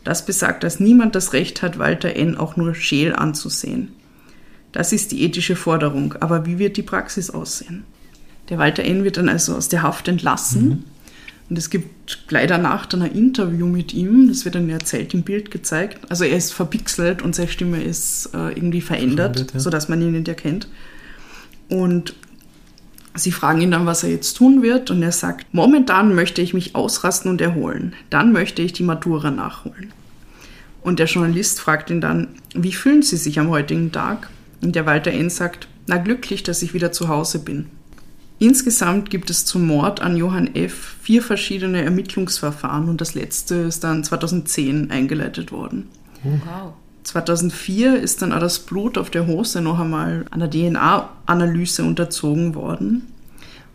Das 0.05 0.25
besagt, 0.25 0.63
dass 0.63 0.79
niemand 0.79 1.13
das 1.13 1.33
Recht 1.33 1.61
hat, 1.61 1.79
Walter 1.79 2.15
N. 2.15 2.37
auch 2.37 2.55
nur 2.55 2.73
scheel 2.73 3.13
anzusehen. 3.13 3.89
Das 4.71 4.93
ist 4.93 5.11
die 5.11 5.23
ethische 5.23 5.57
Forderung, 5.57 6.15
aber 6.21 6.45
wie 6.45 6.57
wird 6.57 6.77
die 6.77 6.83
Praxis 6.83 7.29
aussehen? 7.29 7.83
Der 8.47 8.59
Walter 8.59 8.85
N. 8.85 9.03
wird 9.03 9.17
dann 9.17 9.27
also 9.27 9.57
aus 9.57 9.67
der 9.67 9.83
Haft 9.83 10.07
entlassen 10.07 10.85
und 11.53 11.59
es 11.59 11.69
gibt 11.69 12.27
gleich 12.27 12.47
danach 12.47 12.87
dann 12.87 13.03
ein 13.03 13.11
Interview 13.11 13.67
mit 13.67 13.93
ihm, 13.93 14.27
das 14.27 14.43
wird 14.43 14.55
dann 14.55 14.67
erzählt 14.71 15.13
im 15.13 15.21
Bild 15.21 15.51
gezeigt. 15.51 15.99
Also 16.09 16.23
er 16.23 16.35
ist 16.35 16.51
verpixelt 16.51 17.21
und 17.21 17.35
seine 17.35 17.47
Stimme 17.47 17.83
ist 17.83 18.31
äh, 18.33 18.53
irgendwie 18.53 18.81
verändert, 18.81 19.35
Verändert, 19.35 19.53
ja. 19.53 19.59
sodass 19.59 19.87
man 19.87 20.01
ihn 20.01 20.13
nicht 20.13 20.27
erkennt. 20.27 20.67
Und 21.69 22.15
Sie 23.13 23.31
fragen 23.31 23.61
ihn 23.61 23.69
dann, 23.69 23.85
was 23.85 24.03
er 24.03 24.09
jetzt 24.09 24.33
tun 24.33 24.63
wird, 24.63 24.89
und 24.89 25.03
er 25.03 25.11
sagt, 25.11 25.53
momentan 25.53 26.15
möchte 26.15 26.41
ich 26.41 26.55
mich 26.55 26.73
ausrasten 26.73 27.29
und 27.29 27.39
erholen. 27.39 27.93
Dann 28.09 28.31
möchte 28.31 28.63
ich 28.63 28.73
die 28.73 28.81
Matura 28.81 29.29
nachholen. 29.29 29.93
Und 30.81 30.97
der 30.97 31.05
Journalist 31.05 31.59
fragt 31.59 31.91
ihn 31.91 32.01
dann, 32.01 32.29
wie 32.55 32.73
fühlen 32.73 33.03
Sie 33.03 33.17
sich 33.17 33.39
am 33.39 33.49
heutigen 33.49 33.91
Tag? 33.91 34.31
Und 34.63 34.75
der 34.75 34.87
Walter 34.87 35.11
N. 35.11 35.29
sagt, 35.29 35.67
na 35.85 35.97
glücklich, 35.97 36.41
dass 36.41 36.63
ich 36.63 36.73
wieder 36.73 36.91
zu 36.91 37.09
Hause 37.09 37.37
bin. 37.37 37.67
Insgesamt 38.43 39.09
gibt 39.09 39.29
es 39.29 39.45
zum 39.45 39.65
Mord 39.65 40.01
an 40.01 40.17
Johann 40.17 40.53
F. 40.53 40.97
vier 41.01 41.23
verschiedene 41.23 41.81
Ermittlungsverfahren 41.81 42.89
und 42.89 42.99
das 42.99 43.15
letzte 43.15 43.55
ist 43.55 43.85
dann 43.85 44.03
2010 44.03 44.91
eingeleitet 44.91 45.53
worden. 45.53 45.87
Wow. 46.23 46.73
2004 47.03 48.01
ist 48.01 48.21
dann 48.21 48.33
auch 48.33 48.41
das 48.41 48.59
Blut 48.59 48.97
auf 48.97 49.09
der 49.09 49.27
Hose 49.27 49.61
noch 49.61 49.79
einmal 49.79 50.25
einer 50.29 50.49
DNA-Analyse 50.49 51.85
unterzogen 51.85 52.53
worden. 52.53 53.03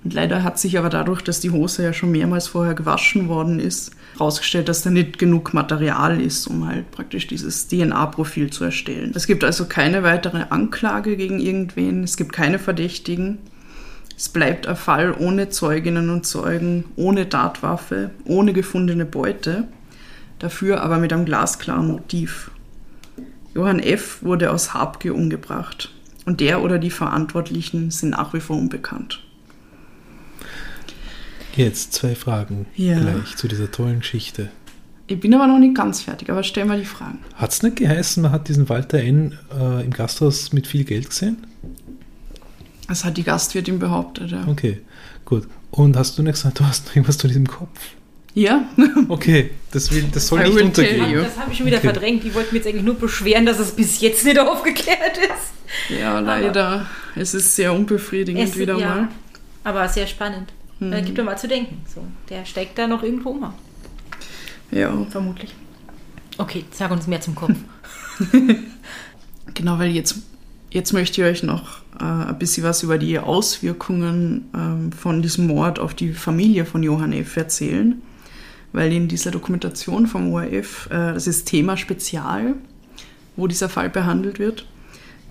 Und 0.05 0.12
leider 0.12 0.43
hat 0.43 0.59
sich 0.59 0.79
aber 0.79 0.91
dadurch, 0.91 1.23
dass 1.23 1.41
die 1.41 1.51
Hose 1.51 1.83
ja 1.83 1.95
schon 1.95 2.11
mehrmals 2.11 2.49
vorher 2.49 2.75
gewaschen 2.75 3.29
worden 3.29 3.61
ist, 3.61 3.93
herausgestellt, 4.19 4.69
dass 4.69 4.83
da 4.83 4.91
nicht 4.91 5.19
genug 5.19 5.55
Material 5.55 6.21
ist, 6.21 6.47
um 6.47 6.69
halt 6.69 6.91
praktisch 6.91 7.27
dieses 7.27 7.69
DNA-Profil 7.69 8.51
zu 8.51 8.64
erstellen. 8.64 9.12
Es 9.14 9.27
gibt 9.27 9.45
also 9.45 9.64
keine 9.64 10.03
weitere 10.03 10.45
Anklage 10.51 11.16
gegen 11.16 11.41
irgendwen, 11.41 12.05
es 12.05 12.19
gibt 12.19 12.35
keine 12.35 12.59
Verdächtigen. 12.59 13.39
Es 14.19 14.29
bleibt 14.29 14.66
ein 14.66 14.75
Fall 14.75 15.14
ohne 15.16 15.49
Zeuginnen 15.49 16.11
und 16.11 16.27
Zeugen, 16.27 16.87
ohne 16.97 17.29
Tatwaffe, 17.29 18.11
ohne 18.25 18.53
gefundene 18.53 19.05
Beute, 19.05 19.69
dafür 20.41 20.83
aber 20.83 20.99
mit 20.99 21.12
einem 21.12 21.25
glasklaren 21.25 21.87
Motiv. 21.87 22.51
Johann 23.55 23.79
F. 23.79 24.19
wurde 24.23 24.51
aus 24.51 24.75
Habgier 24.75 25.14
umgebracht 25.14 25.95
und 26.27 26.41
der 26.41 26.62
oder 26.64 26.81
die 26.81 26.91
Verantwortlichen 26.91 27.93
sind 27.93 28.11
nach 28.11 28.35
wie 28.35 28.41
vor 28.41 28.57
unbekannt. 28.59 29.23
Jetzt 31.55 31.93
zwei 31.93 32.16
Fragen 32.16 32.66
Ja. 32.75 32.99
gleich 32.99 33.37
zu 33.37 33.47
dieser 33.47 33.71
tollen 33.71 34.01
Geschichte. 34.01 34.51
Ich 35.07 35.21
bin 35.21 35.33
aber 35.33 35.47
noch 35.47 35.61
nicht 35.61 35.77
ganz 35.77 36.03
fertig, 36.03 36.29
aber 36.29 36.43
stell 36.43 36.64
mal 36.64 36.79
die 36.81 36.85
Fragen. 36.85 37.21
Hat 37.37 37.53
es 37.53 37.62
nicht 37.62 37.77
geheißen, 37.77 38.21
man 38.21 38.33
hat 38.33 38.49
diesen 38.49 38.69
Walter 38.69 38.99
N. 38.99 39.39
Äh, 39.57 39.85
im 39.85 39.93
Gasthaus 39.93 40.53
mit 40.53 40.66
viel 40.66 40.83
Geld 40.83 41.11
gesehen? 41.11 41.37
Das 42.89 43.05
hat 43.05 43.16
die 43.16 43.22
Gastwirtin 43.22 43.78
behauptet, 43.78 44.30
ja. 44.30 44.45
Okay, 44.49 44.80
gut. 45.24 45.47
Und 45.70 45.97
hast 45.97 46.18
du 46.18 46.22
nicht 46.22 46.32
gesagt, 46.34 46.59
du 46.59 46.64
hast 46.64 46.86
noch 46.86 46.97
irgendwas 46.97 47.18
zu 47.18 47.28
diesem 47.28 47.47
Kopf? 47.47 47.78
Ja, 48.34 48.64
Okay, 49.09 49.51
das, 49.72 49.91
will, 49.93 50.05
das 50.12 50.26
soll 50.28 50.41
I 50.41 50.49
nicht 50.49 50.62
untergehen. 50.62 51.14
Das 51.22 51.36
habe 51.39 51.51
ich 51.53 51.59
schon 51.59 51.66
wieder 51.66 51.78
Okay. 51.78 51.89
verdrängt. 51.89 52.24
Die 52.24 52.34
wollten 52.34 52.55
mir 52.55 52.59
jetzt 52.61 52.68
eigentlich 52.68 52.84
nur 52.84 52.95
beschweren, 52.95 53.45
dass 53.47 53.59
es 53.59 53.72
bis 53.72 54.01
jetzt 54.01 54.24
nicht 54.24 54.39
aufgeklärt 54.39 55.18
ist. 55.18 55.99
ja, 55.99 56.18
leider. 56.20 56.86
Es 57.16 57.34
ist 57.34 57.55
sehr 57.57 57.72
unbefriedigend 57.74 58.49
Es- 58.51 58.57
wieder 58.59 58.78
ja, 58.78 58.89
mal. 58.89 59.09
Aber 59.64 59.89
sehr 59.89 60.07
spannend. 60.07 60.53
Mhm. 60.78 60.93
Äh, 60.93 61.03
gibt 61.03 61.18
doch 61.18 61.24
mal 61.24 61.36
zu 61.36 61.49
denken. 61.49 61.82
So, 61.93 62.03
der 62.30 62.45
steckt 62.45 62.78
da 62.78 62.86
noch 62.86 63.03
irgendwo 63.03 63.30
um. 63.30 63.53
Ja, 64.70 64.97
Vermutlich. 65.11 65.55
Okay, 66.39 66.64
sag 66.70 66.91
uns 66.93 67.07
mehr 67.09 67.20
zum 67.20 67.34
Kopf. 67.34 67.55
genau, 69.55 69.78
weil 69.78 69.91
jetzt, 69.91 70.16
jetzt 70.71 70.93
möchte 70.93 71.21
ich 71.21 71.27
euch 71.27 71.43
noch 71.43 71.81
äh, 72.01 72.05
ein 72.05 72.39
bisschen 72.39 72.64
was 72.64 72.83
über 72.83 72.99
die 72.99 73.19
Auswirkungen 73.19 74.49
ähm, 74.55 74.93
von 74.93 75.23
diesem 75.23 75.47
Mord 75.47 75.79
auf 75.79 75.95
die 75.95 76.12
Familie 76.12 76.64
von 76.64 76.83
Johann 76.83 77.12
F. 77.12 77.37
erzählen. 77.37 78.01
Weil 78.73 78.93
in 78.93 79.09
dieser 79.09 79.31
Dokumentation 79.31 80.07
vom 80.07 80.33
ORF, 80.33 80.89
äh, 80.91 81.14
das 81.14 81.27
ist 81.27 81.47
Thema 81.47 81.77
Spezial, 81.77 82.55
wo 83.37 83.47
dieser 83.47 83.69
Fall 83.69 83.89
behandelt 83.89 84.39
wird. 84.39 84.66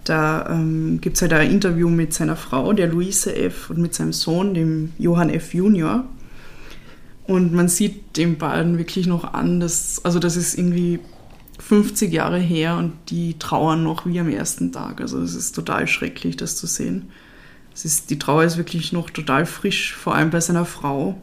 Da 0.04 0.50
ähm, 0.50 1.02
gibt 1.02 1.18
es 1.18 1.22
halt 1.22 1.34
ein 1.34 1.52
Interview 1.52 1.90
mit 1.90 2.14
seiner 2.14 2.36
Frau, 2.38 2.72
der 2.74 2.88
Luise 2.88 3.36
F., 3.36 3.70
und 3.70 3.78
mit 3.78 3.94
seinem 3.94 4.14
Sohn, 4.14 4.54
dem 4.54 4.94
Johann 4.98 5.30
F. 5.30 5.54
Junior. 5.54 6.06
Und 7.26 7.54
man 7.54 7.68
sieht 7.68 8.16
den 8.16 8.38
beiden 8.38 8.78
wirklich 8.78 9.06
noch 9.06 9.34
an, 9.34 9.60
dass, 9.60 10.04
also 10.06 10.18
das 10.18 10.38
ist 10.38 10.58
irgendwie 10.58 11.00
50 11.60 12.14
Jahre 12.14 12.40
her 12.40 12.78
und 12.78 12.94
die 13.10 13.38
trauern 13.40 13.84
noch 13.84 14.06
wie 14.06 14.20
am 14.20 14.30
ersten 14.30 14.72
Tag. 14.72 15.02
Also 15.02 15.20
es 15.22 15.36
ist 15.36 15.54
total 15.54 15.88
schrecklich, 15.88 16.38
das 16.38 16.56
zu 16.56 16.68
sehen. 16.68 17.10
Es 17.74 17.86
ist, 17.86 18.10
die 18.10 18.20
Trauer 18.20 18.44
ist 18.44 18.58
wirklich 18.58 18.92
noch 18.92 19.10
total 19.10 19.46
frisch, 19.46 19.94
vor 19.94 20.16
allem 20.16 20.30
bei 20.30 20.40
seiner 20.40 20.66
Frau. 20.66 21.20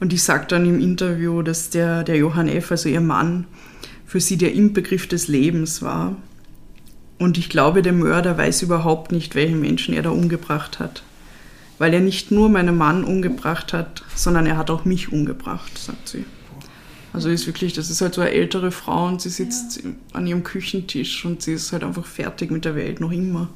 Und 0.00 0.12
die 0.12 0.18
sagt 0.18 0.52
dann 0.52 0.66
im 0.66 0.80
Interview, 0.80 1.42
dass 1.42 1.70
der, 1.70 2.02
der 2.02 2.16
Johann 2.16 2.48
F., 2.48 2.70
also 2.70 2.88
ihr 2.88 3.00
Mann, 3.00 3.46
für 4.06 4.20
sie 4.20 4.36
der 4.36 4.52
Inbegriff 4.52 5.06
des 5.06 5.28
Lebens 5.28 5.82
war. 5.82 6.16
Und 7.18 7.38
ich 7.38 7.48
glaube, 7.48 7.82
der 7.82 7.92
Mörder 7.92 8.36
weiß 8.36 8.62
überhaupt 8.62 9.12
nicht, 9.12 9.34
welchen 9.34 9.60
Menschen 9.60 9.94
er 9.94 10.02
da 10.02 10.10
umgebracht 10.10 10.80
hat. 10.80 11.02
Weil 11.78 11.94
er 11.94 12.00
nicht 12.00 12.30
nur 12.30 12.48
meinen 12.48 12.76
Mann 12.76 13.04
umgebracht 13.04 13.72
hat, 13.72 14.02
sondern 14.14 14.46
er 14.46 14.56
hat 14.56 14.70
auch 14.70 14.84
mich 14.84 15.12
umgebracht, 15.12 15.78
sagt 15.78 16.08
sie. 16.08 16.24
Also 17.12 17.28
ist 17.28 17.46
wirklich, 17.46 17.74
das 17.74 17.90
ist 17.90 18.00
halt 18.00 18.14
so 18.14 18.22
eine 18.22 18.30
ältere 18.30 18.70
Frau 18.70 19.06
und 19.06 19.20
sie 19.20 19.28
sitzt 19.28 19.82
an 20.14 20.26
ihrem 20.26 20.42
Küchentisch 20.44 21.24
und 21.26 21.42
sie 21.42 21.52
ist 21.52 21.72
halt 21.72 21.84
einfach 21.84 22.06
fertig 22.06 22.50
mit 22.50 22.64
der 22.64 22.74
Welt, 22.74 23.00
noch 23.00 23.12
immer. 23.12 23.48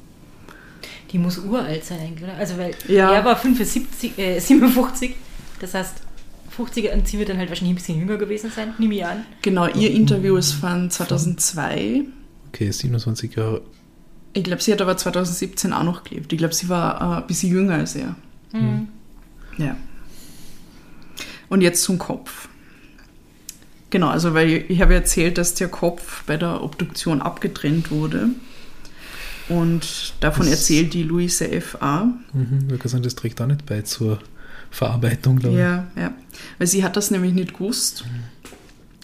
Die 1.11 1.17
muss 1.17 1.37
uralt 1.39 1.83
sein 1.83 1.99
eigentlich, 1.99 2.23
oder? 2.23 2.35
Also, 2.35 2.57
weil 2.57 2.75
Ja. 2.87 3.11
er 3.13 3.25
war 3.25 3.35
75, 3.35 4.17
äh, 4.19 4.39
57. 4.39 5.15
Das 5.59 5.73
heißt, 5.73 5.95
50er 6.55 6.93
und 6.93 7.07
sie 7.07 7.17
wird 7.17 7.29
dann 7.29 7.37
halt 7.37 7.49
wahrscheinlich 7.49 7.73
ein 7.73 7.77
bisschen 7.77 7.99
jünger 7.99 8.17
gewesen 8.17 8.51
sein, 8.55 8.73
nehme 8.77 8.93
ich 8.95 9.05
an. 9.05 9.23
Genau, 9.41 9.67
ihr 9.67 9.89
Interview 9.91 10.35
ist 10.35 10.51
von 10.51 10.91
2002. 10.91 12.03
Okay, 12.49 12.69
27 12.71 13.35
Jahre. 13.35 13.61
Ich 14.33 14.43
glaube, 14.43 14.61
sie 14.61 14.71
hat 14.71 14.81
aber 14.81 14.97
2017 14.97 15.73
auch 15.73 15.83
noch 15.83 16.03
gelebt. 16.03 16.31
Ich 16.31 16.37
glaube, 16.37 16.53
sie 16.53 16.69
war 16.69 17.01
äh, 17.01 17.21
ein 17.21 17.27
bisschen 17.27 17.51
jünger 17.51 17.73
als 17.75 17.95
er. 17.95 18.15
Ja. 19.57 19.75
Und 21.49 21.61
jetzt 21.61 21.81
zum 21.83 21.97
Kopf. 21.97 22.49
Genau, 23.97 24.09
also 24.09 24.35
weil 24.35 24.63
ich, 24.69 24.79
habe 24.79 24.93
erzählt, 24.93 25.39
dass 25.39 25.55
der 25.55 25.69
Kopf 25.69 26.23
bei 26.27 26.37
der 26.37 26.61
Obduktion 26.61 27.19
abgetrennt 27.19 27.89
wurde. 27.89 28.29
Und 29.49 30.13
davon 30.19 30.45
Das- 30.45 30.53
erzählt 30.53 30.93
die 30.93 31.01
Luise 31.01 31.49
F.A. 31.51 32.03
Mhm, 32.31 32.59
ich 32.65 32.69
würde 32.69 32.89
sagen, 32.89 33.01
das 33.03 33.15
trägt 33.15 33.41
auch 33.41 33.47
nicht 33.47 33.65
bei 33.65 33.81
zur 33.81 34.19
Verarbeitung, 34.69 35.39
glaube 35.39 35.55
ich. 35.55 35.61
Ja, 35.61 35.87
ja. 35.95 36.13
Weil 36.59 36.67
sie 36.67 36.83
hat 36.83 36.95
das 36.95 37.09
nämlich 37.09 37.33
nicht 37.33 37.53
gewusst. 37.55 38.05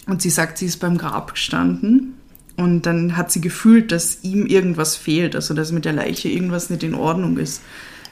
Und 0.06 0.22
sie 0.22 0.30
sagt, 0.30 0.58
sie 0.58 0.66
ist 0.66 0.76
beim 0.78 0.96
Grab 0.96 1.32
gestanden 1.32 2.14
und 2.56 2.82
dann 2.82 3.16
hat 3.16 3.32
sie 3.32 3.40
gefühlt, 3.40 3.90
dass 3.90 4.18
ihm 4.22 4.46
irgendwas 4.46 4.94
fehlt, 4.94 5.34
also 5.34 5.54
dass 5.54 5.72
mit 5.72 5.84
der 5.86 5.92
Leiche 5.94 6.28
irgendwas 6.28 6.70
nicht 6.70 6.84
in 6.84 6.94
Ordnung 6.94 7.36
ist. 7.36 7.62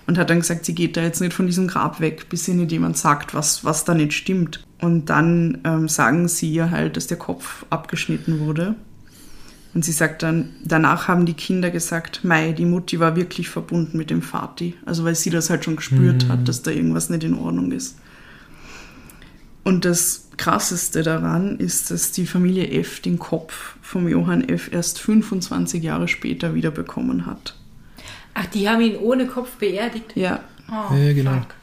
Und 0.09 0.19
hat 0.19 0.31
dann 0.31 0.41
gesagt, 0.41 0.65
sie 0.65 0.75
geht 0.75 0.97
da 0.97 1.03
jetzt 1.05 1.21
nicht 1.21 1.33
von 1.33 1.47
diesem 1.47 1.69
Grab 1.69 2.01
weg, 2.01 2.29
bis 2.29 2.49
ihr 2.49 2.55
nicht 2.55 2.73
jemand 2.73 2.97
sagt, 2.97 3.35
was, 3.35 3.65
was 3.65 3.85
da 3.85 3.95
nicht 3.95 4.15
stimmt. 4.15 4.65
Und 4.83 5.07
dann 5.07 5.59
ähm, 5.65 5.89
sagen 5.89 6.29
sie 6.29 6.53
ihr 6.53 6.71
halt, 6.71 6.97
dass 6.99 7.07
der 7.07 7.17
Kopf 7.17 7.65
abgeschnitten 7.71 8.41
wurde. 8.41 8.75
Und 9.75 9.85
sie 9.87 9.93
sagt 9.93 10.23
dann, 10.23 10.51
danach 10.65 11.09
haben 11.09 11.25
die 11.25 11.33
Kinder 11.35 11.71
gesagt, 11.71 12.25
Mei, 12.25 12.53
die 12.53 12.67
Mutti 12.67 13.01
war 13.01 13.17
wirklich 13.17 13.49
verbunden 13.49 13.97
mit 13.97 14.11
dem 14.11 14.21
Vati. 14.21 14.75
Also 14.85 15.05
weil 15.05 15.15
sie 15.15 15.31
das 15.31 15.49
halt 15.49 15.65
schon 15.65 15.77
gespürt 15.77 16.29
hat, 16.29 16.47
dass 16.49 16.61
da 16.63 16.71
irgendwas 16.71 17.09
nicht 17.09 17.25
in 17.25 17.39
Ordnung 17.39 17.73
ist. 17.73 17.97
Und 19.65 19.85
das 19.85 20.29
Krasseste 20.37 21.03
daran 21.03 21.59
ist, 21.59 21.91
dass 21.91 22.11
die 22.13 22.27
Familie 22.27 22.69
F 22.81 23.01
den 23.01 23.19
Kopf 23.19 23.77
vom 23.81 24.09
Johann 24.09 24.47
F 24.49 24.71
erst 24.73 24.99
25 25.01 25.83
Jahre 25.83 26.09
später 26.09 26.55
wiederbekommen 26.55 27.25
hat. 27.27 27.57
Ach, 28.35 28.47
die 28.47 28.69
haben 28.69 28.81
ihn 28.81 28.97
ohne 28.97 29.27
Kopf 29.27 29.51
beerdigt. 29.57 30.17
Ja, 30.17 30.41
Oh, 30.69 30.95
Ja, 30.95 31.13
genau. 31.13 31.33
fuck. 31.35 31.55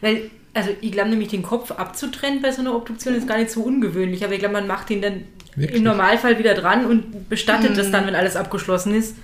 Weil, 0.00 0.30
also 0.56 0.70
ich 0.80 0.90
glaube 0.92 1.10
nämlich, 1.10 1.28
den 1.28 1.42
Kopf 1.42 1.70
abzutrennen 1.70 2.40
bei 2.42 2.50
so 2.50 2.62
einer 2.62 2.74
Obduktion 2.74 3.14
ist 3.14 3.28
gar 3.28 3.36
nicht 3.38 3.50
so 3.50 3.62
ungewöhnlich, 3.62 4.24
aber 4.24 4.32
ich 4.32 4.38
glaube, 4.40 4.54
man 4.54 4.66
macht 4.66 4.90
ihn 4.90 5.02
dann 5.02 5.22
Wirklich? 5.54 5.78
im 5.78 5.84
Normalfall 5.84 6.38
wieder 6.38 6.54
dran 6.54 6.86
und 6.86 7.28
bestattet 7.28 7.72
Mhm. 7.72 7.76
das 7.76 7.90
dann, 7.90 8.06
wenn 8.06 8.14
alles 8.14 8.36
abgeschlossen 8.36 8.94
ist. 8.94 9.16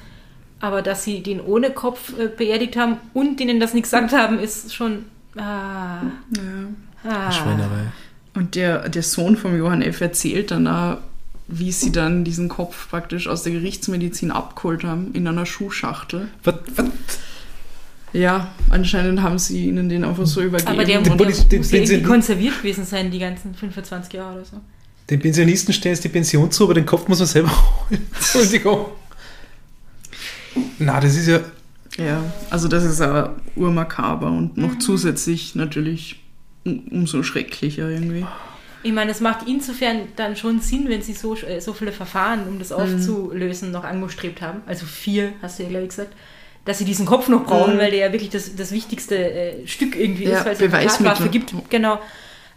Aber 0.60 0.82
dass 0.82 1.02
sie 1.04 1.22
den 1.22 1.40
ohne 1.40 1.70
Kopf 1.70 2.12
äh, 2.18 2.28
beerdigt 2.28 2.76
haben 2.76 2.98
und 3.14 3.40
denen 3.40 3.58
das 3.58 3.74
nicht 3.74 3.84
gesagt 3.84 4.12
haben, 4.12 4.38
ist 4.38 4.72
schon. 4.74 5.06
Ah, 5.36 6.02
ja. 6.36 7.10
ah. 7.10 7.32
Schweinerei. 7.32 7.86
Und 8.34 8.54
der, 8.54 8.88
der 8.88 9.02
Sohn 9.02 9.36
vom 9.36 9.56
Johann 9.58 9.82
F. 9.82 10.00
erzählt 10.00 10.50
dann 10.50 10.66
auch, 10.68 10.98
wie 11.48 11.72
sie 11.72 11.90
dann 11.92 12.24
diesen 12.24 12.48
Kopf 12.48 12.88
praktisch 12.90 13.26
aus 13.26 13.42
der 13.42 13.52
Gerichtsmedizin 13.52 14.30
abgeholt 14.30 14.84
haben 14.84 15.10
in 15.14 15.26
einer 15.26 15.44
Schuhschachtel. 15.46 16.28
Was, 16.44 16.54
was? 16.76 16.86
Ja, 18.12 18.52
anscheinend 18.70 19.22
haben 19.22 19.38
sie 19.38 19.66
ihnen 19.68 19.88
den 19.88 20.04
einfach 20.04 20.26
so 20.26 20.42
übergeben. 20.42 20.68
Aber 20.70 20.84
der, 20.84 21.00
der 21.00 21.14
muss 21.16 21.48
den 21.48 21.62
ja 21.62 21.68
irgendwie 21.70 21.86
sie- 21.96 22.02
konserviert 22.02 22.58
gewesen 22.58 22.84
sein, 22.84 23.10
die 23.10 23.18
ganzen 23.18 23.54
25 23.54 24.12
Jahre 24.12 24.36
oder 24.36 24.44
so. 24.44 24.60
Den 25.08 25.18
Pensionisten 25.20 25.72
stellen 25.72 25.94
jetzt 25.94 26.04
die 26.04 26.08
Pension 26.10 26.50
zu, 26.50 26.64
aber 26.64 26.74
den 26.74 26.86
Kopf 26.86 27.08
muss 27.08 27.18
man 27.18 27.26
selber 27.28 27.50
holen. 27.90 28.06
Entschuldigung. 28.14 28.86
Na, 30.78 31.00
das 31.00 31.16
ist 31.16 31.26
ja. 31.28 31.40
Ja, 31.98 32.22
also 32.48 32.68
das 32.68 32.84
ist 32.84 33.02
aber 33.02 33.36
urmakaber 33.54 34.28
und 34.28 34.56
noch 34.56 34.78
zusätzlich 34.78 35.54
natürlich 35.54 36.22
um, 36.64 36.78
umso 36.90 37.22
schrecklicher 37.22 37.90
irgendwie. 37.90 38.24
Ich 38.82 38.92
meine, 38.92 39.10
es 39.10 39.20
macht 39.20 39.46
insofern 39.46 39.98
dann 40.16 40.34
schon 40.34 40.60
Sinn, 40.60 40.88
wenn 40.88 41.02
sie 41.02 41.12
so, 41.12 41.36
äh, 41.36 41.60
so 41.60 41.74
viele 41.74 41.92
Verfahren, 41.92 42.48
um 42.48 42.58
das 42.58 42.70
Mhm. 42.70 42.76
aufzulösen, 42.76 43.70
noch 43.72 43.84
angestrebt 43.84 44.40
haben. 44.40 44.62
Also 44.66 44.86
vier, 44.86 45.34
hast 45.42 45.58
du 45.58 45.64
ja, 45.64 45.68
glaube 45.68 45.84
ich, 45.84 45.90
gesagt. 45.90 46.14
Dass 46.64 46.78
sie 46.78 46.84
diesen 46.84 47.06
Kopf 47.06 47.28
noch 47.28 47.44
brauchen, 47.44 47.74
Mhm. 47.74 47.78
weil 47.78 47.90
der 47.90 48.06
ja 48.06 48.12
wirklich 48.12 48.30
das, 48.30 48.54
das 48.54 48.70
wichtigste 48.72 49.16
äh, 49.16 49.66
Stück 49.66 49.96
irgendwie 49.96 50.24
Ja, 50.24 50.42
ist, 50.42 50.60
weil 50.60 50.86
es 50.86 50.98
eine. 50.98 51.08
Tatwaffe 51.08 51.28
gibt. 51.28 51.52
Genau. 51.70 52.00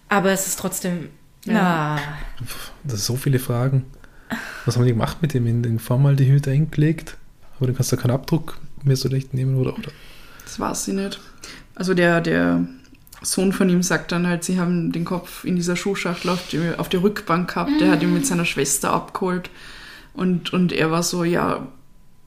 Aber 0.10 0.32
es 0.32 0.46
ist 0.48 0.60
trotzdem 0.60 1.10
Ja. 1.46 1.98
Das 2.84 2.98
sind 3.00 3.00
so 3.02 3.16
viele 3.16 3.40
Fragen. 3.40 3.86
Was 4.66 4.76
haben 4.76 4.86
die 4.86 4.92
gemacht 4.92 5.18
mit 5.22 5.34
dem? 5.34 5.48
In 5.48 5.64
den 5.64 5.80
Formaldehyd 5.80 6.48
eingelegt? 6.48 7.18
Aber 7.58 7.68
dann 7.68 7.76
kannst 7.76 7.92
du 7.92 7.98
keinen 7.98 8.12
Abdruck 8.12 8.58
mehr 8.84 8.96
so 8.96 9.08
leicht 9.10 9.34
nehmen, 9.34 9.56
oder? 9.56 9.74
oder? 9.78 9.92
Das 10.44 10.60
weiß 10.60 10.88
ich 10.90 10.94
nicht. 10.94 11.20
Also 11.74 11.94
der, 11.94 12.22
der 12.22 12.66
Sohn 13.24 13.54
von 13.54 13.70
ihm 13.70 13.82
sagt 13.82 14.12
dann 14.12 14.28
halt, 14.28 14.44
sie 14.44 14.60
haben 14.60 14.92
den 14.92 15.06
Kopf 15.06 15.44
in 15.46 15.56
dieser 15.56 15.76
Schuhschachtel 15.76 16.30
auf, 16.30 16.48
die, 16.50 16.60
auf 16.78 16.90
der 16.90 17.02
Rückbank 17.02 17.50
gehabt. 17.54 17.72
Der 17.80 17.90
hat 17.92 18.04
ihn 18.04 18.14
mit 18.14 18.26
seiner 18.28 18.46
Schwester 18.46 18.92
abgeholt. 18.92 19.50
Und, 20.14 20.54
und 20.54 20.72
er 20.74 20.92
war 20.92 21.02
so, 21.04 21.24
ja, 21.24 21.68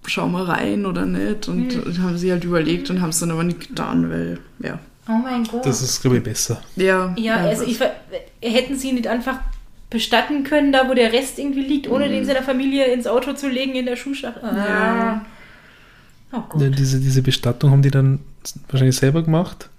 schau 0.08 0.28
mal 0.28 0.44
rein 0.44 0.86
oder 0.86 1.06
nicht. 1.06 1.48
Und, 1.48 1.84
und 1.84 1.98
haben 2.00 2.18
sie 2.18 2.30
halt 2.32 2.44
überlegt 2.44 2.90
und 2.90 3.00
haben 3.00 3.10
es 3.10 3.20
dann 3.20 3.30
aber 3.30 3.44
nicht 3.44 3.68
getan, 3.68 4.10
weil, 4.10 4.38
ja. 4.60 4.78
Oh 5.08 5.12
mein 5.12 5.44
Gott. 5.44 5.64
Das 5.64 5.80
ist, 5.80 6.02
glaube 6.02 6.18
ich, 6.18 6.22
besser. 6.22 6.60
Ja, 6.76 7.14
ja, 7.16 7.36
also 7.36 7.64
ich, 7.64 7.78
hätten 8.42 8.76
sie 8.76 8.92
nicht 8.92 9.06
einfach 9.06 9.38
bestatten 9.90 10.44
können, 10.44 10.70
da 10.70 10.88
wo 10.88 10.94
der 10.94 11.12
Rest 11.12 11.38
irgendwie 11.38 11.62
liegt, 11.62 11.88
ohne 11.88 12.08
den 12.08 12.24
seiner 12.26 12.42
Familie 12.42 12.92
ins 12.92 13.06
Auto 13.06 13.32
zu 13.32 13.48
legen 13.48 13.74
in 13.74 13.86
der 13.86 13.96
Schuhschachtel. 13.96 14.44
Ah. 14.44 14.56
Ja. 14.56 15.26
Oh 16.32 16.42
Gott. 16.48 16.60
Ja, 16.60 16.68
diese, 16.68 17.00
diese 17.00 17.22
Bestattung 17.22 17.70
haben 17.70 17.80
die 17.80 17.90
dann 17.90 18.20
wahrscheinlich 18.68 18.96
selber 18.96 19.22
gemacht, 19.22 19.70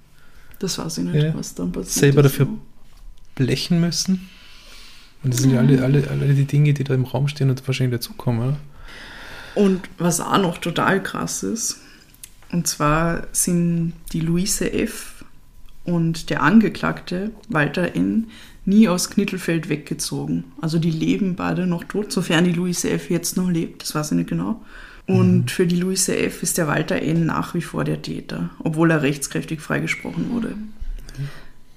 das 0.57 0.77
weiß 0.79 0.97
ich 0.97 1.03
nicht, 1.05 1.23
Ja. 1.23 1.33
was 1.35 1.53
dann 1.53 1.71
passiert 1.71 1.93
selber 1.93 2.23
dafür 2.23 2.47
blechen 3.35 3.79
müssen. 3.79 4.29
Und 5.23 5.33
das 5.33 5.41
sind 5.41 5.51
ja 5.53 5.59
alle, 5.59 5.83
alle, 5.83 6.07
alle 6.09 6.33
die 6.33 6.45
Dinge, 6.45 6.73
die 6.73 6.83
da 6.83 6.93
im 6.93 7.03
Raum 7.03 7.27
stehen 7.27 7.49
und 7.49 7.65
wahrscheinlich 7.67 7.99
dazukommen. 7.99 8.41
Oder? 8.49 8.57
Und 9.55 9.81
was 9.97 10.21
auch 10.21 10.37
noch 10.37 10.57
total 10.57 11.01
krass 11.01 11.43
ist, 11.43 11.81
und 12.51 12.67
zwar 12.67 13.27
sind 13.31 13.93
die 14.13 14.21
Luise 14.21 14.71
F. 14.71 15.23
und 15.83 16.29
der 16.29 16.41
Angeklagte 16.43 17.31
Walter 17.47 17.95
N. 17.95 18.27
nie 18.65 18.87
aus 18.87 19.09
Knittelfeld 19.09 19.69
weggezogen. 19.69 20.45
Also 20.61 20.79
die 20.79 20.91
leben 20.91 21.35
beide 21.35 21.67
noch 21.67 21.83
tot, 21.83 22.11
sofern 22.11 22.45
die 22.45 22.53
Luise 22.53 22.89
F. 22.89 23.09
jetzt 23.09 23.37
noch 23.37 23.49
lebt, 23.49 23.83
das 23.83 23.95
weiß 23.95 24.11
ich 24.11 24.17
nicht 24.17 24.29
genau. 24.29 24.61
Und 25.07 25.49
für 25.49 25.65
die 25.65 25.77
Luise 25.77 26.15
F. 26.15 26.43
ist 26.43 26.59
der 26.59 26.67
Walter 26.67 27.01
N. 27.01 27.25
nach 27.25 27.55
wie 27.55 27.63
vor 27.63 27.83
der 27.83 28.01
Täter, 28.03 28.51
obwohl 28.59 28.91
er 28.91 29.01
rechtskräftig 29.01 29.59
freigesprochen 29.59 30.29
wurde. 30.29 30.55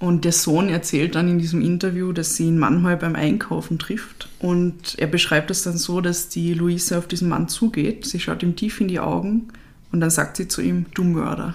Und 0.02 0.24
der 0.24 0.32
Sohn 0.32 0.68
erzählt 0.68 1.14
dann 1.14 1.28
in 1.28 1.38
diesem 1.38 1.62
Interview, 1.62 2.10
dass 2.12 2.34
sie 2.34 2.48
ihn 2.48 2.58
manchmal 2.58 2.96
beim 2.96 3.14
Einkaufen 3.14 3.78
trifft. 3.78 4.28
Und 4.40 4.98
er 4.98 5.06
beschreibt 5.06 5.48
es 5.52 5.62
dann 5.62 5.78
so, 5.78 6.00
dass 6.00 6.28
die 6.28 6.54
Luise 6.54 6.98
auf 6.98 7.06
diesen 7.06 7.28
Mann 7.28 7.46
zugeht. 7.46 8.04
Sie 8.04 8.18
schaut 8.18 8.42
ihm 8.42 8.56
tief 8.56 8.80
in 8.80 8.88
die 8.88 8.98
Augen 8.98 9.46
und 9.92 10.00
dann 10.00 10.10
sagt 10.10 10.38
sie 10.38 10.48
zu 10.48 10.60
ihm, 10.60 10.86
du 10.94 11.04
Mörder. 11.04 11.54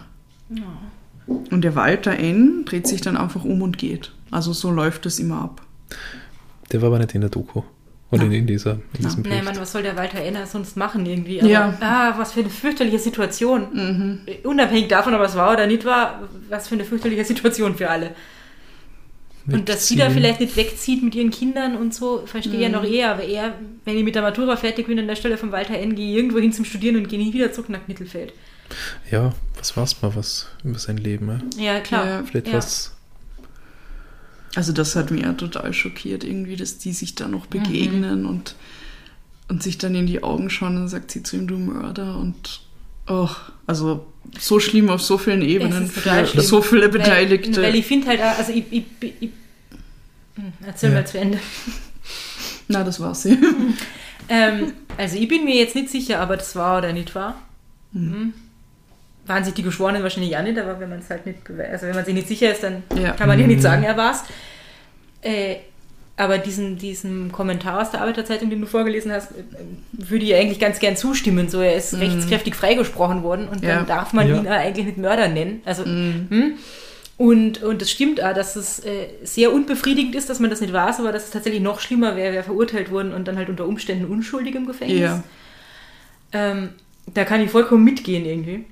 Und 1.28 1.62
der 1.62 1.76
Walter 1.76 2.18
N. 2.18 2.64
dreht 2.64 2.88
sich 2.88 3.02
dann 3.02 3.18
einfach 3.18 3.44
um 3.44 3.62
und 3.62 3.78
geht. 3.78 4.14
Also 4.32 4.54
so 4.54 4.72
läuft 4.72 5.06
es 5.06 5.20
immer 5.20 5.42
ab. 5.42 5.62
Der 6.72 6.82
war 6.82 6.88
aber 6.88 7.00
nicht 7.00 7.16
in 7.16 7.20
der 7.20 7.30
Doku. 7.30 7.64
Oder 8.12 8.24
in, 8.24 8.30
Nein. 8.30 8.40
in, 8.40 8.48
dieser, 8.48 8.72
in 8.72 9.04
diesem 9.04 9.24
Bericht. 9.24 9.44
Mann, 9.44 9.58
was 9.60 9.74
soll 9.74 9.84
der 9.84 9.98
Walter 9.98 10.20
Enner 10.20 10.46
sonst 10.46 10.78
machen 10.78 11.06
irgendwie? 11.06 11.42
Aber, 11.42 11.50
Ja. 11.50 11.78
Ah, 11.82 12.14
was 12.18 12.32
für 12.32 12.40
eine 12.40 12.50
fürchterliche 12.50 13.00
Situation. 13.00 13.68
Mhm. 13.74 14.20
Unabhängig 14.46 14.88
davon, 14.88 15.14
ob 15.16 15.22
es 15.22 15.36
war 15.36 15.52
oder 15.52 15.68
nicht 15.68 15.84
war, 15.84 16.30
was 16.48 16.70
für 16.70 16.76
eine 16.76 16.86
fürchterliche 16.86 17.26
Situation 17.26 17.76
für 17.76 17.90
alle. 17.90 18.16
Und 19.50 19.70
dass 19.70 19.88
sie 19.88 19.96
da 19.96 20.06
Wegziehen. 20.06 20.18
vielleicht 20.18 20.40
nicht 20.42 20.56
wegzieht 20.58 21.04
mit 21.04 21.16
ihren 21.16 21.32
Kindern 21.32 21.78
und 21.78 21.94
so, 21.94 22.26
verstehe 22.26 22.56
ich 22.56 22.62
ja 22.62 22.70
noch 22.70 22.84
eher. 22.84 23.12
Aber 23.12 23.24
eher, 23.24 23.54
wenn 23.86 23.98
ich 23.98 24.04
mit 24.04 24.16
der 24.16 24.22
Matura 24.22 24.58
fertig 24.58 24.88
bin, 24.88 25.00
an 25.00 25.08
der 25.08 25.16
Stelle 25.16 25.38
von 25.38 25.54
Walter 25.54 25.76
N. 25.76 25.96
gehe 25.96 26.12
ich 26.12 26.18
irgendwo 26.18 26.40
hin 26.40 26.52
zum 26.52 26.66
Studieren 26.66 26.98
und 26.98 27.08
gehe 27.08 27.18
nie 27.18 27.34
wieder 27.34 27.54
zurück 27.54 27.70
nach 27.70 27.88
Mittelfeld. 27.88 28.34
Ja, 29.10 29.34
was 29.56 29.78
weiß 29.78 30.02
man 30.02 30.16
was 30.16 30.48
über 30.66 30.80
sein 30.80 30.98
Leben? 30.98 31.42
Ja? 31.58 31.76
Ja, 31.76 31.80
klar. 31.80 32.06
Ja, 32.06 32.24
Vielleicht 32.24 32.48
ja. 32.48 32.54
was. 32.56 32.94
Also 34.56 34.74
das 34.74 34.96
hat 34.96 35.12
mich 35.12 35.22
ja 35.24 35.34
total 35.34 35.74
schockiert 35.74 36.24
irgendwie, 36.24 36.56
dass 36.58 36.78
die 36.78 36.92
sich 36.92 37.16
da 37.16 37.28
noch 37.28 37.46
begegnen 37.46 38.26
und, 38.26 38.56
und 39.48 39.64
sich 39.64 39.78
dann 39.78 39.96
in 39.96 40.08
die 40.08 40.24
Augen 40.24 40.50
schauen 40.50 40.70
und 40.70 40.82
dann 40.82 40.88
sagt 40.90 41.12
sie 41.12 41.24
zu 41.24 41.38
ihm, 41.38 41.48
du 41.48 41.58
Mörder 41.58 42.18
und 42.18 42.62
oh, 43.08 43.30
also 43.66 44.06
so 44.40 44.60
schlimm 44.60 44.90
auf 44.90 45.02
so 45.02 45.18
vielen 45.18 45.42
Ebenen 45.42 45.88
für 45.88 46.26
so 46.42 46.62
viele 46.62 46.84
Weil, 46.84 46.90
Beteiligte. 46.90 47.62
weil 47.62 47.76
ich 47.76 47.86
finde 47.86 48.08
halt, 48.08 48.22
auch- 48.22 48.38
also 48.38 48.52
ich, 48.52 48.64
ich, 48.72 48.84
ich 49.02 49.30
Hm, 50.36 50.54
Erzähl 50.66 50.90
Ja. 50.92 50.96
mal 50.98 51.08
zu 51.08 51.18
Ende. 51.20 51.40
Na, 52.68 52.84
das 52.84 53.00
war 53.00 53.16
sie. 53.16 53.38
Ähm, 54.30 54.74
also 54.98 55.16
ich 55.16 55.30
bin 55.30 55.46
mir 55.46 55.56
jetzt 55.56 55.74
nicht 55.74 55.90
sicher, 55.90 56.20
aber 56.20 56.36
das 56.36 56.54
war 56.58 56.80
oder 56.80 56.92
nicht 56.92 57.16
war. 57.16 57.42
Mhm. 57.94 58.34
Waren 59.26 59.46
sich 59.46 59.54
die 59.54 59.64
Geschworenen 59.64 60.04
wahrscheinlich 60.04 60.36
auch 60.36 60.44
nicht, 60.44 60.58
aber 60.60 60.78
wenn 60.82 60.90
man 60.90 61.00
es 61.00 61.10
halt 61.10 61.26
nicht 61.26 61.38
also 61.50 61.86
wenn 61.88 61.96
man 61.96 62.04
sich 62.04 62.14
nicht 62.14 62.28
sicher 62.28 62.52
ist, 62.52 62.62
dann 62.62 62.84
Ja. 63.02 63.12
kann 63.14 63.30
man 63.30 63.40
ja 63.40 63.48
nicht 63.48 63.60
Mhm. 63.60 63.62
sagen, 63.62 63.84
er 63.84 63.96
war's. 63.96 64.26
Äh, 65.22 65.56
aber 66.18 66.40
diesen, 66.40 66.78
diesem 66.78 67.32
Kommentar 67.32 67.82
aus 67.82 67.92
der 67.92 68.02
Arbeiterzeitung, 68.02 68.50
den 68.50 68.60
du 68.62 68.68
vorgelesen 68.68 69.12
hast, 69.12 69.32
äh, 69.32 69.36
würde 69.94 70.26
ich 70.26 70.34
eigentlich 70.36 70.60
ganz 70.60 70.80
gern 70.80 70.98
zustimmen. 70.98 71.48
So, 71.48 71.62
er 71.62 71.76
ist 71.76 71.94
rechtskräftig 71.94 72.56
freigesprochen 72.56 73.22
worden 73.24 73.48
und 73.48 73.64
Ja. 73.64 73.76
dann 73.76 73.86
darf 73.86 74.14
man 74.14 74.28
Ja. 74.28 74.38
ihn 74.38 74.48
eigentlich 74.48 74.86
nicht 74.88 74.98
Mörder 74.98 75.28
nennen. 75.28 75.62
Also, 75.64 75.86
hm? 75.86 76.54
Und, 77.18 77.64
und 77.64 77.82
es 77.82 77.90
stimmt 77.92 78.22
auch, 78.24 78.34
dass 78.34 78.56
es 78.56 78.80
äh, 78.86 79.08
sehr 79.24 79.52
unbefriedigend 79.52 80.14
ist, 80.16 80.30
dass 80.30 80.40
man 80.40 80.50
das 80.52 80.62
nicht 80.62 80.74
weiß, 80.74 81.00
aber 81.00 81.12
dass 81.12 81.26
es 81.26 81.32
tatsächlich 81.32 81.62
noch 81.64 81.80
schlimmer 81.80 82.16
wäre, 82.16 82.34
wer 82.34 82.44
verurteilt 82.44 82.92
worden 82.92 83.12
und 83.14 83.28
dann 83.28 83.38
halt 83.38 83.50
unter 83.50 83.66
Umständen 83.66 84.06
unschuldig 84.06 84.54
im 84.56 84.68
Gefängnis. 84.68 85.00
Ja. 85.02 85.24
Ähm, 86.34 86.70
da 87.14 87.24
kann 87.26 87.42
ich 87.42 87.50
vollkommen 87.50 87.84
mitgehen 87.84 88.26
irgendwie. 88.26 88.66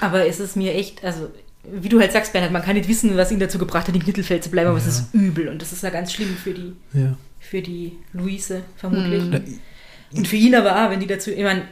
Aber 0.00 0.26
es 0.26 0.40
ist 0.40 0.56
mir 0.56 0.74
echt, 0.74 1.04
also 1.04 1.30
wie 1.64 1.88
du 1.88 2.00
halt 2.00 2.12
sagst, 2.12 2.32
Bernhard, 2.32 2.52
man 2.52 2.62
kann 2.62 2.74
nicht 2.76 2.88
wissen, 2.88 3.16
was 3.16 3.30
ihn 3.30 3.38
dazu 3.40 3.58
gebracht 3.58 3.86
hat, 3.88 3.94
in 3.94 4.02
Mittelfeld 4.04 4.42
zu 4.44 4.50
bleiben, 4.50 4.68
aber 4.70 4.78
es 4.78 4.84
Ja. 4.84 4.90
ist 4.90 5.14
übel 5.14 5.48
und 5.48 5.60
das 5.60 5.72
ist 5.72 5.82
ja 5.82 5.90
ganz 5.90 6.12
schlimm 6.12 6.34
für 6.36 6.54
die, 6.54 6.72
Ja. 6.94 7.16
für 7.38 7.60
die 7.62 7.92
Luise 8.12 8.62
vermutlich. 8.76 9.22
Mhm. 9.24 9.58
Und 10.16 10.26
für 10.28 10.36
ihn 10.36 10.54
aber 10.54 10.72
auch, 10.86 10.90
wenn 10.90 11.00
die 11.00 11.06
dazu, 11.06 11.30
ich 11.30 11.42
meine, 11.42 11.62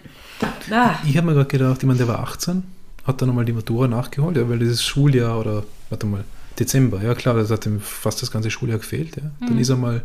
ah, 0.70 0.94
Ich 1.06 1.16
habe 1.16 1.26
mir 1.26 1.34
gerade 1.34 1.48
gedacht, 1.48 1.78
ich 1.80 1.86
meine, 1.86 1.98
der 1.98 2.08
war 2.08 2.20
18, 2.20 2.62
hat 3.04 3.20
dann 3.20 3.28
nochmal 3.28 3.44
die 3.44 3.52
Matura 3.52 3.88
nachgeholt, 3.88 4.36
ja, 4.36 4.48
weil 4.48 4.58
dieses 4.58 4.84
Schuljahr 4.84 5.38
oder, 5.40 5.64
warte 5.88 6.06
mal, 6.06 6.24
Dezember, 6.58 7.02
ja 7.02 7.14
klar, 7.14 7.34
das 7.36 7.50
hat 7.50 7.64
ihm 7.66 7.80
fast 7.80 8.20
das 8.20 8.30
ganze 8.30 8.50
Schuljahr 8.50 8.78
gefehlt. 8.78 9.16
Ja. 9.16 9.22
Dann 9.40 9.54
Mhm. 9.54 9.58
ist 9.60 9.68
er 9.70 9.76
mal 9.76 10.02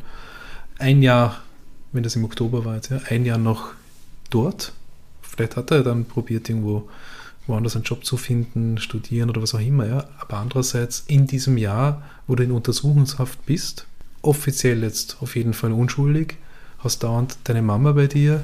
ein 0.80 1.02
Jahr, 1.04 1.42
wenn 1.92 2.04
das 2.04 2.16
im 2.16 2.24
Oktober 2.24 2.64
war 2.66 2.76
jetzt, 2.76 2.90
ja, 2.90 3.00
ein 3.10 3.26
Jahr 3.26 3.38
noch 3.38 3.74
dort. 4.30 4.72
Vielleicht 5.22 5.56
hat 5.58 5.72
er 5.72 5.84
dann 5.84 6.06
probiert, 6.06 6.48
irgendwo 6.50 6.90
woanders 7.48 7.76
einen 7.76 7.84
Job 7.84 8.06
zu 8.06 8.18
finden, 8.18 8.78
studieren 8.78 9.30
oder 9.30 9.42
was 9.42 9.56
auch 9.56 9.60
immer, 9.60 9.88
ja. 9.88 10.06
Aber 10.20 10.38
andererseits, 10.38 11.04
in 11.08 11.28
diesem 11.28 11.58
Jahr, 11.58 12.02
wo 12.28 12.36
du 12.36 12.44
in 12.44 12.52
Untersuchungshaft 12.52 13.46
bist, 13.46 13.86
offiziell 14.22 14.84
jetzt 14.84 15.18
auf 15.22 15.36
jeden 15.36 15.54
Fall 15.54 15.72
unschuldig, 15.72 16.38
hast 16.80 17.04
dauernd 17.04 17.38
deine 17.44 17.62
Mama 17.62 17.92
bei 17.92 18.08
dir, 18.08 18.44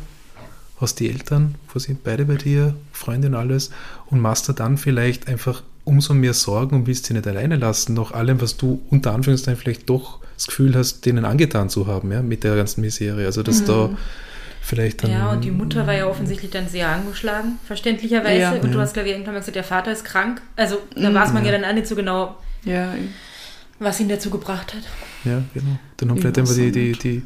hast 0.79 0.99
die 0.99 1.09
Eltern, 1.09 1.55
wo 1.73 1.79
sind 1.79 2.03
beide 2.03 2.25
bei 2.25 2.35
dir, 2.35 2.75
Freundin, 2.91 3.35
alles, 3.35 3.69
und 4.07 4.19
machst 4.19 4.47
dir 4.47 4.53
dann 4.53 4.77
vielleicht 4.77 5.27
einfach 5.27 5.63
umso 5.83 6.13
mehr 6.13 6.33
Sorgen 6.33 6.75
und 6.75 6.87
willst 6.87 7.05
sie 7.05 7.13
nicht 7.13 7.27
alleine 7.27 7.55
lassen, 7.55 7.95
nach 7.95 8.11
allem, 8.11 8.41
was 8.41 8.57
du 8.57 8.81
unter 8.89 9.13
Anführungszeichen 9.13 9.59
vielleicht 9.59 9.89
doch 9.89 10.19
das 10.35 10.47
Gefühl 10.47 10.75
hast, 10.75 11.05
denen 11.05 11.25
angetan 11.25 11.69
zu 11.69 11.87
haben, 11.87 12.11
ja, 12.11 12.21
mit 12.21 12.43
der 12.43 12.55
ganzen 12.55 12.81
Misere. 12.81 13.25
Also, 13.25 13.43
dass 13.43 13.65
da 13.65 13.89
vielleicht 14.69 15.03
dann. 15.03 15.11
ja, 15.11 15.31
und 15.31 15.43
die 15.43 15.51
Mutter 15.51 15.85
war 15.87 15.93
ja 15.93 16.05
offensichtlich 16.07 16.51
dann 16.51 16.67
sehr 16.69 16.87
angeschlagen, 16.89 17.59
verständlicherweise. 17.65 18.39
Ja. 18.39 18.51
und 18.53 18.71
du 18.71 18.77
Ja. 18.77 18.81
hast, 18.83 18.93
glaube 18.93 19.09
ich, 19.09 19.13
irgendwann 19.15 19.33
mal 19.33 19.39
gesagt, 19.39 19.55
der 19.55 19.63
Vater 19.63 19.91
ist 19.91 20.05
krank. 20.05 20.41
Also 20.55 20.77
da 20.95 21.13
weiß 21.13 21.33
man 21.33 21.43
ja 21.45 21.51
dann 21.51 21.65
auch 21.65 21.73
nicht 21.73 21.87
so 21.87 21.95
genau, 21.95 22.37
Ja, 22.63 22.93
was 23.79 23.99
ihn 23.99 24.09
dazu 24.09 24.29
gebracht 24.29 24.73
hat. 24.73 24.83
Ja, 25.25 25.41
genau. 25.53 25.77
Dann 25.97 26.09
haben 26.09 26.17
Ich 26.17 26.21
vielleicht 26.21 26.37
einfach 26.39 26.53
die, 26.55 26.71
die, 26.71 26.91
die 26.93 27.23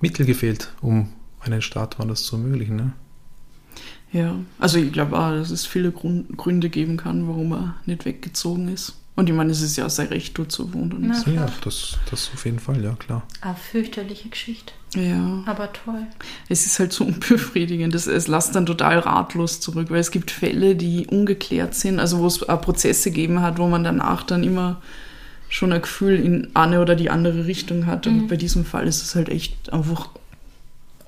Mittel 0.00 0.26
gefehlt, 0.26 0.72
um 0.80 1.08
einen 1.40 1.62
Start 1.62 1.98
woanders 1.98 2.22
zu 2.24 2.36
ermöglichen. 2.36 2.76
Ne? 2.76 2.92
ja. 4.12 4.34
Also 4.58 4.78
ich 4.78 4.92
glaube 4.92 5.18
auch, 5.18 5.30
dass 5.30 5.50
es 5.50 5.66
viele 5.66 5.90
Grund, 5.92 6.36
Gründe 6.36 6.68
geben 6.68 6.96
kann, 6.96 7.26
warum 7.28 7.52
er 7.52 7.74
nicht 7.86 8.04
weggezogen 8.04 8.68
ist. 8.68 8.94
Und 9.14 9.28
ich 9.28 9.34
meine, 9.34 9.52
es 9.52 9.60
ist 9.60 9.76
ja 9.76 9.88
sein 9.90 10.06
Recht, 10.08 10.38
dort 10.38 10.50
zu 10.52 10.72
wohnen. 10.72 10.96
Na. 11.08 11.14
So, 11.14 11.30
ja, 11.30 11.46
das, 11.64 11.98
das 12.10 12.30
auf 12.32 12.44
jeden 12.46 12.58
Fall, 12.58 12.82
ja, 12.82 12.94
klar. 12.94 13.26
Eine 13.42 13.54
fürchterliche 13.56 14.28
Geschichte, 14.30 14.72
Ja. 14.94 15.42
aber 15.46 15.72
toll. 15.72 16.06
Es 16.48 16.66
ist 16.66 16.78
halt 16.78 16.92
so 16.92 17.04
unbefriedigend. 17.04 17.94
Es, 17.94 18.06
es 18.06 18.28
lässt 18.28 18.54
dann 18.54 18.66
total 18.66 18.98
ratlos 18.98 19.60
zurück, 19.60 19.86
weil 19.90 20.00
es 20.00 20.10
gibt 20.10 20.30
Fälle, 20.30 20.76
die 20.76 21.06
ungeklärt 21.06 21.74
sind, 21.74 21.98
also 21.98 22.18
wo 22.18 22.26
es 22.26 22.46
auch 22.48 22.60
Prozesse 22.60 23.10
gegeben 23.10 23.40
hat, 23.40 23.58
wo 23.58 23.66
man 23.68 23.84
danach 23.84 24.22
dann 24.22 24.42
immer 24.44 24.82
schon 25.48 25.72
ein 25.72 25.82
Gefühl 25.82 26.14
in 26.18 26.48
eine 26.54 26.80
oder 26.80 26.94
die 26.94 27.10
andere 27.10 27.46
Richtung 27.46 27.86
hat. 27.86 28.06
Und 28.06 28.28
bei 28.28 28.36
diesem 28.36 28.64
Fall 28.64 28.86
ist 28.86 29.02
es 29.02 29.14
halt 29.14 29.28
echt 29.28 29.72
einfach, 29.72 30.08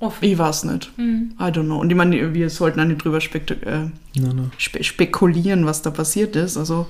Offen. 0.00 0.24
ich 0.28 0.36
weiß 0.36 0.64
nicht. 0.64 0.90
Mhm. 0.98 1.32
I 1.38 1.44
don't 1.44 1.64
know. 1.64 1.78
Und 1.80 1.90
ich 1.90 1.96
meine, 1.96 2.34
wir 2.34 2.50
sollten 2.50 2.80
auch 2.80 2.84
nicht 2.84 3.02
drüber 3.04 3.18
spekta- 3.18 3.62
äh, 3.62 3.88
Nein, 4.16 4.36
nein. 4.36 4.50
spe 4.58 4.82
spekulieren, 4.84 5.64
was 5.66 5.82
da 5.82 5.90
passiert 5.90 6.36
ist. 6.36 6.56
Also 6.56 6.86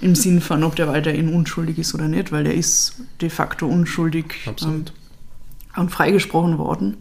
im 0.00 0.14
Sinn 0.16 0.40
von, 0.40 0.64
ob 0.64 0.74
der 0.76 0.88
weiterhin 0.88 1.32
unschuldig 1.32 1.78
ist 1.78 1.94
oder 1.94 2.08
nicht, 2.08 2.32
weil 2.32 2.44
der 2.44 2.54
ist 2.54 2.96
de 3.20 3.30
facto 3.30 3.66
unschuldig 3.66 4.26
ähm, 4.46 4.50
Absolut. 4.52 4.92
Und 5.76 5.90
freigesprochen 5.90 6.58
worden. 6.58 6.98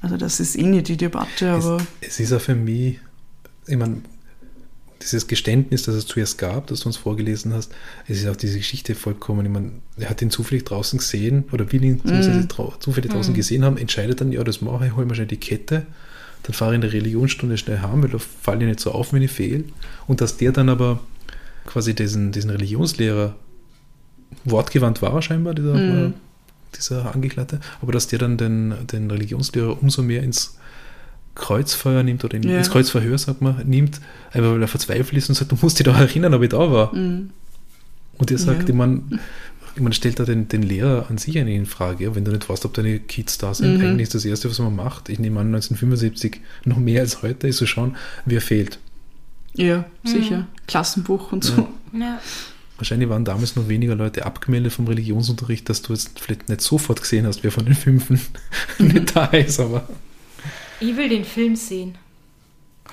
Also 0.00 0.16
das 0.16 0.40
ist 0.40 0.56
eh 0.56 0.64
nicht 0.64 0.88
die 0.88 0.96
Debatte, 0.96 1.50
aber 1.50 1.78
Es, 2.00 2.08
es 2.08 2.20
ist 2.20 2.32
auch 2.32 2.40
für 2.40 2.54
mich, 2.54 2.98
ich 3.66 3.76
meine, 3.76 4.02
dieses 5.00 5.26
Geständnis, 5.26 5.84
das 5.84 5.94
es 5.94 6.06
zuerst 6.06 6.38
gab, 6.38 6.66
das 6.66 6.80
du 6.80 6.88
uns 6.88 6.96
vorgelesen 6.96 7.52
hast, 7.52 7.72
es 8.06 8.20
ist 8.20 8.28
auch 8.28 8.36
diese 8.36 8.58
Geschichte 8.58 8.94
vollkommen, 8.94 9.46
ich 9.46 9.52
meine, 9.52 9.72
er 9.98 10.10
hat 10.10 10.22
ihn 10.22 10.30
zufällig 10.30 10.64
draußen 10.64 10.98
gesehen 10.98 11.44
oder 11.52 11.70
will 11.72 11.84
ihn 11.84 12.00
mm. 12.04 12.48
zufällig 12.80 13.10
draußen 13.10 13.34
gesehen 13.34 13.64
haben, 13.64 13.76
entscheidet 13.76 14.20
dann, 14.20 14.32
ja, 14.32 14.42
das 14.44 14.60
mache 14.60 14.86
ich, 14.86 14.96
hol 14.96 15.04
mir 15.04 15.14
schnell 15.14 15.26
die 15.26 15.36
Kette, 15.36 15.86
dann 16.44 16.52
fahre 16.52 16.72
ich 16.72 16.76
in 16.76 16.80
der 16.82 16.92
Religionsstunde 16.92 17.56
schnell 17.56 17.80
heim, 17.80 18.02
weil 18.02 18.10
da 18.10 18.18
falle 18.18 18.60
ich 18.60 18.68
nicht 18.68 18.80
so 18.80 18.92
auf, 18.92 19.12
wenn 19.12 19.22
ich 19.22 19.30
fehle. 19.30 19.64
Und 20.06 20.20
dass 20.20 20.36
der 20.36 20.52
dann 20.52 20.68
aber 20.68 21.00
quasi 21.64 21.94
diesen, 21.94 22.32
diesen 22.32 22.50
Religionslehrer 22.50 23.34
wortgewandt 24.44 25.00
war 25.00 25.20
scheinbar, 25.22 25.54
dieser, 25.54 25.74
Mhm. 25.74 26.14
Dieser 26.76 27.14
Angeklagte, 27.14 27.60
aber 27.80 27.92
dass 27.92 28.06
der 28.08 28.18
dann 28.18 28.36
den, 28.36 28.74
den 28.92 29.10
Religionslehrer 29.10 29.80
umso 29.82 30.02
mehr 30.02 30.22
ins 30.22 30.56
Kreuzfeuer 31.34 32.02
nimmt 32.02 32.24
oder 32.24 32.36
in, 32.36 32.42
Ja. 32.44 32.58
ins 32.58 32.70
Kreuzverhör, 32.70 33.18
sagt 33.18 33.40
man, 33.42 33.66
nimmt, 33.66 34.00
einfach 34.32 34.52
weil 34.52 34.62
er 34.62 34.68
verzweifelt 34.68 35.14
ist 35.18 35.28
und 35.28 35.34
sagt, 35.34 35.50
du 35.52 35.56
musst 35.60 35.78
dich 35.78 35.84
doch 35.84 35.96
erinnern, 35.96 36.34
ob 36.34 36.42
ich 36.42 36.50
da 36.50 36.70
war. 36.70 36.94
Mhm. 36.94 37.30
Und 38.18 38.30
er 38.30 38.38
sagt, 38.38 38.62
Ja. 38.62 38.68
ich 38.68 38.74
meine, 38.74 39.02
man 39.76 39.92
stellt 39.92 40.20
da 40.20 40.24
den, 40.24 40.46
den 40.46 40.62
Lehrer 40.62 41.06
an 41.10 41.18
sich 41.18 41.36
eine 41.36 41.52
in 41.52 41.66
Frage, 41.66 42.04
ja, 42.04 42.14
wenn 42.14 42.24
du 42.24 42.30
nicht 42.30 42.48
weißt, 42.48 42.64
ob 42.64 42.74
deine 42.74 43.00
Kids 43.00 43.38
da 43.38 43.52
sind. 43.54 43.78
Mhm. 43.78 43.84
Eigentlich 43.86 44.02
ist 44.04 44.14
das 44.14 44.24
Erste, 44.24 44.48
was 44.48 44.60
man 44.60 44.76
macht. 44.76 45.08
Ich 45.08 45.18
nehme 45.18 45.40
an, 45.40 45.48
1975 45.48 46.40
noch 46.64 46.76
mehr 46.76 47.00
als 47.00 47.22
heute 47.22 47.48
ist 47.48 47.56
zu 47.56 47.66
schauen, 47.66 47.96
wer 48.24 48.40
fehlt. 48.40 48.78
Ja, 49.54 49.84
sicher. 50.04 50.46
Klassenbuch 50.68 51.32
und 51.32 51.42
so. 51.44 51.68
Ja. 51.92 52.20
Wahrscheinlich 52.76 53.08
waren 53.08 53.24
damals 53.24 53.54
noch 53.56 53.68
weniger 53.68 53.94
Leute 53.94 54.26
abgemeldet 54.26 54.72
vom 54.72 54.86
Religionsunterricht, 54.88 55.68
dass 55.68 55.82
du 55.82 55.92
jetzt 55.92 56.18
vielleicht 56.18 56.48
nicht 56.48 56.60
sofort 56.60 57.00
gesehen 57.00 57.26
hast, 57.26 57.44
wer 57.44 57.52
von 57.52 57.64
den 57.64 57.74
Fünfen 57.74 58.20
nicht 58.78 59.14
da 59.14 59.26
ist, 59.26 59.60
aber 59.60 59.88
Ich 60.80 60.96
will 60.96 61.08
den 61.08 61.24
Film 61.24 61.54
sehen. 61.56 61.94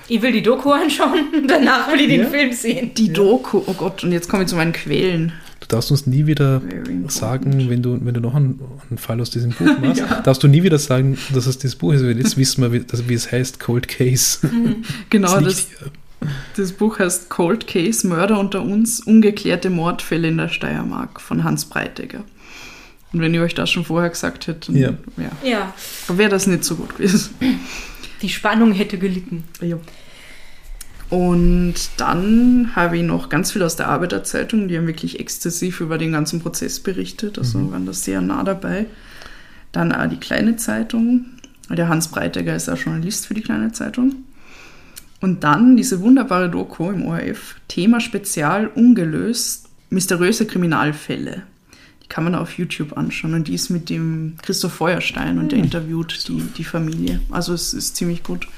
Ich 0.08 0.20
will 0.22 0.32
die 0.32 0.42
Doku 0.42 0.70
anschauen 0.70 1.46
danach 1.48 1.92
will 1.92 2.00
ich 2.00 2.08
den 2.08 2.22
Ja. 2.22 2.26
Film 2.28 2.52
sehen. 2.52 2.90
Die 2.96 3.12
Doku, 3.12 3.62
oh 3.66 3.74
Gott, 3.74 4.02
und 4.04 4.12
jetzt 4.12 4.28
komme 4.28 4.44
ich 4.44 4.48
zu 4.48 4.56
meinen 4.56 4.72
Quellen. 4.72 5.32
du 5.60 5.66
darfst 5.68 5.90
uns 5.90 6.06
nie 6.06 6.26
wieder 6.26 6.60
sagen, 7.08 7.68
wenn 7.70 7.82
du, 7.82 7.98
wenn 8.04 8.14
du 8.14 8.20
noch 8.20 8.34
einen, 8.34 8.60
einen 8.88 8.98
Fall 8.98 9.20
aus 9.20 9.30
diesem 9.30 9.50
Buch 9.52 9.78
machst, 9.80 10.02
darfst 10.24 10.42
du 10.42 10.48
nie 10.48 10.62
wieder 10.62 10.78
sagen, 10.78 11.18
dass 11.34 11.46
es 11.46 11.58
das 11.58 11.76
Buch 11.76 11.92
ist, 11.92 12.02
weil 12.04 12.18
jetzt 12.18 12.36
wissen 12.36 12.62
wir, 12.62 12.72
wie, 12.72 12.80
dass, 12.80 13.08
wie 13.08 13.14
es 13.14 13.30
heißt, 13.32 13.58
Cold 13.60 13.88
Case. 13.88 14.38
Genau, 15.10 15.40
das, 15.40 15.68
hier. 15.68 15.90
Das 16.56 16.72
Buch 16.72 16.98
heißt 16.98 17.28
Cold 17.28 17.66
Case, 17.66 18.06
Mörder 18.06 18.38
unter 18.38 18.62
uns, 18.62 19.00
ungeklärte 19.00 19.70
Mordfälle 19.70 20.28
in 20.28 20.38
der 20.38 20.48
Steiermark 20.48 21.20
von 21.20 21.44
Hans 21.44 21.66
Breitegger. 21.66 22.24
Und 23.12 23.20
wenn 23.20 23.34
ihr 23.34 23.42
euch 23.42 23.54
das 23.54 23.70
schon 23.70 23.84
vorher 23.84 24.10
gesagt 24.10 24.46
hättet, 24.46 24.68
dann 24.68 24.76
Ja. 24.76 24.90
ja. 25.16 25.30
Ja, 25.42 25.74
wäre 26.08 26.30
das 26.30 26.46
nicht 26.46 26.64
so 26.64 26.76
gut 26.76 26.96
gewesen. 26.96 27.30
die 28.22 28.28
Spannung 28.28 28.72
hätte 28.72 28.98
gelitten. 28.98 29.44
Ja. 29.60 29.78
Und 31.10 31.74
dann 31.98 32.74
habe 32.74 32.96
ich 32.96 33.02
noch 33.02 33.28
ganz 33.28 33.52
viel 33.52 33.62
aus 33.62 33.76
der 33.76 33.88
Arbeiterzeitung, 33.88 34.68
die 34.68 34.78
haben 34.78 34.86
wirklich 34.86 35.20
exzessiv 35.20 35.82
über 35.82 35.98
den 35.98 36.12
ganzen 36.12 36.40
Prozess 36.40 36.80
berichtet, 36.80 37.38
also 37.38 37.70
waren 37.70 37.84
da 37.84 37.92
sehr 37.92 38.22
nah 38.22 38.42
dabei. 38.44 38.86
Dann 39.72 39.92
auch 39.92 40.08
die 40.08 40.16
kleine 40.16 40.56
Zeitung, 40.56 41.26
der 41.68 41.88
Hans 41.88 42.08
Breitegger 42.08 42.56
ist 42.56 42.70
auch 42.70 42.78
Journalist 42.78 43.26
für 43.26 43.34
die 43.34 43.42
kleine 43.42 43.72
Zeitung. 43.72 44.24
Und 45.22 45.44
dann 45.44 45.76
diese 45.76 46.00
wunderbare 46.00 46.50
Doku 46.50 46.90
im 46.90 47.06
ORF, 47.06 47.54
Thema 47.68 48.00
Spezial 48.00 48.66
ungelöst, 48.66 49.68
mysteriöse 49.88 50.46
Kriminalfälle. 50.46 51.42
Die 52.02 52.08
kann 52.08 52.24
man 52.24 52.34
auf 52.34 52.58
YouTube 52.58 52.96
anschauen 52.96 53.34
und 53.34 53.46
die 53.46 53.54
ist 53.54 53.70
mit 53.70 53.88
dem 53.88 54.34
Christoph 54.42 54.72
Feuerstein 54.72 55.38
und 55.38 55.52
der 55.52 55.60
interviewt 55.60 56.28
die, 56.28 56.42
die 56.56 56.64
Familie. 56.64 57.20
Also 57.30 57.54
es 57.54 57.72
ist 57.72 57.94
ziemlich 57.94 58.24
gut. 58.24 58.48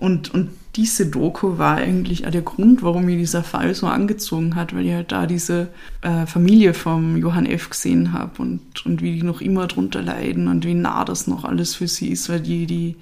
Und, 0.00 0.34
und 0.34 0.50
diese 0.74 1.06
Doku 1.06 1.58
war 1.58 1.76
eigentlich 1.76 2.26
auch 2.26 2.32
der 2.32 2.42
Grund, 2.42 2.82
warum 2.82 3.04
mir 3.04 3.16
dieser 3.16 3.44
Fall 3.44 3.72
so 3.72 3.86
angezogen 3.86 4.56
hat, 4.56 4.74
weil 4.74 4.86
ich 4.86 4.92
halt 4.94 5.12
da 5.12 5.26
diese 5.26 5.68
äh, 6.00 6.26
Familie 6.26 6.74
vom 6.74 7.16
Johann 7.16 7.46
F. 7.46 7.70
gesehen 7.70 8.12
habe 8.12 8.42
und, 8.42 8.84
und 8.84 9.02
wie 9.02 9.12
die 9.12 9.22
noch 9.22 9.40
immer 9.40 9.68
drunter 9.68 10.02
leiden 10.02 10.48
und 10.48 10.66
wie 10.66 10.74
nah 10.74 11.04
das 11.04 11.28
noch 11.28 11.44
alles 11.44 11.76
für 11.76 11.86
sie 11.86 12.08
ist, 12.08 12.28
weil 12.28 12.40
die, 12.40 12.66
die 12.66 12.96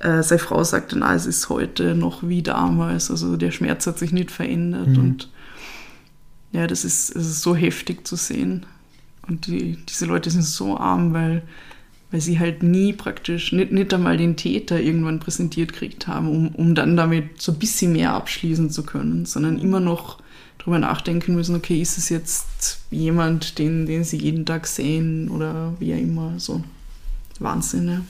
äh, 0.00 0.22
seine 0.22 0.38
Frau 0.38 0.62
sagte, 0.64 0.98
na, 0.98 1.14
es 1.14 1.26
ist 1.26 1.48
heute 1.48 1.94
noch 1.94 2.22
wie 2.26 2.42
damals, 2.42 3.10
also 3.10 3.36
der 3.36 3.50
Schmerz 3.50 3.86
hat 3.86 3.98
sich 3.98 4.12
nicht 4.12 4.30
verändert 4.30 4.88
Mhm. 4.88 4.98
und 4.98 5.28
ja, 6.52 6.66
das 6.66 6.84
ist, 6.84 7.14
es 7.14 7.26
ist 7.26 7.42
so 7.42 7.54
heftig 7.54 8.06
zu 8.06 8.16
sehen. 8.16 8.64
Und 9.28 9.46
die, 9.46 9.76
diese 9.88 10.06
Leute 10.06 10.30
sind 10.30 10.42
so 10.44 10.78
arm, 10.78 11.12
weil, 11.12 11.42
weil 12.10 12.20
sie 12.22 12.38
halt 12.38 12.62
nie 12.62 12.94
praktisch, 12.94 13.52
nicht, 13.52 13.72
nicht 13.72 13.92
einmal 13.92 14.16
den 14.16 14.36
Täter 14.36 14.80
irgendwann 14.80 15.20
präsentiert 15.20 15.74
gekriegt 15.74 16.06
haben, 16.06 16.28
um, 16.28 16.48
um 16.54 16.74
dann 16.74 16.96
damit 16.96 17.42
so 17.42 17.52
ein 17.52 17.58
bisschen 17.58 17.92
mehr 17.92 18.14
abschließen 18.14 18.70
zu 18.70 18.84
können, 18.84 19.26
sondern 19.26 19.58
immer 19.58 19.80
noch 19.80 20.18
drüber 20.56 20.78
nachdenken 20.78 21.34
müssen, 21.34 21.54
okay, 21.54 21.80
ist 21.82 21.98
es 21.98 22.08
jetzt 22.08 22.80
jemand, 22.90 23.58
den, 23.58 23.84
den 23.84 24.04
sie 24.04 24.16
jeden 24.16 24.46
Tag 24.46 24.66
sehen 24.66 25.28
oder 25.28 25.74
wie 25.78 25.92
auch 25.92 25.98
immer, 25.98 26.32
so 26.38 26.64
Wahnsinn, 27.38 27.88
ja. 27.88 28.00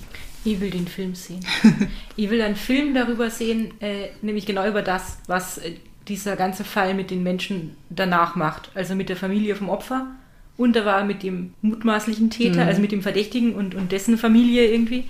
Ich 0.52 0.60
will 0.60 0.70
den 0.70 0.86
Film 0.88 1.14
sehen. 1.14 1.40
ich 2.16 2.30
will 2.30 2.40
einen 2.42 2.56
Film 2.56 2.94
darüber 2.94 3.30
sehen, 3.30 3.72
äh, 3.80 4.08
nämlich 4.22 4.46
genau 4.46 4.66
über 4.66 4.82
das, 4.82 5.18
was 5.26 5.58
äh, 5.58 5.72
dieser 6.08 6.36
ganze 6.36 6.64
Fall 6.64 6.94
mit 6.94 7.10
den 7.10 7.22
Menschen 7.22 7.72
danach 7.90 8.34
macht. 8.36 8.70
Also 8.74 8.94
mit 8.94 9.08
der 9.08 9.16
Familie 9.16 9.54
vom 9.56 9.68
Opfer 9.68 10.06
und 10.56 10.74
da 10.74 10.84
war 10.84 11.04
mit 11.04 11.22
dem 11.22 11.52
mutmaßlichen 11.62 12.30
Täter, 12.30 12.62
Mhm. 12.62 12.68
also 12.68 12.80
mit 12.80 12.92
dem 12.92 13.02
Verdächtigen 13.02 13.54
und, 13.54 13.74
und 13.74 13.92
dessen 13.92 14.16
Familie 14.18 14.66
irgendwie. 14.70 15.04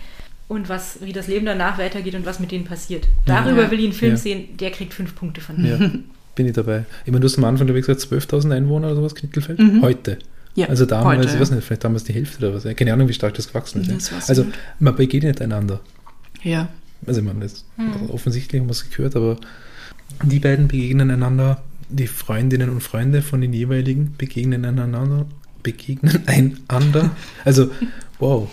Und 0.49 0.69
was, 0.71 0.99
wie 1.03 1.13
das 1.13 1.29
Leben 1.29 1.45
danach 1.45 1.77
weitergeht 1.79 2.15
und 2.15 2.25
was 2.25 2.41
mit 2.41 2.51
denen 2.53 2.65
passiert. 2.65 3.07
Darüber 3.27 3.65
Ja. 3.65 3.71
will 3.71 3.79
ich 3.81 3.85
einen 3.85 3.93
Film 3.93 4.13
Ja. 4.13 4.17
sehen, 4.17 4.57
der 4.57 4.71
kriegt 4.71 4.95
fünf 4.95 5.15
Punkte 5.15 5.43
von 5.43 5.61
mir. 5.61 5.77
Ja, 5.79 5.91
bin 6.35 6.47
ich 6.47 6.55
dabei. 6.55 6.85
Ich 7.05 7.13
meine, 7.13 7.21
du 7.21 7.27
hast 7.29 7.37
am 7.37 7.45
Anfang, 7.45 7.67
gesagt, 7.67 8.01
12.000 8.01 8.53
Einwohner 8.55 8.87
oder 8.89 8.97
sowas, 8.97 9.15
Knittelfeld? 9.15 9.59
Mhm. 9.59 9.83
Heute. 9.83 10.19
Ja, 10.59 10.67
also 10.67 10.87
damals, 10.87 11.21
heute, 11.21 11.35
ich 11.35 11.41
weiß 11.41 11.53
nicht, 11.53 11.63
vielleicht 11.63 11.85
damals 11.85 12.03
die 12.03 12.13
Hälfte 12.13 12.39
oder 12.39 12.53
was. 12.53 12.77
Keine 12.77 12.93
Ahnung, 12.93 13.09
wie 13.09 13.13
stark 13.13 13.33
das 13.35 13.47
gewachsen 13.47 13.81
ist. 13.83 14.11
Das 14.11 14.29
also 14.29 14.43
nicht. 14.43 14.59
man 14.81 14.97
begegnet 14.97 15.41
einander. 15.41 15.79
Ja, 16.43 16.69
Also 17.07 17.21
ich 17.21 17.27
meine, 17.27 17.39
das 17.39 17.65
offensichtlich 18.09 18.61
haben 18.61 18.67
wir 18.67 18.73
es 18.73 18.91
gehört, 18.91 19.15
aber 19.15 19.37
die 20.25 20.41
beiden 20.41 20.67
begegnen 20.67 21.13
einander, 21.13 21.63
die 21.89 22.09
Freundinnen 22.09 22.71
und 22.71 22.81
Freunde 22.81 23.23
von 23.23 23.41
den 23.41 23.53
jeweiligen 23.53 24.15
begegnen 24.19 24.65
einander, 24.65 25.27
begegnen 25.63 26.23
einander. 26.27 27.13
Also, 27.45 27.71
wow. 28.19 28.51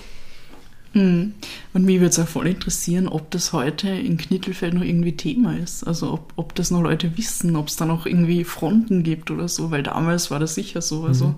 Mhm. 0.94 1.34
Und 1.74 1.86
mich 1.86 1.96
würde 1.96 2.10
es 2.10 2.20
auch 2.20 2.28
voll 2.28 2.46
interessieren, 2.46 3.08
ob 3.08 3.32
das 3.32 3.52
heute 3.52 3.90
in 3.90 4.18
Knittelfeld 4.18 4.76
noch 4.76 4.84
irgendwie 4.84 5.18
Thema 5.18 5.58
ist. 5.58 5.84
Also 5.84 6.14
ob, 6.14 6.34
ob 6.36 6.54
das 6.54 6.70
noch 6.70 6.84
Leute 6.84 7.18
wissen, 7.18 7.56
ob 7.56 7.68
es 7.68 7.78
da 7.78 7.88
noch 7.88 8.06
irgendwie 8.06 8.44
Fronten 8.44 9.02
gibt 9.02 9.32
oder 9.32 9.48
so, 9.48 9.72
weil 9.72 9.82
damals 9.82 10.30
war 10.30 10.40
das 10.40 10.54
sicher 10.54 10.84
so. 10.84 11.06
Also 11.06 11.34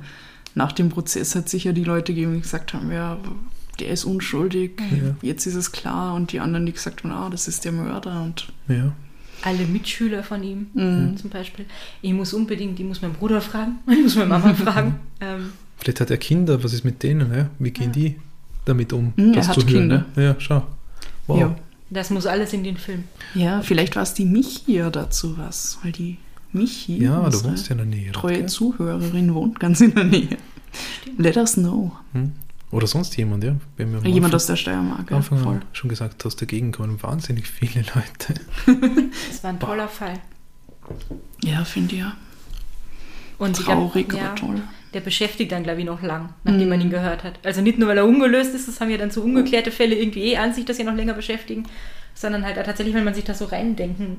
nach 0.58 0.72
dem 0.72 0.89
Prozess 0.89 1.36
hat 1.36 1.47
sicher 1.49 1.72
die 1.74 1.84
Leute 1.84 2.14
gegeben, 2.14 2.34
die 2.36 2.41
gesagt 2.41 2.74
haben, 2.74 2.91
ja, 2.91 3.18
der 3.80 3.89
ist 3.89 4.05
unschuldig, 4.05 4.72
Ja. 4.91 5.16
jetzt 5.22 5.45
ist 5.45 5.55
es 5.55 5.72
klar. 5.72 6.16
Und 6.16 6.32
die 6.32 6.39
anderen, 6.39 6.66
die 6.66 6.72
gesagt 6.74 7.03
haben, 7.03 7.12
ah, 7.12 7.30
das 7.30 7.47
ist 7.47 7.64
der 7.64 7.72
Mörder. 7.72 8.24
Und 8.24 8.47
Ja. 8.68 8.91
Alle 9.43 9.66
Mitschüler 9.68 10.24
von 10.24 10.41
ihm 10.43 10.68
Mhm. 10.74 11.16
zum 11.18 11.30
Beispiel. 11.30 11.66
Ich 12.01 12.12
muss 12.12 12.34
unbedingt, 12.34 12.80
ich 12.80 12.86
muss 12.86 13.03
meinen 13.03 13.14
Bruder 13.14 13.39
fragen, 13.39 13.78
ich 13.88 14.01
muss 14.01 14.16
meine 14.16 14.30
Mama 14.30 14.53
fragen. 14.66 14.95
Ähm, 15.22 15.51
Vielleicht 15.78 16.01
hat 16.01 16.10
er 16.10 16.18
Kinder, 16.18 16.64
was 16.64 16.74
ist 16.74 16.84
mit 16.84 17.03
denen? 17.03 17.32
Ja? 17.32 17.49
Wie 17.60 17.70
gehen 17.70 17.91
die 17.91 18.16
damit 18.66 18.91
um? 18.93 19.14
Mhm, 19.16 19.30
er 19.30 19.34
das 19.36 19.47
hat 19.49 19.55
zu 19.55 19.62
hören, 19.62 19.70
Kinder. 19.89 20.05
ne? 20.16 20.24
Ja, 20.24 20.36
schau. 20.39 20.66
Wow. 21.28 21.39
ja. 21.39 21.55
das 21.91 22.10
muss 22.10 22.26
alles 22.26 22.51
in 22.53 22.64
den 22.64 22.78
Film. 22.78 23.03
ja, 23.36 23.62
vielleicht 23.62 23.95
war 23.95 24.03
es 24.03 24.14
die 24.16 24.26
Michi 24.26 24.74
ja 24.78 24.89
dazu 24.89 25.38
was, 25.38 25.78
weil 25.84 25.91
die 25.91 26.18
Michi, 26.54 27.04
Ja, 27.04 27.30
du 27.30 27.43
wohnst 27.43 27.68
ja 27.68 27.72
in 27.74 27.78
der 27.80 27.86
Nähe. 27.88 28.12
treue 28.12 28.38
gell? 28.39 28.45
Zuhörerin, 28.48 29.34
wohnt 29.34 29.60
ganz 29.60 29.82
in 29.82 29.93
der 29.93 30.04
Nähe. 30.06 30.38
Let 31.18 31.38
us 31.38 31.54
know. 31.56 31.91
Hm? 32.14 32.32
Oder 32.72 32.88
sonst 32.88 33.16
jemand, 33.18 33.43
ja. 33.43 33.56
Wenn 33.78 33.91
wir 33.93 34.00
Jemand 34.02 34.26
Anfang- 34.26 34.36
aus 34.36 34.45
der 34.48 34.56
Steiermark. 34.58 35.10
Ja, 35.10 35.18
Anfang 35.18 35.39
voll. 35.39 35.60
schon 35.74 35.89
gesagt 35.89 36.24
hast, 36.26 36.41
dagegen 36.41 36.72
kommen 36.72 37.02
wahnsinnig 37.02 37.48
viele 37.48 37.84
Leute. 37.95 38.41
Das 39.30 39.43
war 39.43 39.52
ein 39.52 39.60
toller 39.60 39.88
Fall. 39.88 40.20
Ja, 41.43 41.64
finde 41.64 41.95
ich 41.95 42.02
ja. 42.02 42.16
Und 43.38 43.58
ich 43.60 43.66
Traurig, 43.66 44.10
glaub, 44.10 44.22
aber 44.24 44.36
toll. 44.36 44.62
Der 44.93 45.02
beschäftigt 45.02 45.52
dann, 45.52 45.64
glaube 45.64 45.80
ich, 45.82 45.86
noch 45.86 46.02
lang, 46.02 46.30
nachdem 46.43 46.64
Mhm. 46.64 46.70
man 46.70 46.82
ihn 46.82 46.89
gehört 46.89 47.24
hat. 47.24 47.39
Also 47.45 47.62
nicht 47.62 47.78
nur, 47.78 47.88
weil 47.89 47.98
er 47.98 48.06
ungelöst 48.06 48.56
ist, 48.56 48.68
das 48.68 48.82
haben 48.82 48.89
ja 48.89 48.98
dann 48.98 49.12
so 49.12 49.22
ungeklärte 49.22 49.70
Fälle 49.72 49.95
irgendwie 49.95 50.22
eh 50.32 50.38
an 50.38 50.54
sich, 50.54 50.66
dass 50.66 50.78
sie 50.78 50.84
noch 50.84 50.95
länger 50.95 51.14
beschäftigen, 51.14 51.66
sondern 52.16 52.43
halt 52.43 52.56
tatsächlich, 52.56 52.95
wenn 52.95 53.04
man 53.04 53.14
sich 53.14 53.26
da 53.26 53.34
so 53.34 53.45
reindenken 53.45 54.18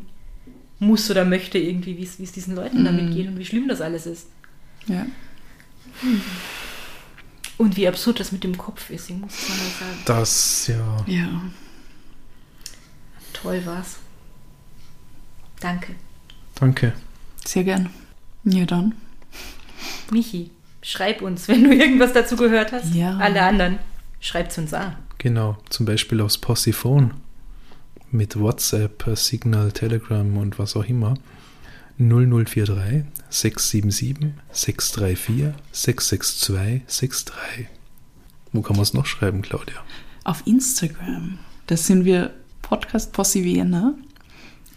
muss 0.79 1.11
oder 1.11 1.25
möchte, 1.25 1.59
irgendwie, 1.59 1.97
wie 1.99 2.03
es 2.25 2.33
diesen 2.33 2.55
Leuten 2.55 2.85
damit 2.85 3.07
Mhm. 3.07 3.15
geht 3.15 3.27
und 3.29 3.39
wie 3.39 3.45
schlimm 3.45 3.69
das 3.69 3.81
alles 3.81 4.07
ist. 4.07 4.27
Ja. 4.87 5.07
Und 7.57 7.77
wie 7.77 7.89
absurd 7.89 8.21
das 8.21 8.31
mit 8.33 8.45
dem 8.45 8.57
Kopf 8.57 8.89
ist, 8.91 9.11
ich 9.11 9.17
muss 9.17 9.33
es 9.35 9.49
mal 9.49 9.57
sagen. 9.57 10.03
Das, 10.07 10.67
ja. 10.69 11.05
ja. 11.07 11.43
Toll 13.33 13.61
war's. 13.67 13.97
Danke. 15.61 15.95
Danke. 16.55 16.93
Sehr 17.45 17.65
gern. 17.65 17.91
Ja, 18.45 18.65
dann. 18.65 18.95
Michi, 20.13 20.51
schreib 20.83 21.21
uns, 21.23 21.49
wenn 21.49 21.65
du 21.65 21.75
irgendwas 21.75 22.13
dazu 22.13 22.37
gehört 22.37 22.73
hast. 22.73 22.95
Ja. 22.95 23.17
Alle 23.19 23.43
anderen, 23.43 23.79
schreibt's 24.21 24.57
uns 24.59 24.73
an. 24.73 24.97
Genau. 25.19 25.59
Zum 25.69 25.85
Beispiel 25.87 26.21
aufs 26.21 26.39
Possiphone 26.39 27.15
mit 28.11 28.39
WhatsApp, 28.39 29.05
Signal, 29.15 29.73
Telegram 29.73 30.37
und 30.37 30.59
was 30.59 30.77
auch 30.77 30.85
immer. 30.85 31.15
0043 31.99 33.05
677 33.29 34.33
634 34.53 35.55
662 35.73 36.87
63. 36.87 37.69
Wo 38.53 38.63
kann 38.63 38.77
man 38.77 38.83
es 38.83 38.95
noch 38.95 39.07
schreiben, 39.07 39.43
Claudia? 39.43 39.77
Auf 40.25 40.47
Instagram, 40.47 41.39
das 41.67 41.87
sind 41.87 42.05
wir 42.05 42.33
Podcast 42.63 43.13
Posse 43.13 43.45
Vienna. 43.45 43.95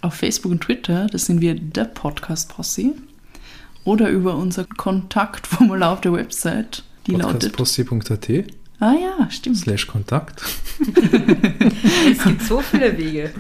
Auf 0.01 0.15
Facebook 0.15 0.51
und 0.51 0.61
Twitter, 0.61 1.07
das 1.07 1.25
sind 1.25 1.41
wir 1.41 1.53
der 1.53 1.85
Podcast 1.85 2.49
Posse. 2.49 2.95
Oder 3.83 4.09
über 4.09 4.35
unser 4.35 4.65
Kontaktformular 4.65 5.93
auf 5.93 6.01
der 6.01 6.13
Website, 6.13 6.83
die 7.07 7.11
lautet. 7.11 7.55
Podcastposse.at 7.55 8.60
Ah 8.81 8.93
ja, 8.93 9.29
stimmt. 9.29 9.57
slash 9.57 9.85
Kontakt. 9.87 10.41
Es 12.11 12.23
gibt 12.23 12.41
so 12.41 12.59
viele 12.61 12.97
Wege, 12.97 13.31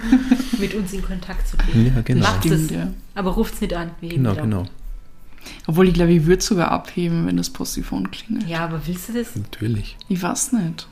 mit 0.59 0.73
uns 0.75 0.93
in 0.93 1.01
Kontakt 1.03 1.47
zu 1.47 1.57
treten. 1.57 1.87
Ja, 1.87 2.01
genau. 2.03 2.21
Macht 2.21 2.45
es, 2.45 2.69
ja. 2.69 2.91
aber 3.15 3.31
ruft 3.31 3.55
es 3.55 3.61
nicht 3.61 3.73
an. 3.73 3.91
Wir 3.99 4.09
Genau, 4.09 4.31
ab. 4.31 4.41
genau. 4.41 4.65
Obwohl 5.65 5.87
ich 5.87 5.95
glaube, 5.95 6.13
ich 6.13 6.25
würde 6.27 6.43
sogar 6.43 6.69
abheben, 6.69 7.25
wenn 7.25 7.37
das 7.37 7.49
Postiphon 7.49 8.11
klingelt. 8.11 8.47
Ja, 8.47 8.59
aber 8.65 8.81
willst 8.85 9.09
du 9.09 9.13
das? 9.13 9.35
Natürlich. 9.35 9.97
Ich 10.09 10.21
weiß 10.21 10.53
nicht. 10.53 10.87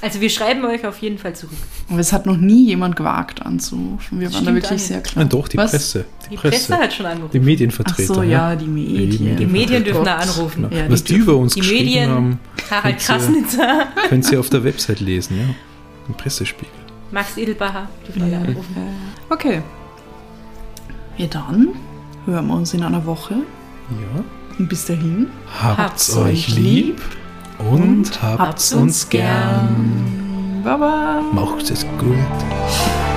Also 0.00 0.20
wir 0.20 0.30
schreiben 0.30 0.64
euch 0.64 0.84
auf 0.84 0.98
jeden 0.98 1.18
Fall 1.18 1.34
zurück. 1.36 1.56
Aber 1.88 2.00
es 2.00 2.12
hat 2.12 2.26
noch 2.26 2.36
nie 2.36 2.66
jemand 2.66 2.96
gewagt 2.96 3.40
anzurufen. 3.46 4.18
Wir 4.20 4.32
waren 4.34 4.44
da 4.44 4.52
wirklich 4.54 4.82
sehr 4.82 5.00
klar. 5.00 5.22
Nein, 5.24 5.28
doch, 5.28 5.46
die 5.46 5.56
Was? 5.56 5.70
Presse. 5.70 6.04
Die, 6.24 6.30
Die 6.30 6.36
Presse. 6.36 6.50
Presse 6.72 6.82
hat 6.82 6.92
schon 6.92 7.06
angerufen. 7.06 7.30
Die 7.32 7.38
Ach 7.40 7.44
Medienvertreter. 7.44 8.14
so, 8.14 8.22
ja, 8.22 8.56
die 8.56 8.66
Medien. 8.66 9.36
Die 9.36 9.44
Die 9.44 9.46
Medien 9.46 9.84
dürfen 9.84 10.04
da 10.04 10.16
anrufen. 10.16 10.62
Genau. 10.68 10.74
Ja, 10.76 10.86
die 10.86 10.92
Was 10.92 11.04
die 11.04 11.12
dürfen- 11.14 11.22
über 11.22 11.36
uns 11.36 11.54
Die 11.54 11.60
geschrieben 11.60 11.84
Medien, 11.84 12.10
haben, 12.10 12.38
Harald 12.70 12.98
Krasnitzer, 12.98 13.86
könnt 14.08 14.32
ihr 14.32 14.40
auf 14.40 14.50
der 14.50 14.64
Website 14.64 14.98
lesen, 15.00 15.38
ja. 15.38 15.54
Im 16.08 16.14
Pressespiegel. 16.14 16.72
Max 17.12 17.36
Edelbacher 17.36 17.88
dürfen 18.06 18.22
alle 18.22 18.32
Ja. 18.32 18.38
anrufen. 18.40 18.76
Okay. 19.30 19.62
Ja, 21.18 21.26
dann 21.26 21.68
hören 22.26 22.46
wir 22.48 22.54
uns 22.54 22.74
in 22.74 22.82
einer 22.82 23.04
Woche. 23.06 23.34
Ja. 23.34 24.24
Und 24.58 24.68
bis 24.68 24.86
dahin. 24.86 25.28
Habt's 25.60 26.16
euch 26.16 26.48
lieb 26.56 27.00
und 27.70 28.22
habt's 28.22 28.72
uns 28.72 29.08
gern. 29.08 30.62
Baba. 30.64 31.22
Macht 31.32 31.70
es 31.70 31.86
gut. 31.98 33.11